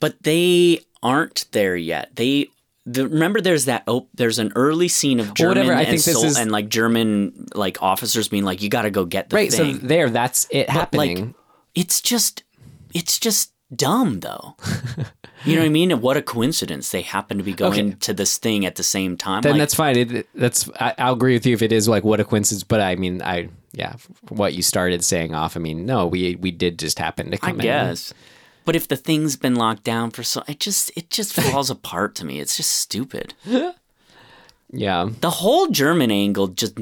but 0.00 0.20
they 0.22 0.80
aren't 1.02 1.46
there 1.52 1.76
yet. 1.76 2.14
They 2.16 2.48
the, 2.84 3.06
remember 3.06 3.40
there's 3.40 3.66
that 3.66 3.84
op- 3.86 4.08
there's 4.14 4.40
an 4.40 4.52
early 4.56 4.88
scene 4.88 5.20
of 5.20 5.34
German 5.34 5.58
whatever, 5.68 5.74
I 5.74 5.82
and, 5.82 5.88
think 5.90 6.00
sol- 6.00 6.24
is- 6.24 6.36
and 6.38 6.50
like 6.50 6.68
German 6.68 7.46
like 7.54 7.80
officers 7.82 8.26
being 8.28 8.44
like, 8.44 8.60
you 8.62 8.68
got 8.68 8.82
to 8.82 8.90
go 8.90 9.04
get 9.04 9.30
the 9.30 9.36
Right. 9.36 9.52
thing. 9.52 9.78
So 9.80 9.86
there, 9.86 10.10
that's 10.10 10.48
it 10.50 10.66
But, 10.66 10.72
happening. 10.72 11.26
Like, 11.26 11.34
it's 11.76 12.00
just, 12.00 12.42
it's 12.92 13.18
just 13.20 13.52
dumb 13.74 14.18
though. 14.20 14.56
you 15.44 15.54
know 15.56 15.62
what 15.62 15.66
I 15.66 15.68
mean? 15.80 15.90
And 15.90 16.00
what 16.02 16.16
a 16.16 16.22
coincidence 16.22 16.90
they 16.90 17.02
happen 17.02 17.38
to 17.38 17.44
be 17.44 17.52
going 17.52 17.88
Okay. 17.88 17.96
to 18.00 18.14
this 18.14 18.38
thing 18.38 18.64
at 18.66 18.76
the 18.76 18.82
same 18.82 19.16
time. 19.16 19.42
then 19.42 19.52
Like, 19.52 19.58
that's 19.60 19.74
fine. 19.74 19.96
It, 19.96 20.26
that's 20.34 20.68
I, 20.80 20.94
I'll 20.98 21.14
agree 21.14 21.34
with 21.34 21.46
you 21.46 21.54
if 21.54 21.62
it 21.62 21.72
is 21.72 21.88
like 21.88 22.04
what 22.04 22.20
a 22.20 22.24
coincidence. 22.24 22.64
But 22.64 22.80
I 22.80 22.96
mean, 22.96 23.22
I 23.22 23.48
yeah, 23.72 23.94
what 24.28 24.54
you 24.54 24.62
started 24.62 25.04
saying 25.04 25.34
off. 25.34 25.56
I 25.56 25.60
mean, 25.60 25.86
no, 25.86 26.06
we 26.06 26.36
we 26.36 26.50
did 26.50 26.78
just 26.78 26.98
happen 26.98 27.30
to 27.30 27.36
I 27.36 27.38
come 27.50 27.60
in. 27.60 27.62
guess. 27.62 28.12
But 28.64 28.76
if 28.76 28.86
the 28.86 28.96
thing's 28.96 29.36
been 29.36 29.56
locked 29.56 29.82
down 29.82 30.10
for 30.12 30.22
so, 30.22 30.42
it 30.46 30.60
just 30.60 30.90
it 30.96 31.10
just 31.10 31.32
falls 31.40 31.70
apart 31.70 32.14
to 32.16 32.24
me. 32.24 32.38
It's 32.40 32.56
just 32.56 32.70
stupid. 32.72 33.34
Yeah. 34.72 35.10
The 35.20 35.30
whole 35.30 35.68
German 35.68 36.10
angle 36.10 36.48
just 36.48 36.78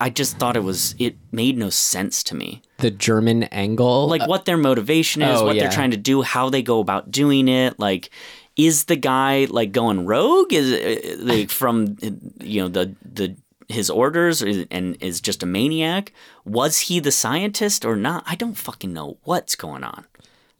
I 0.00 0.10
just 0.10 0.38
thought 0.38 0.56
it 0.56 0.64
was 0.64 0.94
it 0.98 1.16
made 1.30 1.58
no 1.58 1.68
sense 1.70 2.22
to 2.24 2.34
me. 2.34 2.62
The 2.78 2.90
German 2.90 3.44
angle, 3.44 4.08
Like 4.08 4.26
what 4.26 4.46
their 4.46 4.56
motivation 4.56 5.22
is, 5.22 5.40
oh, 5.40 5.44
what 5.44 5.56
yeah. 5.56 5.64
they're 5.64 5.72
trying 5.72 5.90
to 5.90 5.96
do, 5.98 6.22
how 6.22 6.48
they 6.50 6.62
go 6.62 6.80
about 6.80 7.10
doing 7.10 7.48
it. 7.48 7.78
Like, 7.78 8.10
is 8.56 8.84
the 8.84 8.96
guy 8.96 9.46
like 9.50 9.72
going 9.72 10.06
rogue? 10.06 10.52
Is 10.52 10.72
it, 10.72 11.20
uh, 11.20 11.24
like 11.24 11.50
from 11.60 11.96
you 12.40 12.62
know 12.62 12.68
the 12.68 12.94
the 13.04 13.36
his 13.68 13.90
orders 13.90 14.42
and 14.42 14.96
is 15.00 15.20
just 15.20 15.42
a 15.42 15.46
maniac? 15.46 16.12
Was 16.44 16.78
he 16.80 16.98
the 16.98 17.12
scientist 17.12 17.84
or 17.84 17.94
not? 17.96 18.24
I 18.26 18.34
don't 18.36 18.54
fucking 18.56 18.92
know 18.92 19.18
what's 19.24 19.54
going 19.54 19.84
on. 19.84 20.06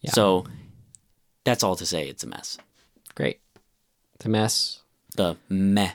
So 0.07 0.45
that's 1.45 1.63
all 1.63 1.77
to 1.77 1.87
say. 1.87 2.09
It's 2.09 2.25
a 2.25 2.27
mess. 2.29 2.59
great. 3.15 3.41
It's 4.17 4.27
a 4.27 4.29
mess. 4.29 4.83
The 5.17 5.37
meh. 5.49 5.93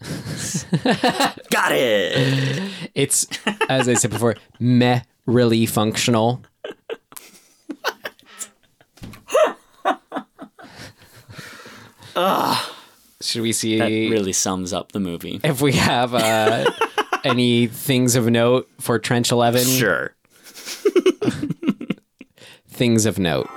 Got 1.50 1.72
it. 1.72 2.70
It's 2.94 3.26
as 3.68 3.88
I 3.88 3.94
said 3.94 4.10
before, 4.10 4.36
meh, 4.60 5.00
really 5.26 5.66
functional. 5.66 6.42
Should 13.20 13.42
we 13.42 13.52
see 13.52 13.78
That 13.78 13.86
really 13.88 14.32
sums 14.32 14.72
up 14.72 14.92
the 14.92 15.00
movie. 15.00 15.40
if 15.44 15.60
we 15.60 15.72
have 15.72 16.14
uh, 16.14 16.70
any 17.24 17.66
things 17.66 18.14
of 18.14 18.30
note 18.30 18.68
for 18.80 18.98
Trench 18.98 19.30
Eleven? 19.32 19.64
Sure. 19.64 20.14
Things 22.70 23.06
of 23.06 23.18
note. 23.18 23.50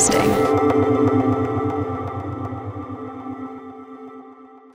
Interesting. 0.00 0.30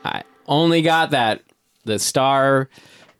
I 0.03 0.23
only 0.47 0.81
got 0.81 1.11
that. 1.11 1.41
The 1.83 1.99
star, 1.99 2.69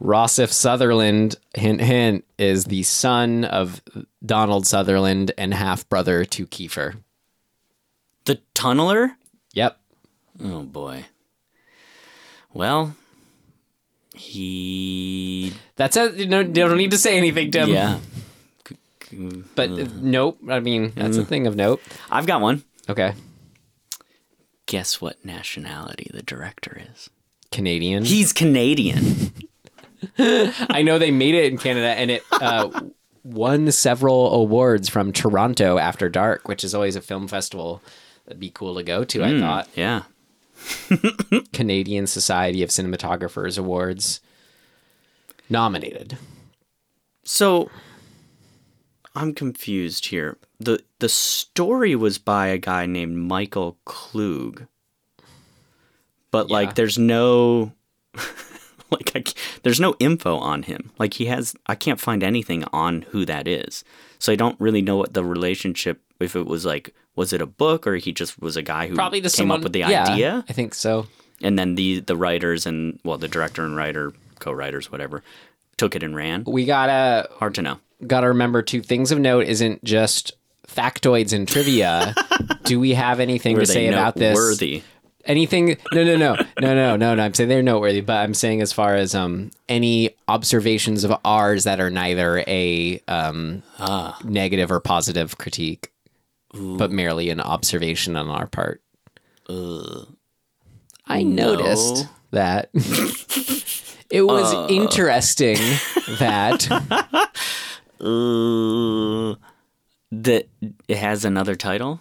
Rossif 0.02 0.52
Sutherland, 0.52 1.38
hint 1.56 1.82
hint, 1.82 2.26
is 2.38 2.66
the 2.66 2.84
son 2.84 3.46
of 3.46 3.82
Donald 4.26 4.66
Sutherland 4.68 5.32
and 5.38 5.54
half 5.54 5.88
brother 5.88 6.26
to 6.26 6.48
Kiefer. 6.48 6.96
The 8.26 8.40
tunneler? 8.56 9.16
Yep. 9.54 9.80
Oh 10.44 10.64
boy. 10.64 11.06
Well, 12.54 12.96
he. 14.16 15.54
That's 15.76 15.96
it. 15.98 16.16
You, 16.16 16.26
know, 16.26 16.40
you 16.40 16.46
don't 16.46 16.78
need 16.78 16.92
to 16.92 16.98
say 16.98 17.18
anything, 17.18 17.52
Tim. 17.52 17.70
Yeah. 17.70 18.00
But 19.56 19.70
uh, 19.70 19.88
nope. 19.96 20.40
I 20.50 20.60
mean, 20.60 20.94
that's 20.96 21.18
a 21.18 21.26
thing 21.26 21.48
of 21.48 21.56
note. 21.56 21.82
I've 22.10 22.26
got 22.26 22.42
one. 22.42 22.64
Okay. 22.90 23.14
Guess 24.68 25.00
what 25.00 25.24
nationality 25.24 26.10
the 26.14 26.24
director 26.24 26.82
is? 26.92 27.10
Canadian. 27.52 28.04
He's 28.06 28.34
Canadian. 28.34 29.32
I 30.18 30.82
know 30.84 31.00
they 31.00 31.12
made 31.12 31.36
it 31.36 31.52
in 31.52 31.58
Canada 31.58 31.88
and 31.88 32.12
it 32.12 32.24
uh, 32.32 32.70
won 33.24 33.72
several 33.72 34.34
awards 34.34 34.90
from 34.90 35.12
Toronto 35.12 35.78
After 35.78 36.10
Dark, 36.10 36.48
which 36.48 36.64
is 36.64 36.76
always 36.76 36.96
a 36.96 37.02
film 37.02 37.28
festival 37.28 37.82
that'd 38.26 38.40
be 38.40 38.50
cool 38.50 38.76
to 38.76 38.84
go 38.84 39.04
to, 39.04 39.24
I 39.24 39.40
thought. 39.40 39.70
yeah. 39.76 40.04
Canadian 41.54 42.08
Society 42.08 42.64
of 42.64 42.70
Cinematographers 42.70 43.60
Awards 43.60 44.22
nominated. 45.50 46.18
So 47.24 47.70
I'm 49.16 49.34
confused 49.34 50.08
here. 50.08 50.38
the 50.60 50.84
The 51.00 51.10
story 51.10 51.96
was 51.96 52.18
by 52.18 52.48
a 52.48 52.58
guy 52.58 52.86
named 52.86 53.18
Michael 53.18 53.78
Klug, 53.86 54.68
but 56.32 56.50
Yeah. 56.50 56.54
like, 56.54 56.76
there's 56.76 56.98
no. 56.98 57.72
Like 58.92 59.12
I, 59.16 59.24
there's 59.64 59.80
no 59.80 59.96
info 60.00 60.38
on 60.38 60.62
him. 60.64 60.92
Like 61.00 61.16
he 61.16 61.26
has, 61.26 61.56
I 61.66 61.74
can't 61.74 62.00
find 62.00 62.24
anything 62.24 62.64
on 62.72 63.02
who 63.10 63.26
that 63.26 63.48
is. 63.48 63.84
So 64.20 64.32
I 64.32 64.36
don't 64.36 64.58
really 64.62 64.84
know 64.84 64.96
what 64.96 65.16
the 65.16 65.24
relationship. 65.24 66.02
If 66.20 66.36
it 66.36 66.46
was 66.46 66.66
like, 66.66 66.94
was 67.16 67.34
it 67.34 67.42
a 67.42 67.48
book 67.48 67.88
or 67.88 67.96
he 67.96 68.14
just 68.14 68.40
was 68.40 68.56
a 68.56 68.62
guy 68.62 68.86
who 68.88 68.94
Probably 68.96 69.22
came 69.22 69.30
someone 69.30 69.58
up 69.60 69.64
with 69.64 69.74
the 69.74 69.80
yeah, 69.80 70.06
idea? 70.14 70.46
I 70.48 70.54
think 70.54 70.76
so. 70.76 71.08
and 71.42 71.58
then 71.58 71.74
the 71.76 72.00
the 72.02 72.16
writers 72.16 72.68
and 72.68 73.00
well 73.04 73.18
the 73.18 73.28
director 73.28 73.66
and 73.66 73.76
writer 73.76 74.14
co-writers 74.40 74.92
whatever 74.92 75.24
took 75.78 75.96
it 75.96 76.04
and 76.04 76.16
ran. 76.16 76.44
We 76.46 76.66
gotta 76.66 77.30
hard 77.34 77.56
to 77.56 77.62
know. 77.62 77.78
gotta 78.06 78.28
remember 78.28 78.62
two 78.62 78.82
things 78.82 79.12
of 79.12 79.20
note 79.20 79.46
isn't 79.48 79.84
just 79.84 80.34
factoids 80.68 81.34
and 81.34 81.48
trivia. 81.48 82.14
Do 82.64 82.80
we 82.80 82.94
have 82.94 83.20
anything 83.20 83.56
were 83.56 83.62
to 83.62 83.66
say 83.68 83.88
about 83.88 84.16
this? 84.16 84.36
Worthy. 84.36 84.84
anything? 85.26 85.78
No 85.94 86.04
no 86.04 86.16
no. 86.18 86.36
No 86.60 86.74
no 86.76 86.96
no 86.98 87.16
no. 87.16 87.24
I'm 87.24 87.34
saying 87.34 87.50
they're 87.50 87.64
noteworthy 87.64 88.02
but 88.02 88.18
i'm 88.18 88.34
saying 88.34 88.62
as 88.62 88.72
far 88.74 88.96
as 88.96 89.14
um 89.16 89.52
any 89.70 90.12
observations 90.28 91.04
of 91.04 91.14
ours 91.24 91.64
that 91.66 91.80
are 91.80 91.90
neither 91.90 92.44
a 92.48 93.00
um 93.08 93.64
Ah. 93.80 94.20
negative 94.24 94.72
or 94.72 94.80
positive 94.80 95.38
critique 95.38 95.92
but 96.54 96.90
merely 96.92 97.30
an 97.30 97.42
observation 97.42 98.16
on 98.16 98.30
our 98.30 98.48
part. 98.48 98.82
I 101.08 101.22
noticed 101.24 102.08
that 102.32 102.70
It 104.12 104.22
was 104.24 104.54
Uh. 104.54 104.68
interesting 104.70 105.58
that 106.20 106.68
Uh, 108.00 109.36
that 110.12 110.48
it 110.88 110.98
has 110.98 111.26
another 111.26 111.56
title. 111.56 112.00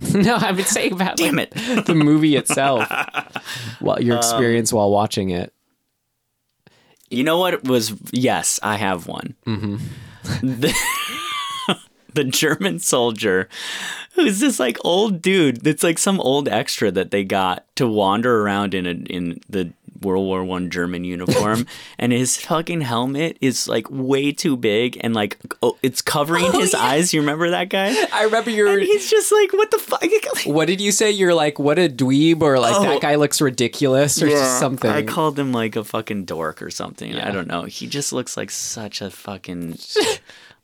no, 0.14 0.36
I 0.36 0.52
would 0.52 0.66
say 0.66 0.90
about 0.90 1.16
Damn 1.16 1.36
like, 1.36 1.52
it. 1.54 1.86
the 1.86 1.94
movie 1.94 2.36
itself, 2.36 2.86
Um, 2.90 4.02
your 4.02 4.16
experience 4.16 4.72
while 4.72 4.90
watching 4.90 5.30
it. 5.30 5.52
You 7.10 7.24
know 7.24 7.38
what 7.38 7.64
was? 7.64 7.92
Yes, 8.12 8.60
I 8.62 8.76
have 8.76 9.06
one. 9.06 9.34
Mm-hmm. 9.46 9.76
The, 10.42 10.74
the 12.14 12.24
German 12.24 12.78
soldier, 12.78 13.48
who's 14.14 14.40
this 14.40 14.60
like 14.60 14.78
old 14.84 15.20
dude. 15.20 15.62
That's 15.62 15.82
like 15.82 15.98
some 15.98 16.20
old 16.20 16.48
extra 16.48 16.90
that 16.92 17.10
they 17.10 17.24
got 17.24 17.64
to 17.76 17.86
wander 17.88 18.42
around 18.42 18.74
in 18.74 18.86
a, 18.86 18.90
in 18.90 19.40
the 19.48 19.72
World 20.00 20.26
War 20.26 20.44
One 20.44 20.70
German 20.70 21.04
uniform, 21.04 21.66
and 21.98 22.12
his 22.12 22.36
fucking 22.36 22.80
helmet 22.82 23.36
is 23.40 23.68
like 23.68 23.86
way 23.90 24.32
too 24.32 24.56
big 24.56 24.98
and 25.02 25.14
like 25.14 25.38
oh, 25.62 25.76
it's 25.82 26.00
covering 26.02 26.44
Oh, 26.46 26.60
his 26.60 26.72
yeah. 26.72 26.80
eyes. 26.82 27.12
You 27.14 27.20
remember 27.20 27.50
that 27.50 27.68
guy? 27.68 27.94
I 28.12 28.24
remember 28.24 28.50
your. 28.50 28.68
And 28.68 28.82
he's 28.82 29.10
just 29.10 29.30
like, 29.32 29.52
what 29.52 29.70
the 29.70 29.78
fuck? 29.78 30.02
What 30.46 30.66
did 30.66 30.80
you 30.80 30.90
say? 30.92 31.10
You're 31.10 31.34
like, 31.34 31.58
what 31.58 31.78
a 31.78 31.88
dweeb, 31.88 32.40
or 32.42 32.58
like 32.58 32.74
Oh. 32.76 32.82
that 32.82 33.00
guy 33.02 33.16
looks 33.16 33.40
ridiculous, 33.40 34.22
or 34.22 34.28
just 34.28 34.58
something. 34.58 34.90
I 34.90 35.02
called 35.02 35.38
him 35.38 35.52
like 35.52 35.76
a 35.76 35.84
fucking 35.84 36.24
dork 36.24 36.62
or 36.62 36.70
something. 36.70 37.14
I 37.16 37.30
don't 37.30 37.46
know. 37.48 37.64
He 37.64 37.86
just 37.86 38.12
looks 38.12 38.36
like 38.36 38.50
such 38.50 39.02
a 39.02 39.10
fucking 39.10 39.78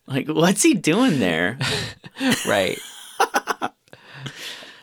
like 0.06 0.28
what's 0.28 0.62
he 0.62 0.74
doing 0.74 1.18
there? 1.18 1.58
right. 2.46 2.78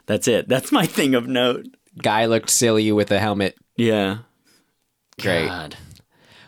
That's 0.05 0.27
it. 0.27 0.47
That's 0.49 0.71
my 0.71 0.85
thing 0.85 1.15
of 1.15 1.27
note. 1.27 1.65
Guy 1.97 2.25
looked 2.25 2.49
silly 2.49 2.91
with 2.91 3.11
a 3.11 3.19
helmet. 3.19 3.55
Yeah. 3.77 4.19
Great. 5.19 5.47
God. 5.47 5.77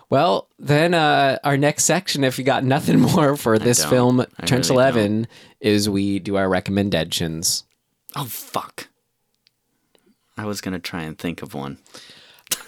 Well, 0.09 0.47
then 0.59 0.93
uh, 0.93 1.39
our 1.43 1.57
next 1.57 1.86
section, 1.86 2.24
if 2.24 2.38
you 2.38 2.43
got 2.43 2.63
nothing 2.63 2.99
more 3.16 3.36
for 3.36 3.57
this 3.57 3.82
don't. 3.82 3.89
film, 3.89 4.22
I 4.22 4.45
Trench 4.45 4.70
really 4.70 4.76
Eleven, 4.82 5.28
is 5.59 5.89
we 5.89 6.20
do 6.20 6.36
our 6.36 6.47
recommendations. 6.47 7.63
Oh 8.16 8.26
fuck. 8.26 8.88
I 10.38 10.45
was 10.45 10.61
gonna 10.61 10.80
try 10.80 11.03
and 11.03 11.18
think 11.18 11.41
of 11.41 11.53
one. 11.53 11.80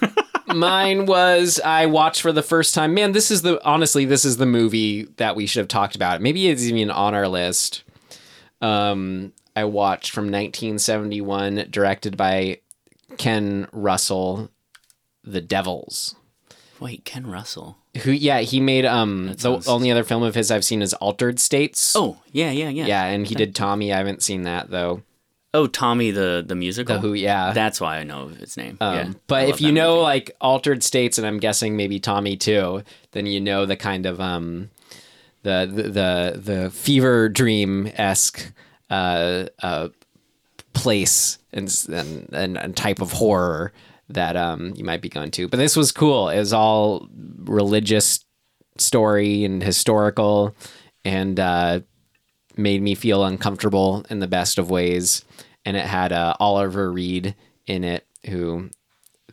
Mine 0.47 1.05
was 1.05 1.59
I 1.63 1.85
watched 1.87 2.21
for 2.21 2.31
the 2.31 2.41
first 2.41 2.73
time. 2.73 2.93
Man, 2.93 3.11
this 3.11 3.29
is 3.29 3.41
the 3.41 3.63
honestly, 3.65 4.05
this 4.05 4.25
is 4.25 4.37
the 4.37 4.45
movie 4.45 5.03
that 5.17 5.35
we 5.35 5.45
should 5.45 5.59
have 5.59 5.67
talked 5.67 5.95
about. 5.95 6.21
Maybe 6.21 6.47
it's 6.47 6.63
even 6.63 6.89
on 6.89 7.13
our 7.13 7.27
list. 7.27 7.83
Um, 8.61 9.33
I 9.55 9.65
watched 9.65 10.11
from 10.11 10.25
1971, 10.25 11.67
directed 11.69 12.15
by 12.15 12.61
Ken 13.17 13.67
Russell, 13.71 14.49
The 15.31 15.41
Devils. 15.41 16.15
Wait, 16.79 17.03
Ken 17.05 17.25
Russell. 17.27 17.77
Who? 18.03 18.11
Yeah, 18.11 18.39
he 18.41 18.59
made 18.59 18.85
um 18.85 19.27
the 19.33 19.37
sounds- 19.39 19.67
only 19.67 19.91
other 19.91 20.03
film 20.03 20.23
of 20.23 20.35
his 20.35 20.51
I've 20.51 20.63
seen 20.65 20.81
is 20.81 20.93
Altered 20.95 21.39
States. 21.39 21.95
Oh, 21.95 22.17
yeah, 22.31 22.51
yeah, 22.51 22.69
yeah. 22.69 22.85
yeah, 22.85 23.03
and 23.05 23.25
he 23.27 23.33
did 23.35 23.55
Tommy. 23.55 23.91
I 23.91 23.97
haven't 23.97 24.21
seen 24.23 24.43
that 24.43 24.69
though. 24.69 25.01
Oh, 25.53 25.65
Tommy 25.65 26.11
the 26.11 26.43
the 26.47 26.53
musical. 26.55 26.95
The 26.95 27.01
Who? 27.01 27.13
Yeah. 27.15 27.51
That's 27.53 27.81
why 27.81 27.97
I 27.97 28.03
know 28.03 28.27
his 28.27 28.57
name. 28.57 28.77
Um, 28.79 28.95
yeah. 28.95 29.01
I 29.09 29.13
but 29.27 29.41
love 29.47 29.49
if 29.55 29.61
you 29.61 29.67
that 29.69 29.73
know 29.73 29.91
movie. 29.95 30.03
like 30.03 30.31
altered 30.39 30.83
states, 30.83 31.17
and 31.17 31.25
I'm 31.25 31.39
guessing 31.39 31.75
maybe 31.75 31.99
Tommy 31.99 32.37
too, 32.37 32.83
then 33.13 33.25
you 33.25 33.39
know 33.41 33.65
the 33.65 33.75
kind 33.77 34.05
of 34.05 34.21
um, 34.21 34.69
the 35.41 35.67
the 35.73 35.83
the, 35.83 36.41
the 36.63 36.69
fever 36.69 37.27
dream 37.27 37.91
esque 37.95 38.51
uh, 38.91 39.45
uh, 39.63 39.87
place 40.73 41.39
and, 41.53 41.67
s- 41.67 41.87
and 41.87 42.29
and 42.33 42.57
and 42.57 42.77
type 42.77 43.01
of 43.01 43.13
horror 43.13 43.73
that 44.09 44.35
um 44.37 44.73
you 44.75 44.83
might 44.83 45.01
be 45.01 45.09
going 45.09 45.31
to. 45.31 45.47
But 45.47 45.57
this 45.57 45.75
was 45.75 45.91
cool. 45.91 46.29
It 46.29 46.39
was 46.39 46.53
all 46.53 47.07
religious 47.43 48.23
story 48.77 49.43
and 49.43 49.61
historical, 49.63 50.55
and 51.03 51.39
uh, 51.39 51.79
made 52.55 52.81
me 52.81 52.95
feel 52.95 53.23
uncomfortable 53.25 54.05
in 54.09 54.19
the 54.19 54.27
best 54.27 54.57
of 54.57 54.69
ways. 54.69 55.23
And 55.65 55.75
it 55.75 55.85
had 55.85 56.11
uh, 56.13 56.35
Oliver 56.39 56.91
Reed 56.91 57.35
in 57.65 57.83
it, 57.83 58.05
who 58.29 58.69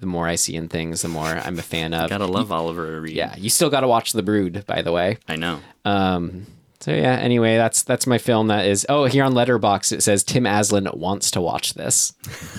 the 0.00 0.06
more 0.06 0.26
I 0.26 0.34
see 0.34 0.56
in 0.56 0.68
things, 0.68 1.02
the 1.02 1.08
more 1.08 1.26
I'm 1.28 1.58
a 1.58 1.62
fan 1.62 1.94
of. 1.94 2.10
gotta 2.10 2.26
love 2.26 2.50
Oliver 2.50 3.00
Reed. 3.00 3.14
Yeah, 3.14 3.34
you 3.36 3.50
still 3.50 3.70
got 3.70 3.80
to 3.80 3.88
watch 3.88 4.12
The 4.12 4.22
Brood, 4.22 4.64
by 4.66 4.82
the 4.82 4.90
way. 4.92 5.18
I 5.28 5.36
know. 5.36 5.60
Um, 5.84 6.46
so 6.84 6.92
yeah. 6.92 7.14
Anyway, 7.16 7.56
that's 7.56 7.82
that's 7.82 8.06
my 8.06 8.18
film. 8.18 8.48
That 8.48 8.66
is. 8.66 8.84
Oh, 8.90 9.04
here 9.06 9.24
on 9.24 9.32
Letterboxd 9.32 9.92
it 9.92 10.02
says 10.02 10.22
Tim 10.22 10.44
Aslin 10.44 10.94
wants 10.96 11.30
to 11.30 11.40
watch 11.40 11.74
this. 11.74 12.12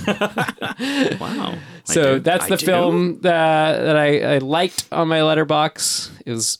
Wow. 1.19 1.55
So 1.87 2.15
do- 2.15 2.19
that's 2.21 2.45
I 2.45 2.49
the 2.49 2.57
do. 2.57 2.65
film 2.65 3.21
that 3.21 3.77
that 3.79 3.95
I, 3.95 4.35
I 4.35 4.37
liked 4.39 4.87
on 4.91 5.07
my 5.07 5.19
Letterboxd. 5.19 6.09
It 6.25 6.31
was 6.31 6.57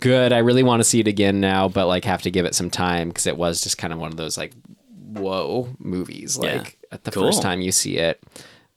good. 0.00 0.34
I 0.34 0.38
really 0.38 0.62
want 0.62 0.80
to 0.80 0.84
see 0.84 1.00
it 1.00 1.08
again 1.08 1.40
now, 1.40 1.68
but 1.70 1.86
like 1.86 2.04
have 2.04 2.20
to 2.22 2.30
give 2.30 2.44
it 2.44 2.54
some 2.54 2.68
time 2.68 3.08
because 3.08 3.26
it 3.26 3.38
was 3.38 3.62
just 3.62 3.78
kind 3.78 3.90
of 3.94 3.98
one 3.98 4.10
of 4.10 4.18
those 4.18 4.36
like 4.36 4.52
whoa 5.14 5.70
movies. 5.78 6.38
Yeah. 6.42 6.56
Like 6.58 6.76
at 6.92 7.04
the 7.04 7.10
Cool. 7.10 7.22
first 7.22 7.40
time 7.40 7.62
you 7.62 7.72
see 7.72 7.96
it. 7.96 8.22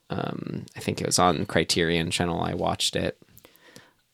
Um, 0.09 0.65
I 0.77 0.79
think 0.79 1.01
it 1.01 1.05
was 1.05 1.19
on 1.19 1.45
Criterion 1.45 2.11
Channel. 2.11 2.39
I 2.41 2.53
watched 2.53 2.95
it. 2.95 3.17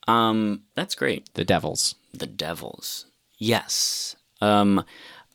Um, 0.08 0.64
that's 0.74 0.96
great. 0.96 1.32
The 1.36 1.46
Devils. 1.46 1.94
The 2.16 2.26
Devils. 2.26 3.06
Yes. 3.40 4.16
Um, 4.42 4.84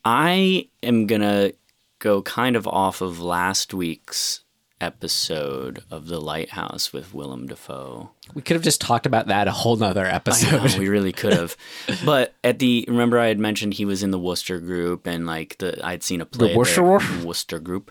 I 0.05 0.69
am 0.83 1.07
gonna 1.07 1.53
go 1.99 2.23
kind 2.23 2.55
of 2.55 2.69
off 2.69 3.01
of 3.01 3.21
last 3.21 3.75
week's 3.75 4.41
episode 4.81 5.83
of 5.91 6.07
The 6.09 6.21
Lighthouse 6.21 6.93
with 6.93 7.15
Willem 7.15 7.47
Dafoe. 7.47 8.11
We 8.35 8.43
could 8.43 8.55
have 8.55 8.63
just 8.63 8.81
talked 8.81 9.07
about 9.07 9.29
that 9.29 9.49
a 9.49 9.53
whole 9.53 9.77
nother 9.77 10.07
I 10.07 10.11
episode. 10.11 10.63
know, 10.63 10.79
we 10.79 10.89
really 10.89 11.13
could 11.13 11.33
have. 11.33 11.57
but 12.05 12.35
at 12.45 12.59
the 12.59 12.85
remember 12.87 13.19
I 13.19 13.29
had 13.29 13.39
mentioned 13.39 13.75
he 13.75 13.87
was 13.87 14.03
in 14.03 14.11
the 14.11 14.19
Wooster 14.19 14.61
group 14.61 15.07
and 15.07 15.27
like 15.27 15.57
the 15.59 15.85
I'd 15.85 16.03
seen 16.03 16.21
a 16.21 16.27
play 16.27 16.55
Wooster 16.55 16.83
there, 16.99 17.25
Wooster 17.25 17.59
group. 17.59 17.91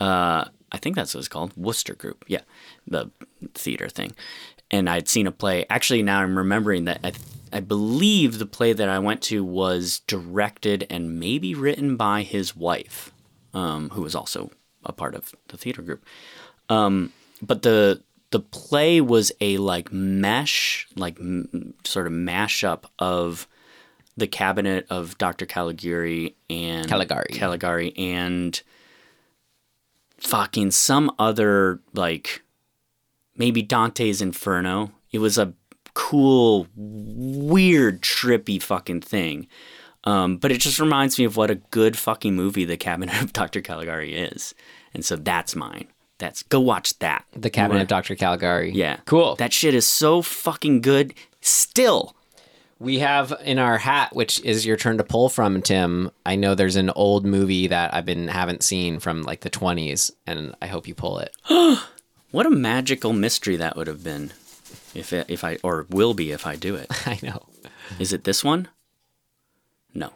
Uh, 0.00 0.46
I 0.72 0.78
think 0.78 0.96
that's 0.96 1.14
what 1.14 1.20
it's 1.20 1.28
called, 1.28 1.52
Wooster 1.56 1.94
group. 1.94 2.24
Yeah, 2.26 2.40
the 2.88 3.10
theater 3.54 3.88
thing. 3.88 4.12
And 4.70 4.90
I'd 4.90 5.08
seen 5.08 5.28
a 5.28 5.32
play. 5.32 5.66
Actually, 5.70 6.02
now 6.02 6.20
I'm 6.20 6.36
remembering 6.36 6.86
that 6.86 6.98
I, 7.04 7.12
I 7.54 7.60
believe 7.60 8.38
the 8.38 8.46
play 8.46 8.72
that 8.72 8.88
I 8.88 8.98
went 8.98 9.22
to 9.22 9.44
was 9.44 10.00
directed 10.08 10.88
and 10.90 11.20
maybe 11.20 11.54
written 11.54 11.96
by 11.96 12.22
his 12.22 12.56
wife, 12.56 13.12
um, 13.54 13.90
who 13.90 14.02
was 14.02 14.16
also 14.16 14.50
a 14.84 14.92
part 14.92 15.14
of 15.14 15.32
the 15.48 15.56
theater 15.56 15.80
group. 15.80 16.04
Um, 16.68 17.12
but 17.40 17.62
the 17.62 18.02
the 18.32 18.40
play 18.40 19.00
was 19.00 19.30
a 19.40 19.58
like 19.58 19.92
mesh, 19.92 20.88
like 20.96 21.16
m- 21.20 21.74
sort 21.84 22.08
of 22.08 22.12
mashup 22.12 22.86
of 22.98 23.46
the 24.16 24.26
cabinet 24.26 24.86
of 24.90 25.16
Dr. 25.18 25.46
Caligari 25.46 26.34
and 26.50 26.88
Caligari. 26.88 27.28
Caligari 27.32 27.96
and 27.96 28.60
fucking 30.18 30.72
some 30.72 31.12
other 31.20 31.78
like 31.92 32.42
maybe 33.36 33.62
Dante's 33.62 34.20
Inferno. 34.20 34.90
It 35.12 35.20
was 35.20 35.38
a 35.38 35.54
cool, 35.94 36.66
weird, 36.76 38.02
trippy 38.02 38.60
fucking 38.60 39.00
thing. 39.00 39.46
Um, 40.04 40.36
but 40.36 40.52
it 40.52 40.60
just 40.60 40.78
reminds 40.78 41.18
me 41.18 41.24
of 41.24 41.36
what 41.36 41.50
a 41.50 41.54
good 41.54 41.96
fucking 41.96 42.34
movie 42.34 42.64
The 42.64 42.76
Cabinet 42.76 43.22
of 43.22 43.32
Dr. 43.32 43.60
Caligari 43.62 44.14
is. 44.14 44.54
And 44.92 45.04
so 45.04 45.16
that's 45.16 45.56
mine. 45.56 45.88
That's 46.18 46.42
go 46.42 46.60
watch 46.60 46.98
that. 47.00 47.24
the 47.34 47.50
Cabinet 47.50 47.82
of 47.82 47.88
Dr. 47.88 48.14
Caligari. 48.14 48.72
Yeah. 48.72 48.98
Cool. 49.06 49.34
That 49.36 49.52
shit 49.52 49.74
is 49.74 49.86
so 49.86 50.22
fucking 50.22 50.82
good 50.82 51.14
still. 51.40 52.14
We 52.78 52.98
have 52.98 53.32
in 53.42 53.58
our 53.58 53.78
hat, 53.78 54.14
which 54.14 54.40
is 54.44 54.66
your 54.66 54.76
turn 54.76 54.98
to 54.98 55.04
pull 55.04 55.28
from, 55.28 55.62
Tim. 55.62 56.10
I 56.26 56.36
know 56.36 56.54
there's 56.54 56.76
an 56.76 56.90
old 56.90 57.24
movie 57.24 57.66
that 57.68 57.94
I've 57.94 58.04
been 58.04 58.28
haven't 58.28 58.62
seen 58.62 59.00
from 59.00 59.22
like 59.22 59.40
the 59.40 59.50
20s, 59.50 60.10
and 60.26 60.54
I 60.60 60.66
hope 60.66 60.86
you 60.86 60.94
pull 60.94 61.18
it. 61.18 61.34
What 62.30 62.46
a 62.46 62.50
magical 62.50 63.12
mystery 63.12 63.54
that 63.58 63.76
would 63.76 63.86
have 63.86 64.02
been 64.02 64.32
if 64.94 65.12
it, 65.12 65.26
if 65.28 65.44
I 65.44 65.58
or 65.62 65.86
will 65.90 66.14
be 66.14 66.32
if 66.32 66.46
I 66.46 66.56
do 66.56 66.74
it. 66.74 66.86
I 67.06 67.18
know. 67.22 67.46
Is 67.98 68.12
it 68.12 68.24
this 68.24 68.42
one? 68.44 68.68
No. 69.94 70.10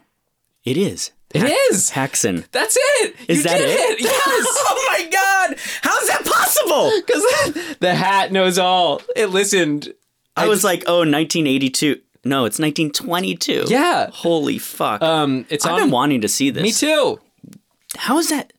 It 0.63 0.77
is. 0.77 1.11
It 1.31 1.43
is. 1.43 1.91
Häxan. 1.91 2.49
That's 2.51 2.77
it. 2.79 3.15
Is 3.27 3.37
You 3.37 3.43
that 3.43 3.57
did 3.59 3.69
it? 3.69 4.01
Yes. 4.01 4.13
oh 4.17 4.85
my 4.89 5.09
god! 5.09 5.57
How's 5.83 6.07
that 6.07 6.25
possible? 6.25 6.91
Because 7.05 7.77
the 7.79 7.93
hat 7.95 8.31
knows 8.31 8.57
all. 8.57 9.01
It 9.15 9.27
listened. 9.27 9.93
I, 10.35 10.47
was 10.47 10.63
like, 10.63 10.83
oh, 10.87 10.99
1982. 10.99 11.99
No, 12.23 12.45
it's 12.45 12.59
1922. 12.59 13.65
Yeah. 13.67 14.09
Holy 14.11 14.57
fuck. 14.57 15.01
Um, 15.01 15.45
it's 15.49 15.65
I've 15.65 15.73
on. 15.73 15.79
been 15.81 15.91
wanting 15.91 16.21
to 16.21 16.27
see 16.27 16.49
this. 16.49 16.63
Me 16.63 16.71
too. 16.71 17.19
How 17.97 18.17
is 18.19 18.29
that? 18.29 18.53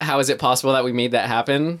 How 0.00 0.18
is 0.20 0.28
it 0.28 0.38
possible 0.38 0.72
that 0.72 0.84
we 0.84 0.92
made 0.92 1.12
that 1.12 1.28
happen? 1.28 1.80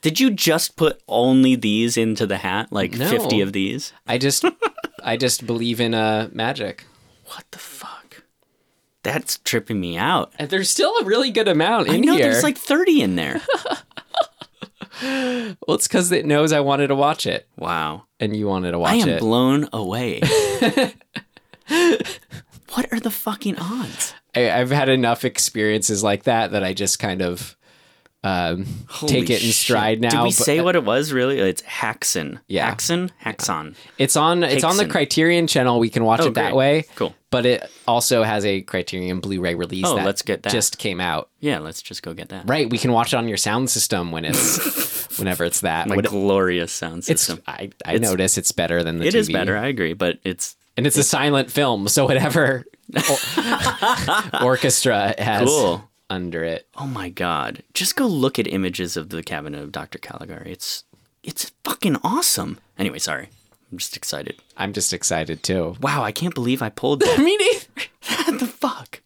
Did 0.00 0.20
you 0.20 0.30
just 0.30 0.76
put 0.76 1.02
only 1.08 1.56
these 1.56 1.96
into 1.96 2.26
the 2.26 2.36
hat? 2.38 2.72
Like 2.72 2.92
No. 2.96 3.08
50 3.08 3.40
of 3.40 3.52
these? 3.52 3.92
I 4.06 4.16
just, 4.18 4.44
I 5.02 5.16
just 5.16 5.46
believe 5.46 5.80
in 5.80 5.94
uh 5.94 6.28
magic. 6.32 6.84
What 7.26 7.44
the 7.50 7.58
fuck? 7.58 8.22
That's 9.02 9.38
tripping 9.38 9.80
me 9.80 9.96
out. 9.96 10.32
And 10.38 10.50
there's 10.50 10.70
still 10.70 10.94
a 10.98 11.04
really 11.04 11.30
good 11.30 11.48
amount 11.48 11.88
in 11.88 11.94
I 11.94 11.98
know 11.98 12.14
here. 12.14 12.30
there's 12.30 12.42
like 12.42 12.58
30 12.58 13.02
in 13.02 13.16
there. 13.16 13.40
Well, 15.00 15.76
it's 15.76 15.86
because 15.86 16.10
it 16.10 16.26
knows 16.26 16.52
I 16.52 16.58
wanted 16.58 16.88
to 16.88 16.96
watch 16.96 17.24
it, 17.24 17.46
Wow. 17.56 18.06
and 18.18 18.34
you 18.34 18.48
wanted 18.48 18.72
to 18.72 18.80
watch 18.80 18.94
it. 18.94 18.98
I 18.98 19.02
am 19.02 19.08
it. 19.10 19.20
blown 19.20 19.68
away. 19.72 20.20
what 22.74 22.92
are 22.92 22.98
the 23.00 23.10
fucking 23.10 23.56
odds? 23.58 24.14
I, 24.34 24.50
I've 24.50 24.70
had 24.70 24.88
enough 24.88 25.24
experiences 25.24 26.02
like 26.02 26.24
that 26.24 26.50
that 26.50 26.64
I 26.64 26.74
just 26.74 26.98
kind 26.98 27.22
of 27.22 27.56
um, 28.24 28.66
take 29.06 29.30
it 29.30 29.40
in 29.42 29.46
shit. 29.48 29.54
stride 29.54 30.00
now. 30.00 30.10
Did 30.10 30.18
we 30.18 30.24
but- 30.28 30.32
say 30.32 30.60
what 30.60 30.74
it 30.76 30.84
was 30.84 31.12
really? 31.12 31.38
It's 31.38 31.62
Häxan. 31.62 32.40
Yeah. 32.48 32.70
Häxan? 32.74 33.10
Häxan. 33.24 33.74
It's 33.96 34.16
on 34.16 34.42
it's 34.42 34.64
on 34.64 34.76
the 34.76 34.86
Criterion 34.86 35.46
channel. 35.46 35.78
We 35.78 35.88
can 35.90 36.04
watch 36.04 36.20
Oh, 36.22 36.26
it 36.28 36.34
that 36.34 36.52
great. 36.52 36.56
way. 36.56 36.84
Cool. 36.96 37.14
But 37.30 37.44
it 37.46 37.70
also 37.86 38.22
has 38.22 38.44
a 38.46 38.62
Criterion 38.62 39.20
Blu-ray 39.20 39.54
release. 39.54 39.84
Oh, 39.86 39.96
that 39.96 40.06
let's 40.06 40.22
get 40.22 40.42
that. 40.44 40.52
Just 40.52 40.78
came 40.78 40.98
out. 41.00 41.28
Yeah, 41.40 41.58
let's 41.58 41.82
just 41.82 42.02
go 42.02 42.14
get 42.14 42.30
that. 42.30 42.48
Right. 42.48 42.68
We 42.70 42.78
can 42.78 42.90
watch 42.92 43.12
it 43.12 43.16
on 43.18 43.28
your 43.28 43.36
sound 43.36 43.68
system 43.70 44.10
when 44.12 44.24
it's 44.24 45.16
whenever 45.18 45.44
it's 45.44 45.60
that. 45.60 45.86
My 45.88 45.96
When 45.96 46.04
it- 46.04 46.10
glorious 46.10 46.72
sound 46.72 46.98
it's 46.98 47.06
system. 47.22 47.42
I, 47.46 47.70
I 47.84 47.94
It's- 47.94 48.00
notice 48.10 48.36
it's 48.38 48.50
better 48.52 48.82
than 48.82 48.98
the 48.98 49.06
It 49.06 49.14
is 49.14 49.28
TV. 49.28 49.32
better, 49.34 49.56
I 49.56 49.66
agree, 49.68 49.92
but 49.92 50.18
it's 50.24 50.56
and 50.76 50.86
it's, 50.86 50.96
a 50.96 51.02
silent 51.02 51.50
film, 51.50 51.86
so 51.88 52.04
whatever 52.06 52.64
orchestra 54.42 55.14
has 55.18 55.48
Cool. 55.48 55.84
Under 56.10 56.44
it. 56.44 56.66
oh 56.76 56.86
my 56.86 57.08
god. 57.08 57.62
Just 57.74 57.96
go 57.96 58.06
look 58.06 58.38
at 58.38 58.46
images 58.46 58.96
of 58.96 59.10
the 59.10 59.22
cabinet 59.22 59.62
of 59.62 59.72
Dr. 59.72 59.98
Caligari. 59.98 60.52
It's 60.52 60.84
it's 61.22 61.52
fucking 61.64 61.96
awesome. 62.02 62.58
Anyway, 62.78 62.98
sorry. 62.98 63.28
I'm 63.70 63.78
just 63.78 63.96
excited. 63.96 64.40
I'm 64.56 64.72
just 64.72 64.92
excited 64.92 65.42
too. 65.42 65.76
Wow, 65.82 66.02
I 66.02 66.12
can't 66.12 66.34
believe 66.34 66.62
I 66.62 66.70
pulled 66.70 67.00
that. 67.00 67.18
Me 67.22 67.36
neither. 67.36 67.66
what 68.24 68.40
the 68.40 68.46
fuck? 68.46 69.00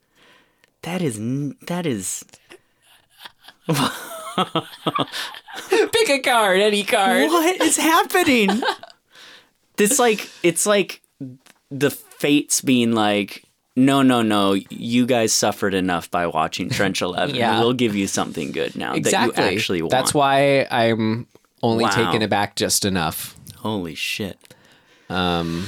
That 0.83 1.03
is 1.03 1.19
that 1.67 1.87
is 1.87 2.25
Pick 5.93 6.09
a 6.11 6.19
card, 6.21 6.61
any 6.61 6.85
card. 6.85 7.29
What 7.29 7.61
is 7.61 7.77
happening? 7.77 8.63
it's 9.79 9.99
like 9.99 10.29
it's 10.43 10.67
like 10.67 11.03
the 11.71 11.91
fates 11.91 12.61
being 12.61 12.93
like, 12.93 13.45
no, 13.77 14.03
no, 14.03 14.23
no, 14.23 14.55
you 14.71 15.07
guys 15.07 15.33
suffered 15.33 15.75
enough 15.75 16.11
by 16.11 16.27
watching 16.27 16.69
Trench 16.71 17.01
Eleven. 17.03 17.35
Yeah. 17.35 17.61
We'll 17.61 17.73
give 17.73 17.95
you 17.97 18.07
something 18.07 18.53
good 18.53 18.77
now 18.77 18.95
Exactly. 18.95 19.35
that 19.37 19.51
you 19.53 19.57
actually 19.59 19.83
want. 19.83 19.91
That's 19.93 20.13
why 20.15 20.67
I'm 20.71 21.27
only 21.63 21.85
Wow. 21.85 21.91
taking 21.91 22.23
it 22.23 22.31
back 22.31 22.57
just 22.57 22.85
enough. 22.85 23.37
Holy 23.59 23.95
shit. 23.95 24.55
Um. 25.09 25.67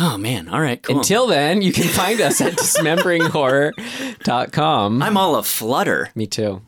Oh 0.00 0.16
man. 0.18 0.48
All 0.48 0.60
right. 0.60 0.82
Cool. 0.82 0.96
Until 0.98 1.26
then, 1.28 1.62
you 1.62 1.72
can 1.72 1.84
find 1.86 2.20
us 2.20 2.40
at 2.40 2.54
dismemberinghorror.com. 2.54 5.02
I'm 5.02 5.16
all 5.16 5.36
aflutter. 5.36 6.10
Me 6.14 6.26
too. 6.26 6.62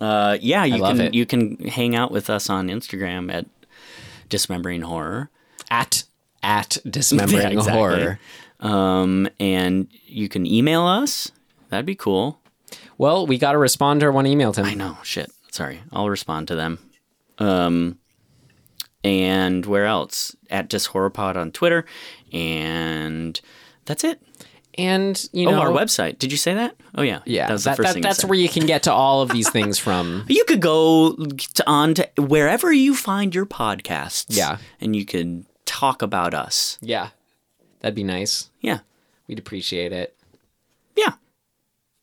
Uh, 0.00 0.38
yeah, 0.40 0.64
you 0.64 0.76
love 0.78 0.96
can 0.98 1.06
it. 1.06 1.14
you 1.14 1.26
can 1.26 1.56
hang 1.66 1.96
out 1.96 2.10
with 2.12 2.30
us 2.30 2.48
on 2.48 2.68
Instagram 2.68 3.32
at 3.32 3.46
Dismembering 4.30 4.82
Horror. 4.82 5.28
At 5.70 6.04
at 6.42 6.78
dismembering 6.88 7.42
Yeah, 7.42 7.48
exactly. 7.50 7.72
horror. 7.74 8.18
Um, 8.60 9.28
and 9.38 9.88
you 10.04 10.28
can 10.28 10.46
email 10.46 10.82
us. 10.82 11.30
That'd 11.68 11.86
be 11.86 11.94
cool. 11.94 12.40
Well, 12.96 13.26
we 13.26 13.38
got 13.38 13.52
to 13.52 13.58
respond 13.58 14.00
to 14.00 14.06
our 14.06 14.12
one 14.12 14.26
email, 14.26 14.52
Tim. 14.52 14.64
I 14.64 14.74
know. 14.74 14.98
Shit. 15.02 15.30
Sorry. 15.50 15.80
I'll 15.92 16.08
respond 16.10 16.48
to 16.48 16.56
them. 16.56 16.78
Um, 17.38 17.98
and 19.04 19.64
where 19.64 19.86
else? 19.86 20.34
At 20.50 20.70
Just 20.70 20.88
Horror 20.88 21.10
Pod 21.10 21.36
on 21.36 21.52
Twitter, 21.52 21.84
and 22.32 23.40
that's 23.84 24.02
it. 24.02 24.20
And 24.76 25.28
you 25.32 25.48
oh, 25.48 25.52
know 25.52 25.60
our 25.60 25.70
website. 25.70 26.18
Did 26.18 26.30
you 26.30 26.38
say 26.38 26.54
that? 26.54 26.76
Oh 26.94 27.02
yeah. 27.02 27.20
Yeah, 27.26 27.46
That 27.46 27.52
was 27.52 27.64
the 27.64 27.70
that- 27.70 27.76
first 27.76 27.86
that- 27.88 27.92
thing. 27.94 28.02
That's 28.02 28.24
where 28.24 28.38
you 28.38 28.48
can 28.48 28.66
get 28.66 28.84
to 28.84 28.92
all 28.92 29.22
of 29.22 29.30
these 29.30 29.48
things 29.50 29.78
from. 29.78 30.24
You 30.28 30.44
could 30.44 30.60
go 30.60 31.14
to, 31.16 31.64
on 31.66 31.94
to 31.94 32.08
wherever 32.16 32.72
you 32.72 32.94
find 32.94 33.34
your 33.34 33.46
podcasts. 33.46 34.26
Yeah. 34.36 34.58
And 34.80 34.94
you 34.94 35.04
could 35.04 35.46
talk 35.64 36.00
about 36.02 36.32
us. 36.32 36.78
Yeah, 36.80 37.08
that'd 37.80 37.94
be 37.94 38.04
nice. 38.04 38.50
Yeah. 38.60 38.80
We'd 39.26 39.38
appreciate 39.38 39.92
it. 39.92 40.16
Yeah. 40.96 41.12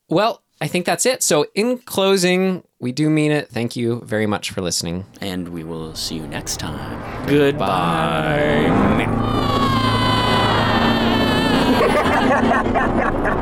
Well, 0.09 0.41
I 0.61 0.67
think 0.67 0.85
that's 0.85 1.05
it. 1.05 1.21
So, 1.23 1.47
in 1.53 1.79
closing, 1.79 2.63
we 2.79 2.91
do 2.91 3.09
mean 3.09 3.31
it. 3.31 3.49
Thank 3.49 3.75
you 3.75 4.01
very 4.01 4.27
much 4.27 4.51
for 4.51 4.61
listening. 4.61 5.05
And 5.21 5.49
we 5.49 5.63
will 5.63 5.95
see 5.95 6.15
you 6.15 6.27
next 6.27 6.57
time. 6.57 7.27
Goodbye. 7.27 8.67
Ah! 12.27 13.41